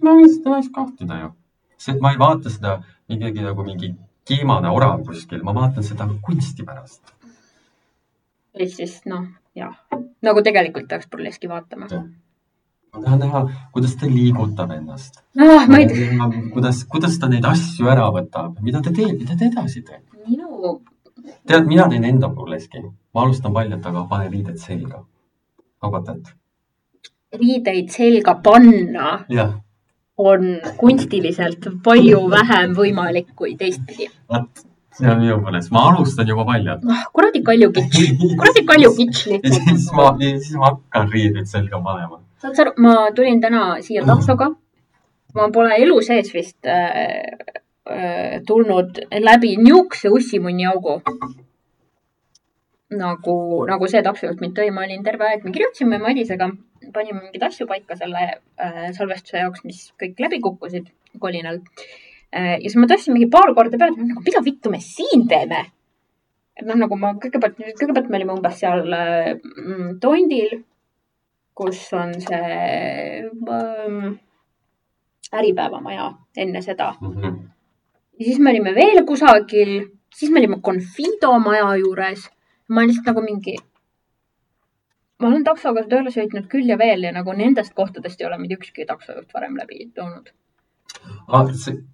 ma 0.02 0.16
võin 0.18 0.30
seda 0.30 0.56
võiks 0.56 0.72
kahtida 0.80 1.20
ju. 1.22 1.30
see, 1.76 1.98
ma 2.00 2.14
ei 2.14 2.20
vaata 2.22 2.52
seda 2.56 2.78
ikkagi 3.08 3.44
nagu 3.44 3.66
mingi 3.66 3.94
kiimane 4.24 4.70
orav 4.72 5.02
kuskil, 5.06 5.42
ma 5.44 5.54
vaatan 5.56 5.84
seda 5.86 6.08
kunsti 6.24 6.66
pärast. 6.66 7.14
ehk 8.54 8.76
siis 8.76 9.00
noh, 9.10 9.26
jah, 9.58 9.74
nagu 10.22 10.42
tegelikult 10.46 10.88
peaks 10.88 11.10
burleski 11.10 11.50
vaatama. 11.50 11.90
Ma 12.94 13.02
tahan 13.04 13.18
näha, 13.24 13.40
kuidas 13.72 13.96
ta 14.00 14.06
liigutab 14.10 14.70
ennast. 14.76 15.20
ah, 15.38 15.66
ma 15.68 15.80
ei 15.82 15.88
tea, 15.90 16.28
kuidas, 16.54 16.84
kuidas 16.92 17.18
ta 17.18 17.28
neid 17.32 17.46
asju 17.52 17.90
ära 17.94 18.06
võtab, 18.14 18.60
mida 18.66 18.82
ta 18.82 18.92
teeb, 18.98 19.16
mida 19.18 19.36
ta 19.38 19.48
edasi 19.50 19.82
teeb. 19.88 20.04
minu, 20.28 20.78
tead, 21.46 21.66
mina 21.66 21.88
teen 21.90 22.06
enda 22.12 22.30
burleski, 22.36 22.84
ma 23.14 23.26
alustan 23.26 23.52
paljatega, 23.58 24.06
panen 24.10 24.32
riided 24.32 24.58
selga. 24.62 25.04
haugatad? 25.82 26.34
riideid 27.34 27.90
selga 27.90 28.36
panna 28.42 29.24
jah, 29.28 29.56
on 30.16 30.60
kunstiliselt 30.78 31.66
palju 31.84 32.20
vähem 32.30 32.78
võimalik 32.78 33.34
kui 33.34 33.56
teistpidi. 33.58 34.06
vot 34.30 34.64
see 34.94 35.10
on 35.10 35.18
minu 35.20 35.38
burlesk, 35.42 35.72
ma 35.74 35.88
alustan 35.90 36.28
juba 36.28 36.44
paljalt. 36.50 36.84
ah, 36.90 37.02
kuradi 37.16 37.42
kalju 37.48 37.70
kitš, 37.76 37.96
kuradi 38.38 38.62
kalju 38.68 38.92
kitš 38.98 39.24
ja 39.32 39.38
lihtsalt. 39.42 39.64
siis 39.70 39.88
ma, 39.96 40.12
siis 40.20 40.54
ma 40.60 40.70
hakkan 40.70 41.10
riideid 41.14 41.50
selga 41.50 41.80
panema. 41.88 42.20
Saad 42.40 42.56
sa 42.56 42.64
aru, 42.64 42.74
ma 42.84 42.94
tulin 43.16 43.40
täna 43.40 43.62
siia 43.86 44.04
taksoga. 44.06 44.50
ma 45.34 45.48
pole 45.54 45.76
elu 45.82 46.00
sees 46.06 46.30
vist 46.34 46.66
äh, 46.66 47.24
äh, 47.90 48.40
tulnud 48.46 49.00
läbi 49.28 49.56
niisuguse 49.56 50.10
ussimunniaugu. 50.18 51.00
nagu, 52.94 53.36
nagu 53.66 53.88
see 53.90 54.02
taksojuht 54.06 54.40
mind 54.40 54.54
tõi, 54.58 54.70
ma 54.70 54.84
olin 54.86 55.02
terve 55.02 55.26
aeg, 55.26 55.44
me 55.44 55.50
kirjutasime 55.54 55.98
Madisega, 55.98 56.50
panime 56.94 57.24
mingeid 57.24 57.42
asju 57.48 57.66
paika 57.66 57.96
selle 57.98 58.22
äh, 58.30 58.90
salvestuse 58.94 59.40
jaoks, 59.42 59.64
mis 59.64 59.88
kõik 60.00 60.20
läbi 60.22 60.38
kukkusid 60.44 60.92
kolinal 61.18 61.58
äh,. 62.30 62.60
ja 62.60 62.66
siis 62.68 62.76
ma 62.78 62.86
tõstsin 62.90 63.16
mingi 63.16 63.30
paar 63.32 63.54
korda 63.56 63.80
peale, 63.80 63.98
nagu 63.98 64.22
mida 64.22 64.44
vittu 64.46 64.70
me 64.70 64.78
siin 64.84 65.26
teeme 65.30 65.64
et 66.54 66.66
noh, 66.68 66.78
nagu 66.78 66.98
ma 66.98 67.14
kõigepealt, 67.18 67.58
kõigepealt 67.78 68.10
me 68.10 68.20
olime 68.20 68.36
umbes 68.36 68.60
seal 68.60 68.86
äh, 68.94 69.34
mm, 69.40 69.96
Tondil, 70.02 70.60
kus 71.54 71.92
on 71.92 72.14
see 72.20 73.24
ähm, 73.50 74.14
Äripäevamaja 75.34 76.12
enne 76.36 76.62
seda. 76.62 76.94
Mhm. 77.00 77.36
ja 78.18 78.24
siis 78.24 78.38
me 78.38 78.50
olime 78.50 78.74
veel 78.74 79.04
kusagil, 79.06 79.88
siis 80.14 80.30
me 80.30 80.38
olime 80.38 80.60
Confido 80.60 81.38
maja 81.38 81.76
juures. 81.76 82.30
ma 82.68 82.80
olin 82.80 82.88
lihtsalt 82.88 83.06
nagu 83.06 83.20
mingi, 83.20 83.56
ma 85.20 85.28
olen 85.28 85.44
taksoga 85.44 85.84
tööle 85.88 86.10
sõitnud 86.14 86.46
küll 86.52 86.68
ja 86.68 86.78
veel 86.80 87.04
ja 87.06 87.12
nagu 87.12 87.32
nendest 87.36 87.74
kohtadest 87.74 88.20
ei 88.20 88.26
ole 88.26 88.38
mitte 88.40 88.58
ükski 88.58 88.86
taksojuht 88.88 89.34
varem 89.34 89.56
läbi 89.58 89.90
toonud. 89.94 90.30
ah,. 91.28 91.46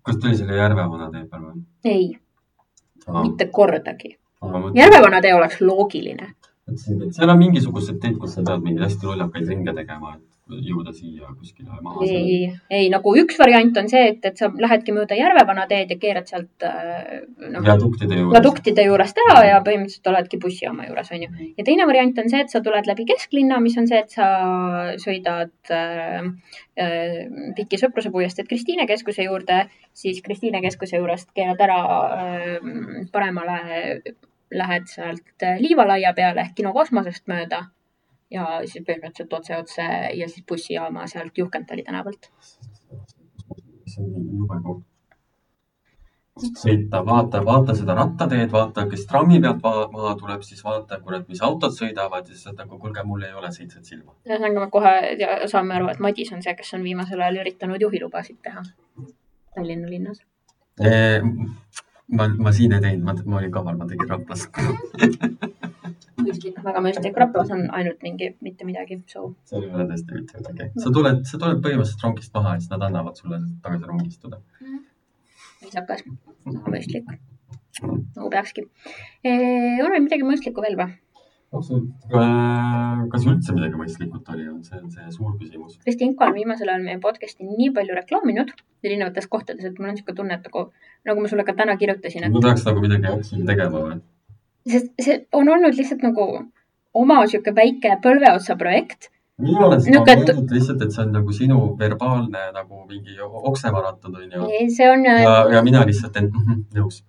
kas 0.02 0.18
tuli 0.22 0.36
selle 0.36 0.56
Järvevana 0.56 1.10
tee 1.10 1.24
peal 1.30 1.46
või 1.48 1.64
ei, 1.84 2.06
ah,? 3.06 3.22
mitte 3.22 3.48
kordagi. 3.52 4.16
mõtlesin, 4.42 4.78
Järvevana 4.82 5.20
tee 5.20 5.34
oleks 5.34 5.60
loogiline. 5.60 6.34
Et 6.70 7.14
seal 7.16 7.32
on 7.32 7.40
mingisugused 7.40 8.00
teed, 8.02 8.18
kus 8.20 8.36
sa 8.36 8.44
pead 8.46 8.66
mingeid 8.66 8.86
hästi 8.88 9.10
lollakaid 9.10 9.48
ringe 9.54 9.74
tegema, 9.76 10.16
et 10.16 10.30
jõuda 10.58 10.92
siia 10.94 11.28
kuskile 11.38 11.78
maha. 11.82 12.04
ei, 12.06 12.50
ei 12.72 12.88
nagu 12.92 13.12
üks 13.20 13.38
variant 13.38 13.76
on 13.80 13.88
see, 13.90 14.02
et, 14.12 14.24
et 14.26 14.38
sa 14.38 14.48
lähedki 14.50 14.94
mööda 14.96 15.18
Järvevana 15.18 15.66
teed 15.70 15.92
ja 15.94 15.98
keerad 16.00 16.30
sealt 16.30 16.66
äh, 16.66 17.20
noh, 17.52 17.62
viaduktide 17.64 18.18
juures. 18.18 18.34
viaduktide 18.34 18.86
juurest 18.88 19.20
ära 19.26 19.36
ja 19.46 19.60
põhimõtteliselt 19.66 20.10
oledki 20.12 20.40
bussijaama 20.42 20.88
juures, 20.88 21.12
onju. 21.16 21.50
ja 21.58 21.66
teine 21.66 21.86
variant 21.90 22.18
on 22.22 22.32
see, 22.32 22.42
et 22.44 22.54
sa 22.54 22.62
tuled 22.64 22.90
läbi 22.90 23.06
kesklinna, 23.12 23.60
mis 23.62 23.76
on 23.80 23.90
see, 23.90 24.00
et 24.02 24.16
sa 24.16 24.30
sõidad 25.02 25.74
äh, 25.74 26.32
äh, 26.80 27.20
Piki 27.58 27.80
Sõpruse 27.80 28.12
puiesteed 28.14 28.50
Kristiine 28.50 28.88
keskuse 28.90 29.28
juurde, 29.28 29.62
siis 29.94 30.22
Kristiine 30.24 30.62
keskuse 30.64 30.98
juurest 30.98 31.30
keerad 31.36 31.62
ära 31.68 31.78
äh, 32.16 32.58
paremale, 33.14 33.62
lähed 34.50 34.86
sealt 34.90 35.44
Liivalaia 35.58 36.12
peale 36.14 36.40
ehk 36.40 36.54
kino 36.58 36.72
kosmosest 36.72 37.26
mööda 37.30 37.64
ja 38.30 38.46
siis 38.64 38.84
põhimõtteliselt 38.86 39.34
otse 39.38 39.56
otse 39.58 39.88
ja 40.14 40.28
siis 40.28 40.46
bussijaama 40.48 41.06
sealt 41.10 41.38
Juhkentali 41.38 41.82
tänavalt. 41.82 42.30
see 43.90 44.04
on 44.04 44.30
jube 44.38 44.60
koht. 44.64 44.86
sõita, 46.40 47.02
vaata, 47.04 47.42
vaata 47.44 47.74
seda 47.76 47.94
rattateed, 47.98 48.52
vaata, 48.52 48.86
kes 48.88 49.02
trammi 49.10 49.40
pealt 49.42 49.60
maha, 49.92 50.14
tuleb, 50.16 50.44
siis 50.46 50.62
vaata, 50.64 51.00
kurat, 51.04 51.26
mis 51.28 51.42
autod 51.42 51.74
sõidavad 51.76 52.28
ja 52.28 52.34
siis 52.36 52.46
oled 52.46 52.62
nagu, 52.62 52.78
kuulge, 52.78 53.02
mul 53.04 53.26
ei 53.26 53.34
ole 53.36 53.50
seitset 53.52 53.84
silma. 53.84 54.14
ühesõnaga 54.28 54.64
me 54.64 54.70
kohe 54.72 54.94
saame 55.52 55.76
aru, 55.76 55.90
et 55.92 56.00
Madis 56.00 56.32
on 56.32 56.42
see, 56.46 56.54
kes 56.56 56.74
on 56.78 56.86
viimasel 56.86 57.20
ajal 57.20 57.42
üritanud 57.42 57.82
juhilubasid 57.82 58.40
teha 58.46 58.64
Tallinna 59.54 59.90
linnas. 59.90 60.22
ma, 62.16 62.28
ma 62.46 62.52
siin 62.54 62.74
ei 62.76 62.82
teinud, 62.84 63.04
ma, 63.06 63.14
ma 63.24 63.40
olin 63.40 63.52
kaval, 63.54 63.78
ma 63.78 63.88
tegin 63.90 64.10
Raplas. 64.10 64.46
mõistlik, 66.20 66.60
väga 66.64 66.82
mõistlik. 66.84 67.18
Raplas 67.22 67.52
on 67.56 67.66
ainult 67.76 68.02
mingi 68.06 68.30
mitte 68.44 68.68
midagi, 68.68 69.00
so 69.10 69.30
seal 69.48 69.66
ei 69.66 69.74
ole 69.74 69.86
tõesti 69.90 70.18
mitte 70.18 70.40
midagi. 70.40 70.70
sa 70.84 70.92
tuled, 70.96 71.22
sa 71.28 71.40
tuled 71.42 71.62
põhimõtteliselt 71.64 72.06
rongist 72.06 72.34
maha 72.36 72.56
ja 72.56 72.62
siis 72.62 72.72
nad 72.72 72.86
annavad 72.88 73.20
sulle 73.20 73.40
tagasi 73.64 73.90
rongi 73.90 74.08
istuda. 74.10 74.40
viisakas, 75.64 76.04
väga 76.46 76.74
mõistlik. 76.76 77.14
nagu 77.80 78.28
peakski. 78.32 78.66
on 79.24 79.94
meil 79.94 80.04
midagi 80.08 80.26
mõistlikku 80.26 80.66
veel 80.66 80.78
või? 80.80 80.90
Kas 81.50 83.24
üldse 83.26 83.54
midagi 83.56 83.78
mõistlikut 83.78 84.28
oli, 84.34 84.46
on 84.52 84.60
see, 84.66 84.78
see 84.94 85.08
suur 85.14 85.32
küsimus. 85.40 85.78
Kristinko 85.82 86.28
on 86.28 86.36
viimasel 86.36 86.70
ajal 86.70 86.84
meie 86.86 87.00
podcast'i 87.02 87.46
nii 87.48 87.72
palju 87.74 87.96
reklaaminud 87.98 88.52
erinevates 88.86 89.26
kohtades, 89.32 89.66
et 89.66 89.78
mul 89.78 89.90
on 89.90 89.96
niisugune 89.96 90.16
tunne, 90.20 90.38
et 90.38 90.46
nagu, 90.46 90.62
nagu 91.10 91.24
ma 91.24 91.30
sulle 91.32 91.44
ka 91.48 91.56
täna 91.58 91.74
kirjutasin, 91.80 92.28
et 92.28 92.34
ma 92.36 92.42
peaks 92.46 92.64
nagu 92.68 92.84
midagi 92.84 93.10
action'i 93.10 93.48
tegema 93.50 93.82
või? 93.88 93.98
sest 94.70 94.92
see 95.02 95.16
on 95.34 95.48
olnud 95.48 95.74
lihtsalt 95.74 96.02
nagu 96.06 96.26
oma 97.02 97.20
sihuke 97.26 97.54
väike 97.56 97.96
põlveotsa 98.04 98.56
projekt. 98.60 99.10
mina 99.40 99.66
olen 99.66 99.80
seda 99.82 100.02
Niisugune- 100.04 100.34
mõelnud 100.34 100.54
lihtsalt, 100.54 100.82
et 100.86 100.92
see 100.94 101.02
on 101.06 101.12
nagu 101.18 101.32
sinu 101.32 101.60
verbaalne 101.80 102.42
nagu 102.54 102.82
mingi 102.88 103.16
oksemaraton 103.52 104.16
onju. 104.22 104.48
see 104.76 104.90
on 104.90 105.04
ja 105.04 105.18
ja,, 105.18 105.38
ja 105.56 105.62
mina 105.66 105.82
lihtsalt 105.88 106.12
teen 106.12 106.30
nõus. 106.76 107.02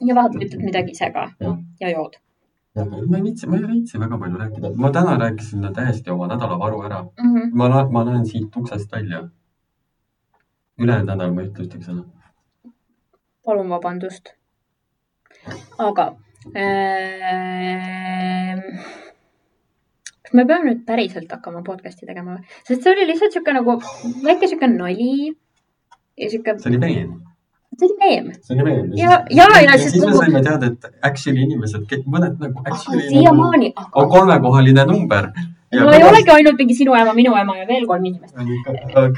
ja 0.00 0.14
vahepeal 0.14 0.46
ütled 0.48 0.64
midagi 0.64 0.96
ise 0.96 1.10
ka 1.12 1.28
Jah. 1.40 1.58
ja 1.80 1.90
jood 1.92 2.16
ma 2.84 3.16
ei 3.16 3.22
viitsi, 3.22 3.46
ma 3.46 3.56
ei 3.56 3.68
viitsi 3.68 4.00
väga 4.00 4.18
palju 4.18 4.36
rääkida. 4.42 4.70
ma 4.76 4.90
täna 4.92 5.18
rääkisin 5.18 5.72
täiesti 5.74 6.10
oma 6.10 6.26
nädalavaru 6.26 6.82
ära. 6.82 7.02
mm. 7.02 7.34
-hmm. 7.34 7.50
ma, 7.52 7.88
ma 7.90 8.04
näen 8.04 8.26
siit 8.26 8.56
uksest 8.56 8.92
välja. 8.92 9.28
ülejäänud 10.78 11.10
nädal 11.10 11.34
ma 11.34 11.40
ei 11.40 11.48
ütle 11.48 11.64
ühtegi 11.64 11.84
sõna. 11.88 12.04
palun 13.44 13.68
vabandust. 13.68 14.34
aga 15.78 16.16
ähm, 16.56 18.60
kas 20.22 20.34
me 20.34 20.46
peame 20.46 20.70
nüüd 20.70 20.84
päriselt 20.86 21.32
hakkama 21.32 21.62
podcast'i 21.62 22.06
tegema 22.06 22.36
või? 22.36 22.44
sest 22.68 22.82
see 22.82 22.92
oli 22.92 23.06
lihtsalt 23.06 23.32
sihuke 23.32 23.52
nagu 23.52 23.80
väike 24.24 24.48
sihuke 24.48 24.66
nali 24.66 25.36
ja 26.16 26.30
sihuke, 26.30 26.58
see 26.58 26.70
oli 26.70 26.78
meem, 26.78 27.22
see 27.78 27.88
oli 27.88 27.96
meem. 28.04 28.30
see 28.42 28.54
oli 28.56 28.64
meem. 28.64 28.92
Ja- 28.94 29.24
ja- 29.30 29.48
ja 29.54 29.60
ja 29.62 29.78
siis 29.78 29.92
siis 29.92 30.04
me 30.04 30.10
nagu- 30.10 30.22
saime 30.22 30.42
teada, 30.42 30.66
et 30.66 30.86
actually 31.02 31.42
inimesed, 31.42 31.84
mõned 32.06 32.38
nagu 32.40 32.62
actually 32.64 33.02
nagu 33.02 33.18
siiamaani, 33.18 33.72
on 33.76 33.84
aga 34.02 34.06
kolmekohaline 34.14 34.84
number. 34.92 35.30
no 35.72 35.92
ei 35.92 36.04
olegi 36.04 36.30
ainult 36.30 36.58
mingi 36.58 36.74
sinu 36.74 36.94
ema, 36.94 37.12
minu 37.12 37.34
ema 37.36 37.58
ja 37.58 37.66
veel 37.66 37.86
kolm 37.86 38.04
inimest. 38.04 38.34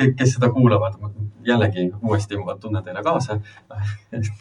kõik, 0.00 0.16
kes 0.16 0.34
seda 0.34 0.50
kuulavad, 0.50 0.98
jällegi 1.44 1.90
uuesti 2.02 2.36
ma 2.36 2.56
tunnen 2.56 2.84
teile 2.84 3.02
kaasa. 3.02 3.38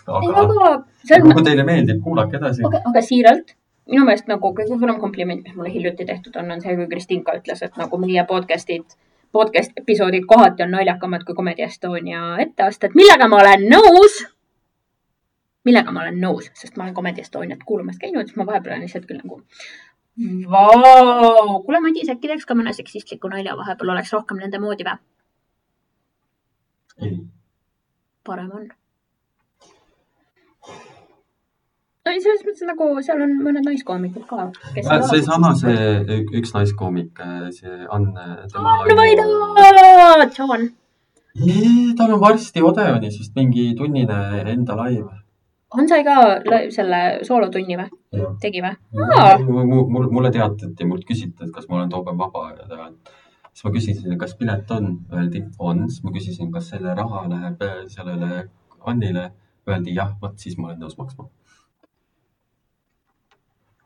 aga 0.08 0.32
on, 0.32 1.34
kui 1.34 1.44
teile 1.44 1.64
meeldib, 1.64 2.02
kuulake 2.04 2.38
edasi. 2.38 2.66
aga, 2.66 2.82
aga 2.86 3.02
siiralt, 3.02 3.56
minu 3.92 4.06
meelest 4.06 4.28
nagu 4.28 4.54
kõige 4.54 4.78
suurem 4.80 5.00
kompliment, 5.00 5.44
mis 5.44 5.56
mulle 5.56 5.72
hiljuti 5.74 6.06
tehtud 6.06 6.36
on, 6.36 6.52
on 6.52 6.62
see, 6.62 6.76
kui 6.76 6.88
Kristinka 6.92 7.36
ütles, 7.40 7.62
et 7.64 7.78
nagu 7.78 8.00
meie 8.02 8.24
podcast'id, 8.30 8.98
podcast 9.38 9.78
episoodid 9.78 10.26
kohati 10.28 10.66
on 10.66 10.74
naljakamad 10.74 11.26
kui 11.28 11.36
Comedy 11.38 11.66
Estonia 11.66 12.22
etteasted, 12.44 12.96
millega 12.98 13.28
ma 13.30 13.42
olen 13.44 13.68
nõus. 13.74 14.18
millega 15.68 15.92
ma 15.92 16.06
olen 16.06 16.22
nõus, 16.24 16.48
sest 16.56 16.78
ma 16.78 16.86
olen 16.86 16.96
Comedy 16.96 17.22
Estoniat 17.22 17.64
kuulamas 17.68 18.00
käinud, 18.00 18.30
siis 18.30 18.40
ma 18.40 18.46
vahepeal 18.48 18.78
olen 18.78 18.86
lihtsalt 18.86 19.06
küll 19.10 19.20
nagu. 19.20 19.42
Vau, 20.54 21.60
kuule 21.66 21.82
Madis, 21.84 22.10
äkki 22.10 22.32
teeks 22.32 22.48
ka 22.50 22.56
mõne 22.58 22.74
seksistliku 22.74 23.30
nalja 23.30 23.58
vahepeal, 23.60 23.92
oleks 23.94 24.14
rohkem 24.16 24.40
nende 24.42 24.62
moodi 24.64 24.88
või? 24.88 24.98
parem 28.28 28.52
on. 28.52 28.70
No 32.08 32.14
ei, 32.14 32.22
selles 32.24 32.44
mõttes 32.48 32.64
nagu 32.70 32.88
seal 33.06 33.22
on 33.26 33.36
mõned 33.44 33.68
naiskoomikud 33.68 34.26
ka, 34.30 34.48
seesama, 35.12 35.52
see 35.60 35.86
ük- 36.18 36.34
üks 36.42 36.54
naiskoomik, 36.56 37.22
see 37.58 37.78
Anne. 37.94 38.28
Anne 38.64 38.98
Vaida, 39.02 39.28
John. 40.38 40.68
tal 42.00 42.16
on 42.16 42.22
varsti 42.24 42.64
Odeonis 42.66 43.20
vist 43.20 43.36
mingi 43.38 43.70
tunnine 43.78 44.22
enda 44.56 44.80
laiv. 44.80 45.06
on 45.78 45.88
sai 45.92 46.04
ka 46.08 46.16
selle 46.72 47.02
soolotunni 47.28 47.76
või? 47.78 47.90
tegi 48.42 48.64
või? 48.64 48.74
Mul, 49.44 50.10
mulle 50.16 50.32
teatati, 50.32 50.88
mult 50.88 51.04
küsiti, 51.06 51.44
et 51.44 51.54
kas 51.54 51.68
ma 51.68 51.82
olen 51.82 51.92
Toobe 51.92 52.16
vaba 52.18 52.50
ja 52.56 52.90
siis 53.58 53.66
ma 53.66 53.74
küsisin, 53.74 54.18
kas 54.22 54.36
pilet 54.38 54.72
on, 54.72 54.92
öeldi 55.14 55.42
on, 55.60 55.88
siis 55.90 56.04
ma 56.06 56.12
küsisin, 56.14 56.52
kas 56.54 56.70
selle 56.70 56.94
raha 56.98 57.24
läheb 57.32 57.64
äh, 57.66 57.80
sellele 57.90 58.44
Annile, 58.88 59.32
öeldi 59.68 59.96
jah, 59.98 60.14
vot 60.22 60.38
siis 60.40 60.58
ma 60.58 60.70
olen 60.70 60.84
nõus 60.86 60.94
maksma. 61.00 61.26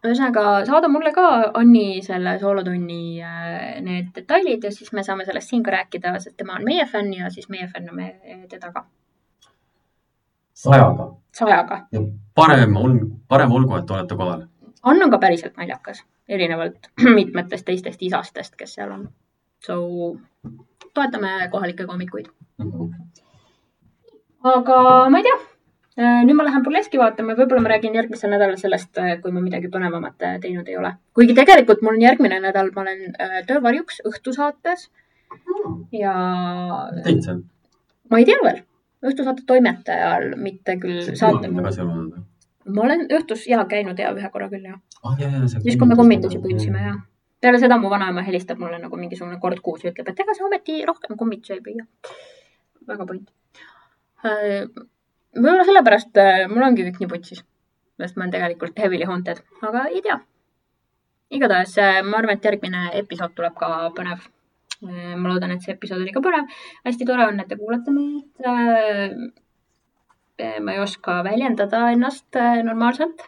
ühesõnaga, 0.05 0.65
saada 0.65 0.89
mulle 0.89 1.11
ka 1.13 1.27
Anni 1.53 2.01
selle 2.05 2.37
soolotunni 2.41 3.21
äh, 3.21 3.81
need 3.85 4.11
detailid 4.15 4.63
ja 4.65 4.71
siis 4.73 4.93
me 4.97 5.03
saame 5.05 5.25
sellest 5.27 5.53
siin 5.53 5.63
ka 5.63 5.75
rääkida, 5.77 6.17
sest 6.19 6.37
tema 6.37 6.57
on 6.57 6.65
meie 6.65 6.85
fänn 6.89 7.13
ja 7.13 7.29
siis 7.29 7.49
meie 7.49 7.67
fänname 7.69 8.13
teda 8.49 8.71
ka 8.73 8.85
sajaga 10.53 11.11
sajaga. 11.31 11.85
ja 11.91 12.01
parem 12.35 12.75
on, 12.77 12.97
parem 13.27 13.51
olgu, 13.51 13.75
et 13.75 13.91
olete 13.91 14.15
kohal. 14.15 14.45
Ann 14.83 15.03
on 15.03 15.11
ka 15.13 15.19
päriselt 15.21 15.57
naljakas, 15.57 16.03
erinevalt 16.29 16.91
mitmetest 17.17 17.65
teistest 17.65 18.01
isastest, 18.01 18.55
kes 18.57 18.75
seal 18.77 18.91
on. 18.91 19.07
So 19.65 19.77
toetame 20.93 21.49
kohalikke 21.51 21.85
koomikuid. 21.85 22.31
aga 24.53 24.77
ma 25.09 25.17
ei 25.17 25.23
tea, 25.23 25.39
nüüd 25.99 26.37
ma 26.37 26.45
lähen 26.47 26.63
burleski 26.63 26.99
vaatama, 26.99 27.35
võib-olla 27.35 27.65
ma 27.65 27.73
räägin 27.73 27.95
järgmisel 27.97 28.31
nädalal 28.31 28.57
sellest, 28.59 28.95
kui 28.95 29.31
ma 29.35 29.43
midagi 29.43 29.67
põnevamat 29.71 30.23
äh, 30.23 30.39
teinud 30.43 30.67
ei 30.71 30.77
ole. 30.79 30.93
kuigi 31.13 31.35
tegelikult 31.35 31.81
mul 31.83 31.97
on 31.97 32.05
järgmine 32.05 32.39
nädal, 32.39 32.71
ma 32.75 32.85
olen 32.85 33.15
äh, 33.19 33.41
töövarjuks 33.47 33.99
õhtusaates 34.07 34.87
ja 35.95 36.13
teid 37.03 37.23
seal? 37.25 37.41
ma 38.11 38.21
ei 38.21 38.27
tea 38.29 38.39
veel, 38.43 38.61
õhtusaate 39.11 39.43
toimetajal, 39.47 40.29
mitte 40.39 40.77
küll 40.79 41.03
saate. 41.11 41.51
ma 41.51 42.85
olen 42.87 43.07
õhtus 43.09 43.43
ja 43.51 43.65
käinud 43.67 43.99
ja 43.99 44.13
ühe 44.15 44.31
korra 44.31 44.47
küll 44.51 44.71
ja, 44.71 44.79
ah 45.03 45.19
ja 45.19 45.31
see. 45.47 45.59
siis 45.67 45.79
kui 45.79 45.91
me 45.91 45.99
kummitusi 45.99 46.39
püüdsime 46.39 46.85
ja. 46.85 46.95
peale 47.43 47.59
seda 47.59 47.75
mu 47.81 47.91
vanaema 47.91 48.23
helistab 48.23 48.63
mulle 48.63 48.79
nagu 48.79 48.99
mingisugune 48.99 49.41
kord 49.43 49.59
kuus 49.59 49.83
ja 49.83 49.91
ütleb, 49.91 50.07
et 50.13 50.23
ega 50.23 50.37
sa 50.37 50.47
ometi 50.47 50.79
rohkem 50.87 51.19
kummitusi 51.19 51.59
ei 51.59 51.65
püüa. 51.67 51.85
väga 52.87 53.11
point. 53.11 53.27
Võib-olla 55.37 55.65
sellepärast 55.67 56.19
äh, 56.21 56.43
mul 56.51 56.65
ongi 56.67 56.85
kõik 56.89 56.99
nii 57.01 57.11
putsis, 57.11 57.43
sest 58.01 58.17
ma 58.17 58.25
olen 58.25 58.35
tegelikult 58.35 58.79
heavily 58.79 59.07
haunted, 59.09 59.41
aga 59.61 59.87
ei 59.91 60.03
tea. 60.05 60.19
igatahes 61.31 61.77
äh, 61.79 62.01
ma 62.03 62.19
arvan, 62.19 62.37
et 62.37 62.45
järgmine 62.49 62.89
episood 63.03 63.35
tuleb 63.35 63.57
ka 63.59 63.91
põnev. 63.97 64.29
ma 64.81 65.29
loodan, 65.29 65.51
et 65.53 65.61
see 65.61 65.75
episood 65.75 66.01
oli 66.01 66.13
ka 66.13 66.23
põnev. 66.25 66.49
hästi 66.87 67.05
tore 67.05 67.27
on, 67.29 67.39
et 67.39 67.47
te 67.47 67.57
kuulate 67.59 67.93
meid. 67.93 68.25
ma 70.65 70.73
ei 70.73 70.79
oska 70.81 71.21
väljendada 71.23 71.91
ennast 71.91 72.35
äh, 72.35 72.63
normaalselt 72.63 73.21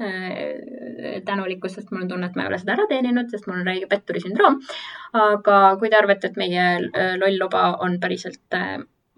äh, 0.00 1.22
tänulikkusest, 1.24 1.90
mul 1.90 2.02
on 2.02 2.08
tunne, 2.08 2.28
et 2.28 2.36
ma 2.36 2.44
ei 2.44 2.50
ole 2.52 2.58
seda 2.60 2.74
ära 2.76 2.86
teeninud, 2.90 3.30
sest 3.32 3.48
mul 3.48 3.60
on 3.60 3.66
räige 3.66 3.88
petturi 3.90 4.20
sündroom. 4.20 4.60
aga 5.16 5.76
kui 5.80 5.90
te 5.90 5.96
arvate, 5.96 6.30
et 6.30 6.36
meie 6.40 6.66
äh, 6.76 7.16
loll 7.20 7.38
loba 7.40 7.70
on 7.84 7.98
päriselt 8.00 8.58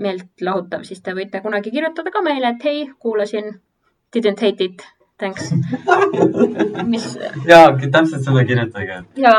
äh, 0.00 0.04
meeltlahutav, 0.04 0.84
siis 0.88 1.02
te 1.04 1.14
võite 1.16 1.42
kunagi 1.44 1.72
kirjutada 1.74 2.12
ka 2.14 2.22
meile, 2.24 2.54
et 2.54 2.64
hei, 2.64 2.82
kuulasin, 2.98 3.52
didn't 4.14 4.42
hate 4.42 4.64
it, 4.64 4.84
thanks. 5.20 5.52
mis 6.92 7.06
jaa, 7.48 7.72
täpselt 7.80 8.24
seda 8.24 8.44
kirjutage. 8.48 9.02
ja 9.20 9.34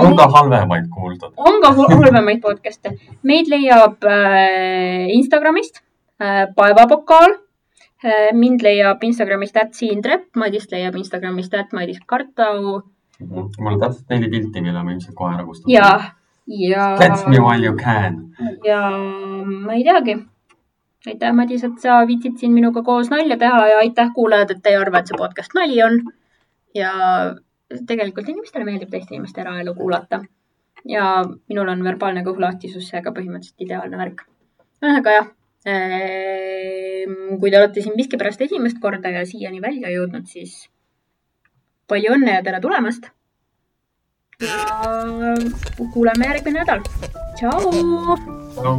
on 0.00 0.16
ka 0.16 0.28
halvemaid 0.36 0.90
kuuldud. 0.92 1.32
on 1.36 1.60
ka 1.62 1.72
halvemaid 1.74 2.42
podcast'e. 2.42 2.94
meid 3.22 3.50
leiab 3.50 4.04
äh, 4.06 5.10
Instagramist 5.16 5.82
äh, 6.22 6.46
Paevapokaal 6.56 7.38
äh,. 8.04 8.32
mind 8.32 8.62
leiab 8.62 9.02
Instagramist 9.04 9.56
at 9.56 9.74
Siindrep, 9.74 10.30
Madist 10.36 10.72
leiab 10.72 10.96
Instagramist 10.96 11.54
at 11.54 11.72
Madis 11.72 12.00
Kartau 12.06 12.82
mul 13.20 13.72
on 13.72 13.80
täpselt 13.80 14.10
neli 14.10 14.28
pilti, 14.30 14.62
mille 14.62 14.82
ma 14.82 14.92
ilmselt 14.92 15.16
kohe 15.18 15.34
ära 15.34 15.44
kustutan. 15.46 15.74
ja, 15.74 15.90
ja, 16.46 16.96
Catch 16.98 17.28
me 17.28 17.38
while 17.38 17.64
you 17.64 17.76
can. 17.76 18.34
ja 18.64 18.90
ma 19.46 19.74
ei 19.74 19.84
teagi. 19.84 20.16
aitäh, 21.06 21.32
Madis, 21.32 21.64
et 21.64 21.78
sa 21.80 22.00
viitsid 22.06 22.38
siin 22.40 22.52
minuga 22.52 22.82
koos 22.82 23.10
nalja 23.12 23.36
teha 23.36 23.66
ja 23.68 23.78
aitäh, 23.78 24.12
kuulajad, 24.14 24.50
et 24.50 24.62
te 24.62 24.72
ei 24.72 24.76
arva, 24.80 25.00
et 25.00 25.10
see 25.10 25.18
podcast 25.18 25.56
nali 25.56 25.82
on. 25.82 26.00
ja 26.74 26.92
tegelikult 27.86 28.28
inimestele 28.28 28.64
meeldib 28.64 28.90
teiste 28.90 29.14
inimeste 29.14 29.40
eraelu 29.40 29.74
kuulata. 29.74 30.22
ja 30.88 31.24
minul 31.48 31.68
on 31.68 31.84
verbaalne 31.84 32.24
kõhulahtisus, 32.26 32.88
seega 32.88 33.12
põhimõtteliselt 33.16 33.66
ideaalne 33.66 34.00
värk. 34.00 34.26
ühesõnaga 34.82 35.16
jah, 35.18 35.32
kui 37.40 37.50
te 37.50 37.58
olete 37.58 37.82
siin 37.82 37.96
miskipärast 37.96 38.40
esimest 38.44 38.80
korda 38.80 39.12
ja 39.12 39.24
siiani 39.26 39.62
välja 39.64 39.92
jõudnud, 39.92 40.26
siis 40.28 40.68
palju 41.88 42.16
õnne 42.16 42.36
ja 42.36 42.42
tere 42.44 42.60
tulemast. 42.60 43.10
Ja 44.44 45.86
kuuleme 45.92 46.26
järgmine 46.26 46.60
nädal. 46.60 46.80
tšau. 47.36 47.72
no.. 48.62 48.78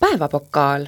päevapokaal 0.00 0.86